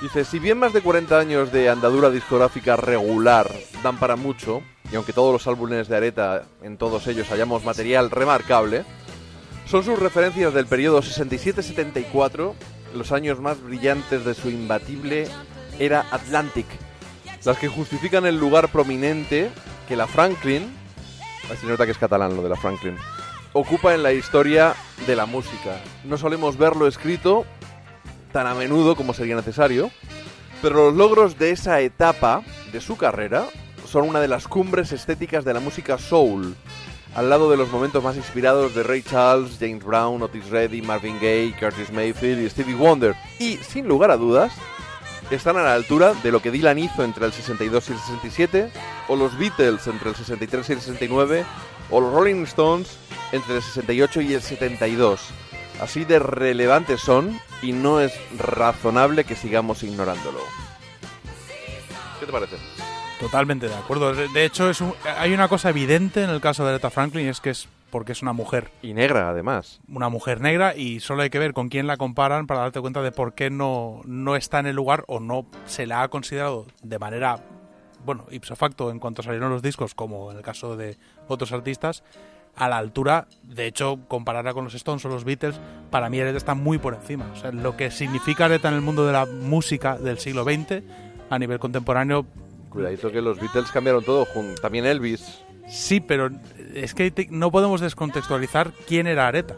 [0.00, 3.50] Dice, si bien más de 40 años de andadura discográfica regular
[3.82, 8.10] dan para mucho, y aunque todos los álbumes de Areta, en todos ellos hallamos material
[8.10, 8.84] remarcable,
[9.66, 12.54] son sus referencias del periodo 67-74,
[12.94, 15.28] los años más brillantes de su imbatible
[15.78, 16.66] era Atlantic,
[17.44, 19.50] las que justifican el lugar prominente
[19.86, 20.72] que la Franklin,
[21.60, 22.96] se nota que es catalán lo de la Franklin,
[23.52, 24.74] ocupa en la historia
[25.06, 25.78] de la música.
[26.04, 27.44] No solemos verlo escrito
[28.32, 29.90] tan a menudo como sería necesario,
[30.62, 32.42] pero los logros de esa etapa
[32.72, 33.46] de su carrera
[33.86, 36.54] son una de las cumbres estéticas de la música soul,
[37.14, 41.16] al lado de los momentos más inspirados de Ray Charles, James Brown, Otis Redding, Marvin
[41.16, 43.16] Gaye, Curtis Mayfield y Stevie Wonder.
[43.38, 44.52] Y, sin lugar a dudas,
[45.30, 48.70] están a la altura de lo que Dylan hizo entre el 62 y el 67,
[49.08, 51.44] o los Beatles entre el 63 y el 69,
[51.90, 52.96] o los Rolling Stones
[53.32, 55.20] entre el 68 y el 72.
[55.80, 60.40] Así de relevantes son y no es razonable que sigamos ignorándolo.
[62.18, 62.56] ¿Qué te parece?
[63.18, 64.14] Totalmente de acuerdo.
[64.14, 67.26] De, de hecho, es un- hay una cosa evidente en el caso de Aretha Franklin
[67.26, 68.70] y es que es porque es una mujer.
[68.82, 69.80] Y negra, además.
[69.88, 73.02] Una mujer negra y solo hay que ver con quién la comparan para darte cuenta
[73.02, 76.66] de por qué no, no está en el lugar o no se la ha considerado
[76.82, 77.40] de manera,
[78.04, 82.04] bueno, ipso facto en cuanto salieron los discos, como en el caso de otros artistas,
[82.60, 85.58] a la altura, de hecho, compararla con los Stones o los Beatles,
[85.90, 87.28] para mí Aretha está muy por encima.
[87.32, 90.82] O sea, lo que significa Aretha en el mundo de la música del siglo XX,
[91.30, 92.26] a nivel contemporáneo,
[92.70, 94.26] Cuidadito que los Beatles cambiaron todo,
[94.62, 95.40] también Elvis.
[95.68, 96.30] Sí, pero
[96.74, 99.56] es que no podemos descontextualizar quién era Areta.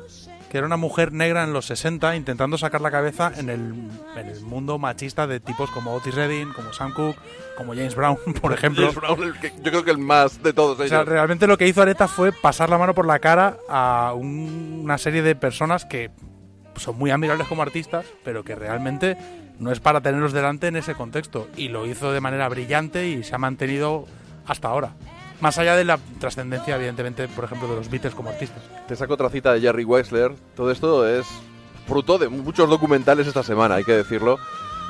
[0.52, 3.72] Que era una mujer negra en los 60 intentando sacar la cabeza en el,
[4.18, 7.16] en el mundo machista de tipos como Otis Redding, como Sam Cooke,
[7.56, 8.82] como James Brown, por ejemplo.
[8.82, 10.90] James Brown, el que- yo creo que el más de todos O ellos.
[10.90, 14.80] sea, realmente lo que hizo Areta fue pasar la mano por la cara a un-
[14.84, 16.10] una serie de personas que
[16.76, 19.16] son muy admirables como artistas, pero que realmente
[19.58, 21.48] no es para tenerlos delante en ese contexto.
[21.56, 24.04] Y lo hizo de manera brillante y se ha mantenido
[24.46, 24.92] hasta ahora.
[25.42, 28.62] Más allá de la trascendencia, evidentemente, por ejemplo, de los Beatles como artistas.
[28.86, 30.36] Te saco otra cita de Jerry Wexler.
[30.54, 31.26] Todo esto es
[31.88, 34.38] fruto de muchos documentales esta semana, hay que decirlo.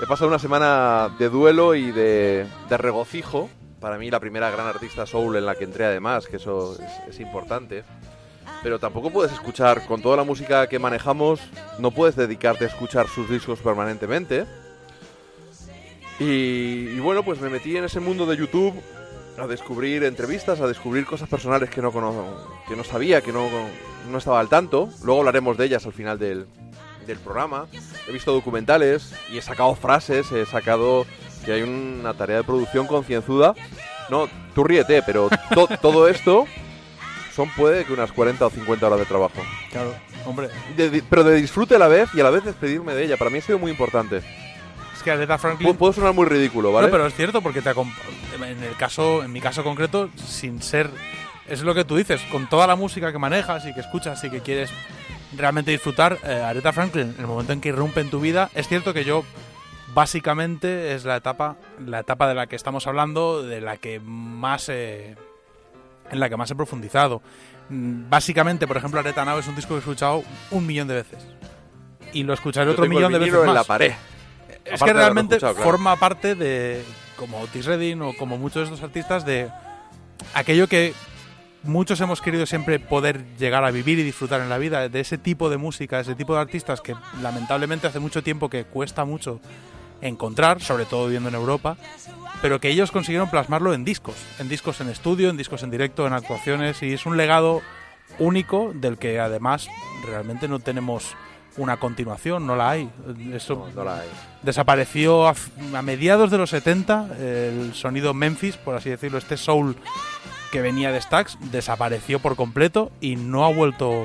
[0.03, 3.49] He pasado una semana de duelo y de, de regocijo.
[3.81, 6.77] Para mí la primera gran artista soul en la que entré además, que eso
[7.09, 7.83] es, importante.
[8.63, 11.41] Pero tampoco puedes escuchar, con toda la música que manejamos,
[11.79, 14.45] no puedes dedicarte a escuchar sus discos permanentemente.
[16.19, 18.75] Y bueno, pues me metí en ese mundo de YouTube
[19.39, 21.91] a descubrir entrevistas, a descubrir cosas personales que no,
[22.69, 23.49] que no sabía, que no,
[24.11, 24.89] no estaba al tanto.
[25.05, 26.47] Luego hablaremos de ellas al final del,
[27.07, 27.67] del programa.
[28.09, 31.07] He visto documentales y he sacado frases, he sacado
[31.45, 33.55] que hay una tarea de producción concienzuda.
[34.11, 36.47] No, tú ríete, pero to- todo esto
[37.35, 39.41] son puede que unas 40 o 50 horas de trabajo.
[39.71, 39.95] Claro,
[40.27, 40.51] hombre.
[40.77, 43.17] De- pero de disfrute a la vez y a la vez despedirme de ella.
[43.17, 44.21] Para mí ha sido muy importante.
[44.97, 45.69] Es que Aretha Franklin...
[45.71, 46.87] Pu- Puedo sonar muy ridículo, ¿vale?
[46.89, 50.91] No, pero es cierto porque te en el caso, en mi caso concreto, sin ser
[51.49, 54.31] es lo que tú dices, con toda la música que manejas y que escuchas y
[54.31, 54.71] que quieres
[55.37, 58.95] realmente disfrutar, eh, Aretha Franklin, el momento en que irrumpe en tu vida, es cierto
[58.95, 59.25] que yo
[59.95, 64.69] básicamente es la etapa, la etapa de la que estamos hablando, de la que más
[64.69, 65.17] eh,
[66.11, 67.23] en la que más he profundizado.
[67.69, 70.95] Mm, Básicamente, por ejemplo, Aretha Now es un disco que he escuchado un millón de
[70.95, 71.25] veces.
[72.13, 73.55] Y lo escucharé Yo otro millón de veces vinilo en más.
[73.55, 73.93] la pared.
[74.65, 75.57] Es que realmente claro.
[75.57, 76.85] forma parte de,
[77.17, 79.51] como Otis Redding o como muchos de estos artistas, de
[80.35, 80.95] aquello que
[81.63, 85.19] muchos hemos querido siempre poder llegar a vivir y disfrutar en la vida, de ese
[85.19, 89.41] tipo de música, ese tipo de artistas que lamentablemente hace mucho tiempo que cuesta mucho
[90.01, 91.77] encontrar, sobre todo viviendo en Europa,
[92.41, 96.07] pero que ellos consiguieron plasmarlo en discos, en discos en estudio, en discos en directo,
[96.07, 97.63] en actuaciones, y es un legado
[98.19, 99.69] único del que además
[100.05, 101.15] realmente no tenemos
[101.57, 102.91] una continuación, no la hay.
[103.33, 104.09] Eso No, no la hay.
[104.43, 105.35] Desapareció a,
[105.75, 109.77] a mediados de los 70 el sonido Memphis, por así decirlo, este soul
[110.51, 114.05] que venía de Stax, desapareció por completo y no ha vuelto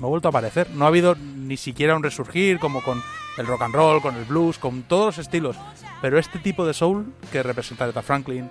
[0.00, 0.70] no ha vuelto a aparecer.
[0.70, 3.02] No ha habido ni siquiera un resurgir como con
[3.36, 5.56] el rock and roll, con el blues, con todos los estilos.
[6.00, 8.50] Pero este tipo de soul que representa Aretha Franklin eh,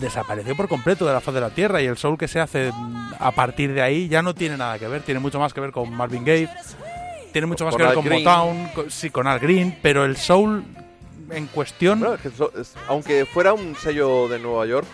[0.00, 2.72] desapareció por completo de la faz de la tierra y el soul que se hace
[2.72, 5.02] mm, a partir de ahí ya no tiene nada que ver.
[5.02, 6.50] Tiene mucho más que ver con Marvin Gaye,
[7.32, 8.24] tiene mucho más Con que ver Al con Green.
[8.24, 10.64] Motown, con- sí, con Al Green, pero el soul
[11.30, 14.86] en cuestión Bueno, es que so- es- aunque fuera un sello de Nueva York,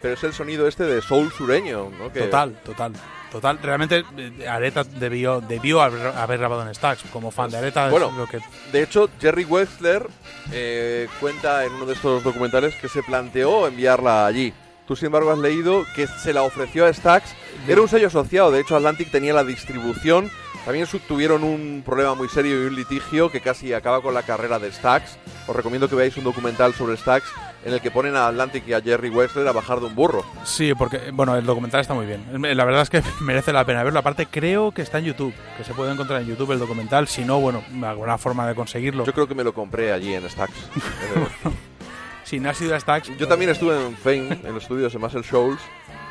[0.00, 2.12] pero es el sonido este de soul sureño, ¿no?
[2.12, 2.92] Que- Total, total.
[3.30, 7.04] Total, realmente eh, Areta debió, debió haber, haber grabado en Stax.
[7.12, 8.10] Como fan de Areta, es Bueno.
[8.16, 8.40] lo que.
[8.72, 10.04] De hecho, Jerry Wexler
[10.50, 14.52] eh, cuenta en uno de estos documentales que se planteó enviarla allí.
[14.84, 17.32] Tú, sin embargo, has leído que se la ofreció a Stax.
[17.68, 20.28] Era un sello asociado, de hecho, Atlantic tenía la distribución.
[20.64, 24.58] También tuvieron un problema muy serio y un litigio que casi acaba con la carrera
[24.58, 25.16] de Stax.
[25.46, 27.24] Os recomiendo que veáis un documental sobre Stax
[27.64, 30.24] en el que ponen a Atlantic y a Jerry Wexler a bajar de un burro.
[30.44, 32.24] Sí, porque, bueno, el documental está muy bien.
[32.56, 33.98] La verdad es que merece la pena verlo.
[33.98, 37.08] Aparte, creo que está en YouTube, que se puede encontrar en YouTube el documental.
[37.08, 39.04] Si no, bueno, alguna forma de conseguirlo.
[39.04, 40.52] Yo creo que me lo compré allí en Stax.
[40.52, 41.50] Eh,
[42.24, 43.16] si no has ido a Stax.
[43.18, 45.60] Yo también estuve en Fame, en los estudios de Muscle Shoals,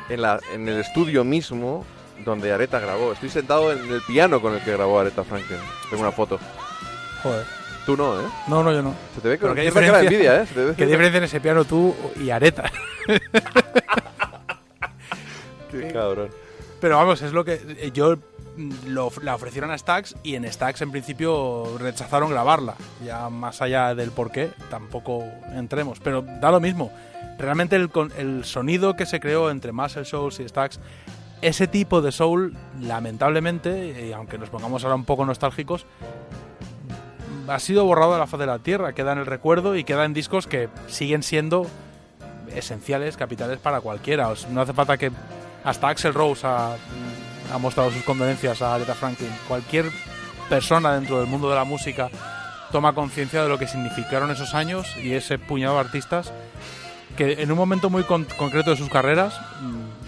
[0.08, 1.84] en, la, en el estudio mismo
[2.24, 3.12] donde Aretha grabó.
[3.12, 5.58] Estoy sentado en el piano con el que grabó Aretha Franklin.
[5.88, 6.38] Tengo una foto.
[7.22, 7.44] Joder.
[7.86, 8.24] Tú no, ¿eh?
[8.46, 8.94] No, no, yo no.
[9.14, 10.46] Se te ve con cara de diferencia- envidia, ¿eh?
[10.46, 12.70] Se te ve ¿Qué diferencia en ese piano tú y Areta?
[15.70, 16.30] Qué cabrón.
[16.80, 18.16] Pero vamos, es lo que eh, yo
[18.56, 22.74] mm, lo, la ofrecieron a Stax y en Stax en principio rechazaron grabarla.
[23.04, 25.24] Ya más allá del por qué, tampoco
[25.54, 26.00] entremos.
[26.00, 26.90] Pero da lo mismo.
[27.38, 30.78] Realmente el, el sonido que se creó entre Muscle Souls y Stax,
[31.42, 35.86] ese tipo de soul, lamentablemente, aunque nos pongamos ahora un poco nostálgicos,
[37.48, 38.92] ha sido borrado de la faz de la tierra.
[38.92, 41.66] Queda en el recuerdo y queda en discos que siguen siendo
[42.54, 44.28] esenciales, capitales para cualquiera.
[44.50, 45.10] No hace falta que
[45.64, 46.76] hasta Axel Rose ha,
[47.60, 49.30] mostrado sus condolencias a Aretha Franklin.
[49.48, 49.86] Cualquier
[50.48, 52.08] persona dentro del mundo de la música
[52.70, 56.32] toma conciencia de lo que significaron esos años y ese puñado de artistas
[57.16, 59.99] que en un momento muy con- concreto de sus carreras mm,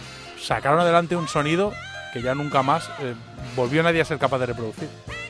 [0.43, 1.73] sacaron adelante un sonido
[2.13, 3.15] que ya nunca más eh,
[3.57, 4.89] volvió nadie a ser capaz de reproducir.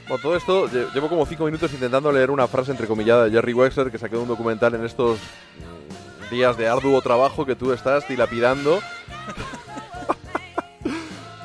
[0.09, 3.55] Por todo esto, lle- llevo como cinco minutos intentando leer una frase entrecomillada de Jerry
[3.55, 7.73] Wexler que saqué de un documental en estos mm, días de arduo trabajo que tú
[7.73, 8.81] estás dilapidando.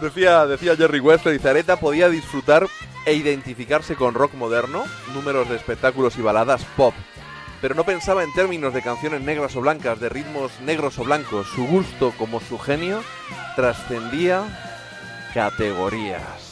[0.02, 2.68] Decía, decía Jerry West, dice, Areta podía disfrutar
[3.06, 4.84] e identificarse con rock moderno,
[5.14, 6.94] números de espectáculos y baladas pop,
[7.62, 11.48] pero no pensaba en términos de canciones negras o blancas, de ritmos negros o blancos.
[11.56, 13.02] Su gusto como su genio
[13.58, 14.44] trascendía
[15.34, 16.47] categorías.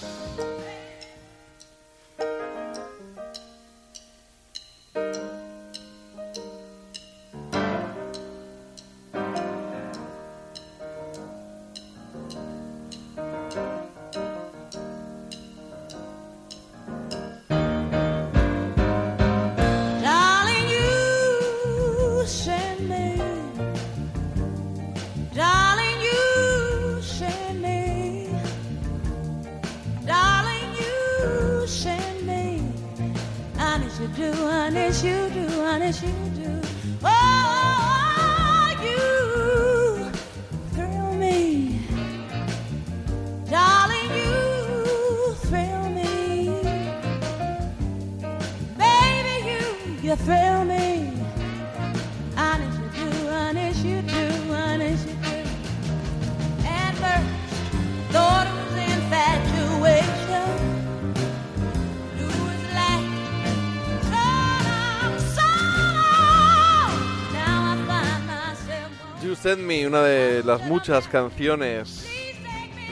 [69.45, 72.03] Send Me, una de las muchas canciones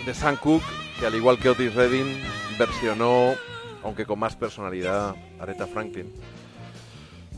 [0.06, 0.64] de Sam Cooke,
[1.00, 2.22] que al igual que Otis Redding,
[2.60, 3.34] versionó,
[3.82, 6.14] aunque con más personalidad, Aretha Franklin.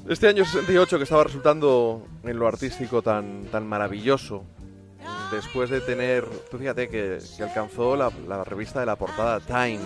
[0.09, 4.43] Este año 68 que estaba resultando en lo artístico tan, tan maravilloso,
[5.31, 9.79] después de tener, tú fíjate que, que alcanzó la, la revista de la portada Time,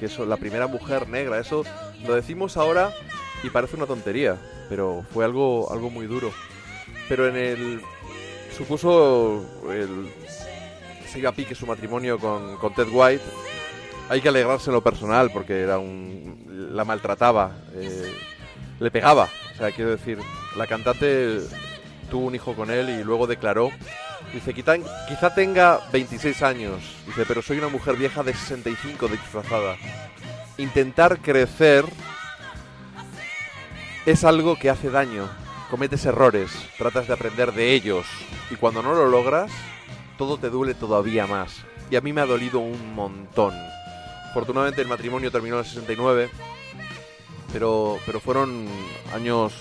[0.00, 1.64] que es la primera mujer negra, eso
[2.06, 2.94] lo decimos ahora
[3.42, 4.38] y parece una tontería,
[4.70, 6.32] pero fue algo, algo muy duro.
[7.06, 7.82] Pero en el
[8.54, 10.08] supuso el
[11.14, 13.22] se iba a pique su matrimonio con, Ted White.
[14.08, 18.12] Hay que alegrarse en lo personal porque era un la maltrataba, eh,
[18.80, 19.28] le pegaba.
[19.54, 20.18] O sea, quiero decir,
[20.56, 21.38] la cantante
[22.10, 23.70] tuvo un hijo con él y luego declaró.
[24.32, 29.76] Dice, quizá tenga 26 años, dice, pero soy una mujer vieja de 65 disfrazada.
[30.58, 31.84] Intentar crecer
[34.06, 35.28] es algo que hace daño.
[35.74, 38.06] Cometes errores, tratas de aprender de ellos
[38.48, 39.50] y cuando no lo logras,
[40.16, 41.64] todo te duele todavía más.
[41.90, 43.52] Y a mí me ha dolido un montón.
[44.30, 46.30] Afortunadamente el matrimonio terminó en el 69,
[47.52, 48.68] pero, pero fueron
[49.12, 49.52] años,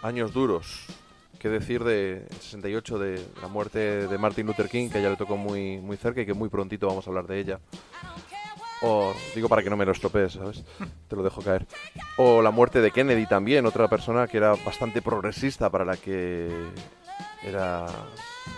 [0.00, 0.86] años duros.
[1.38, 5.36] ¿Qué decir de 68 de la muerte de Martin Luther King, que ya le tocó
[5.36, 7.60] muy, muy cerca y que muy prontito vamos a hablar de ella?
[8.82, 10.64] O digo para que no me lo estropees, ¿sabes?
[11.08, 11.66] Te lo dejo caer.
[12.16, 16.50] O la muerte de Kennedy también, otra persona que era bastante progresista para la que
[17.44, 17.86] era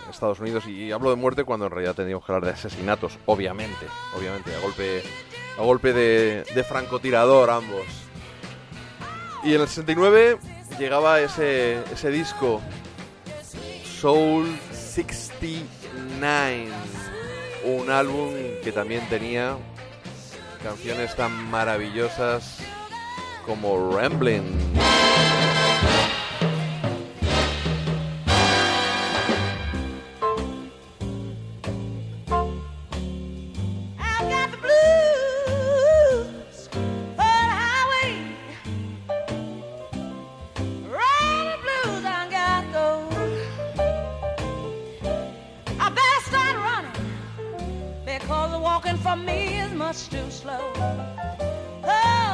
[0.09, 0.67] Estados Unidos.
[0.67, 3.85] Y hablo de muerte cuando en realidad tendríamos que hablar de asesinatos, obviamente,
[4.17, 5.03] obviamente, a golpe,
[5.57, 7.85] a golpe de, francotirador ambos.
[9.43, 10.39] Y en el 69
[10.79, 12.61] llegaba ese, ese disco,
[13.83, 16.67] Soul 69,
[17.65, 18.31] un álbum
[18.63, 19.57] que también tenía
[20.65, 22.57] canciones tan maravillosas
[23.45, 24.41] como Rambling.
[48.75, 50.59] Walking for me is much too slow.
[51.81, 52.24] Oh,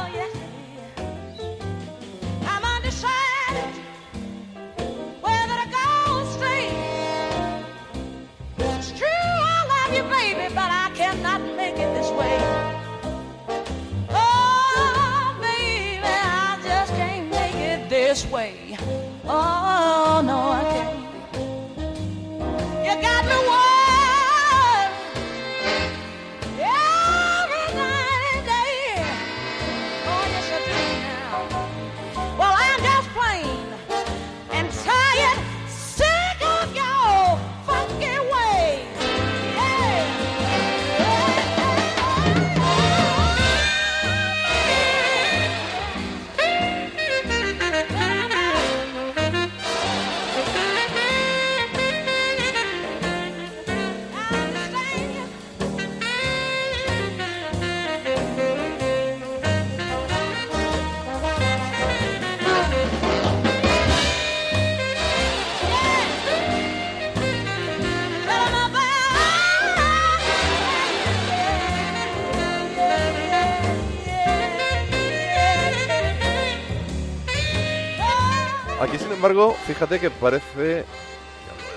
[79.32, 80.84] embargo, fíjate que parece.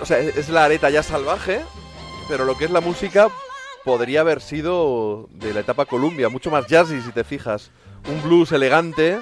[0.01, 1.61] O sea, es la areta ya salvaje,
[2.27, 3.29] pero lo que es la música
[3.83, 7.71] podría haber sido de la etapa Columbia, mucho más jazzy si te fijas.
[8.09, 9.19] Un blues elegante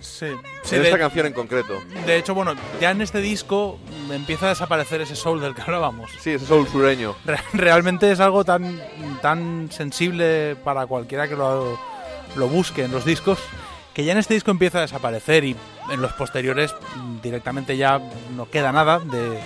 [0.00, 0.26] Sí,
[0.62, 1.74] sí, en de, esta canción en concreto.
[2.06, 3.80] de hecho, bueno, ya en este disco
[4.12, 6.08] empieza a desaparecer ese soul del que hablábamos.
[6.20, 7.16] Sí, ese soul sureño.
[7.24, 8.80] Re- realmente es algo tan,
[9.20, 11.76] tan sensible para cualquiera que lo,
[12.36, 13.40] lo busque en los discos
[13.98, 15.56] que ya en este disco empieza a desaparecer y
[15.90, 18.00] en los posteriores mm, directamente ya
[18.36, 19.40] no queda nada de,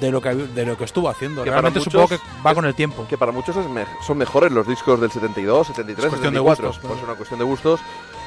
[0.00, 1.44] de, lo, que, de lo que estuvo haciendo.
[1.44, 3.06] Que Realmente muchos supongo que va es- con el tiempo.
[3.08, 6.40] Que para muchos es me- son mejores los discos del 72, 73, Es cuestión de
[6.40, 6.66] 74.
[6.66, 6.98] gustos, Pues claro.
[6.98, 7.80] es una cuestión de gustos,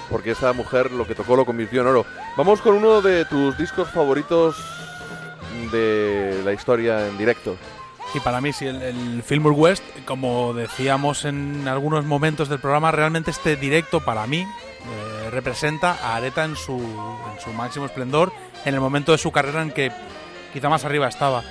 [0.10, 2.06] porque esa mujer lo que tocó lo convirtió en oro.
[2.38, 4.56] Vamos con uno de tus discos favoritos
[5.70, 7.58] de la historia en directo.
[8.16, 13.30] Y para mí, sí, el, el West, como decíamos en algunos momentos del programa, realmente
[13.30, 18.32] este directo para mí eh, representa a Areta en su, en su máximo esplendor,
[18.64, 19.92] en el momento de su carrera en que
[20.54, 21.44] quizá más arriba estaba.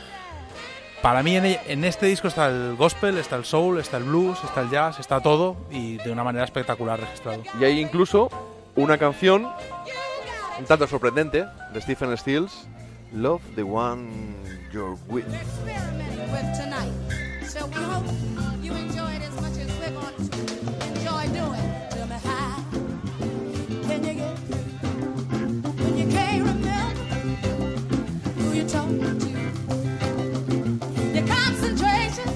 [1.02, 4.42] Para mí en, en este disco está el gospel, está el soul, está el blues,
[4.42, 7.42] está el jazz, está todo y de una manera espectacular registrado.
[7.60, 8.30] Y hay incluso
[8.74, 9.46] una canción
[10.58, 12.66] un tanto sorprendente de Stephen Stills,
[13.12, 14.33] Love the One
[14.74, 15.32] You're With.
[15.32, 16.90] experimenting with tonight.
[17.46, 18.06] So we hope
[18.38, 20.22] uh, you enjoy it as much as we're going to
[20.88, 21.62] enjoy doing.
[21.90, 22.64] Tell me how
[23.86, 24.64] can you get through
[25.78, 26.96] when you can't remember
[28.34, 29.28] who you're talking to?
[31.14, 32.28] Your concentration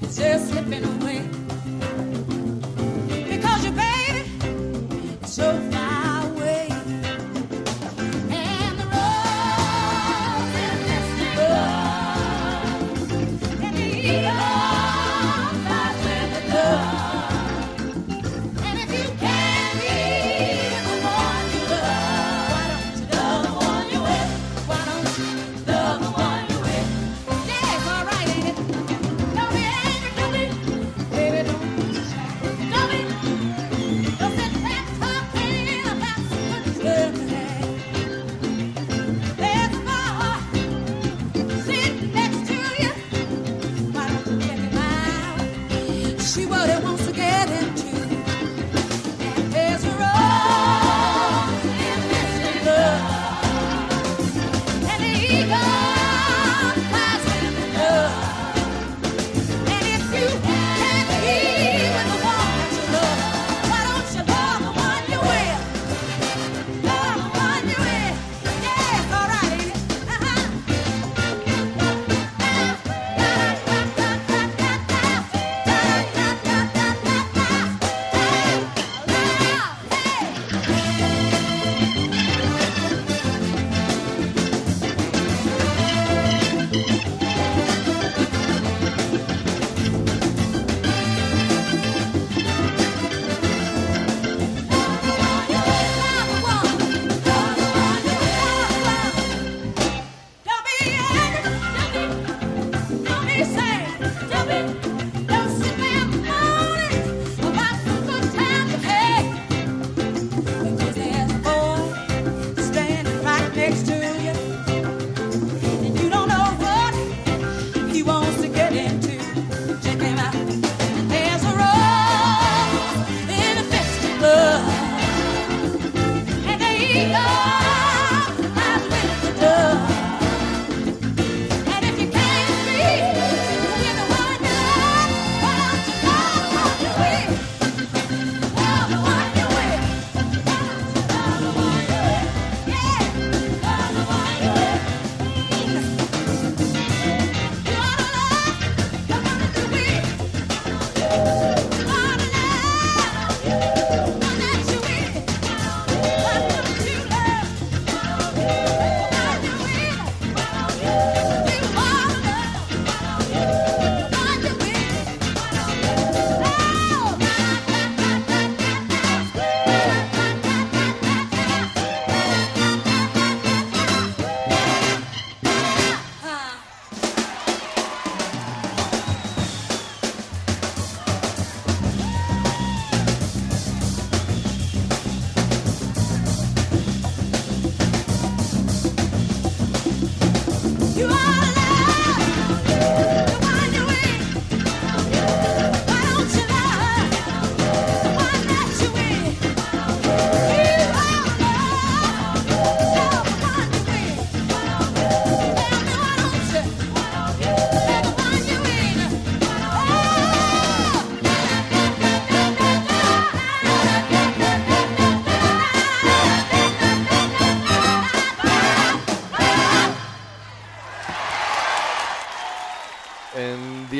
[0.00, 1.20] is just slipping away
[3.28, 4.22] because your baby
[5.22, 5.75] is so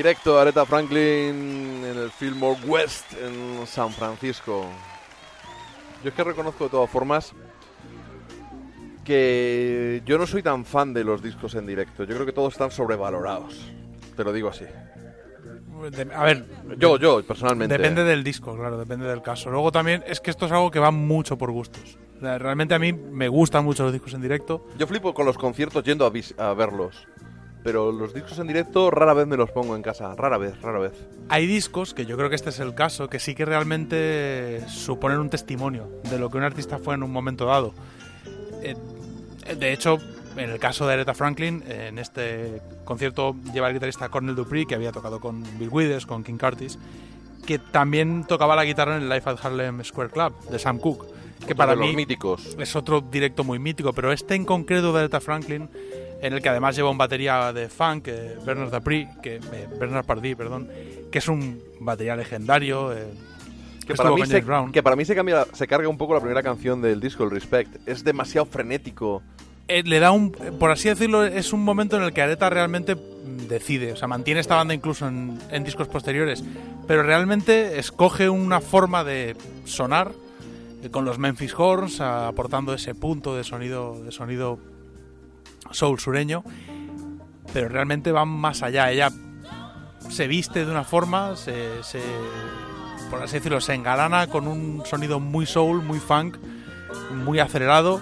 [0.06, 4.64] Directo, Aretha Franklin en el Fillmore West en San Francisco.
[6.04, 7.32] Yo es que reconozco de todas formas
[9.04, 12.04] que yo no soy tan fan de los discos en directo.
[12.04, 13.68] Yo creo que todos están sobrevalorados.
[14.16, 14.64] Te lo digo así.
[15.90, 16.46] De- a ver,
[16.78, 17.76] Yo, yo, personalmente.
[17.76, 19.50] Depende del disco, claro, depende del caso.
[19.50, 21.98] Luego también es que esto es algo que va mucho por gustos.
[22.18, 24.68] O sea, realmente a mí me gustan mucho los discos en directo.
[24.78, 27.08] Yo flipo con los conciertos yendo a, vis- a verlos.
[27.66, 30.14] Pero los discos en directo rara vez me los pongo en casa.
[30.14, 30.92] Rara vez, rara vez.
[31.28, 35.18] Hay discos, que yo creo que este es el caso, que sí que realmente suponen
[35.18, 37.74] un testimonio de lo que un artista fue en un momento dado.
[38.62, 38.76] Eh,
[39.52, 39.98] de hecho,
[40.36, 44.76] en el caso de Aretha Franklin, en este concierto lleva el guitarrista Cornel Dupree, que
[44.76, 46.78] había tocado con Bill Withers, con King Curtis,
[47.44, 51.04] que también tocaba la guitarra en el Live at Harlem Square Club de Sam Cooke.
[51.40, 52.56] Que Otro para mí míticos.
[52.58, 55.68] es otro directo muy mítico, pero este en concreto de Aretha Franklin,
[56.20, 60.04] en el que además lleva un batería de funk, eh, Bernard Dapri, que eh, Bernard
[60.06, 60.68] Pardee, perdón,
[61.10, 62.92] que es un batería legendario.
[62.92, 63.06] eh,
[63.86, 66.42] Que para, mí se, que para mí se, cambia, se carga un poco la primera
[66.42, 67.86] canción del disco, el Respect.
[67.86, 69.22] Es demasiado frenético.
[69.68, 72.94] Eh, le da un, por así decirlo, es un momento en el que Aretha realmente
[72.94, 76.44] mm, decide, o sea, mantiene esta banda incluso en, en discos posteriores,
[76.86, 80.12] pero realmente escoge una forma de sonar
[80.84, 84.60] eh, con los Memphis Horns aportando ese punto de sonido de sonido
[85.72, 86.44] soul sureño,
[87.52, 88.90] pero realmente van más allá.
[88.90, 89.10] Ella
[90.08, 91.54] se viste de una forma, se,
[93.10, 96.36] por así decirlo, se engalana con un sonido muy soul, muy funk,
[97.12, 98.00] muy acelerado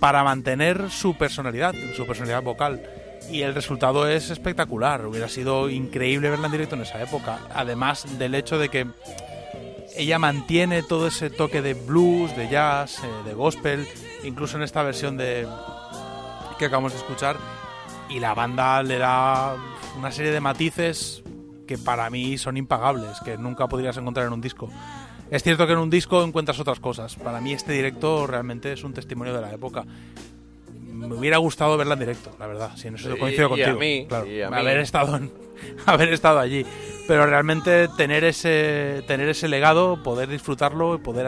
[0.00, 2.82] para mantener su personalidad, su personalidad vocal.
[3.30, 5.04] Y el resultado es espectacular.
[5.06, 7.40] Hubiera sido increíble verla en directo en esa época.
[7.52, 8.86] Además del hecho de que
[9.96, 13.88] ella mantiene todo ese toque de blues, de jazz, eh, de gospel,
[14.24, 15.48] incluso en esta versión de
[16.58, 17.36] que acabamos de escuchar.
[18.08, 19.56] Y la banda le da
[19.98, 21.22] una serie de matices
[21.66, 24.68] que para mí son impagables, que nunca podrías encontrar en un disco.
[25.30, 27.16] Es cierto que en un disco encuentras otras cosas.
[27.16, 29.84] Para mí este directo realmente es un testimonio de la época.
[30.84, 32.70] Me hubiera gustado verla en directo, la verdad.
[32.76, 33.78] Si en eso Y- coincido y a contigo.
[33.80, 34.56] mí, claro, y a mí.
[34.56, 35.32] haber estado en-
[35.86, 36.64] haber estado allí.
[37.08, 41.26] Pero realmente tener ese tener ese legado, poder disfrutarlo y poder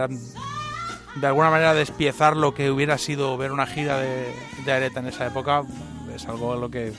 [1.14, 5.06] de alguna manera despiezar lo que hubiera sido ver una gira de, de Aretha en
[5.06, 5.62] esa época
[6.14, 6.92] es algo a lo que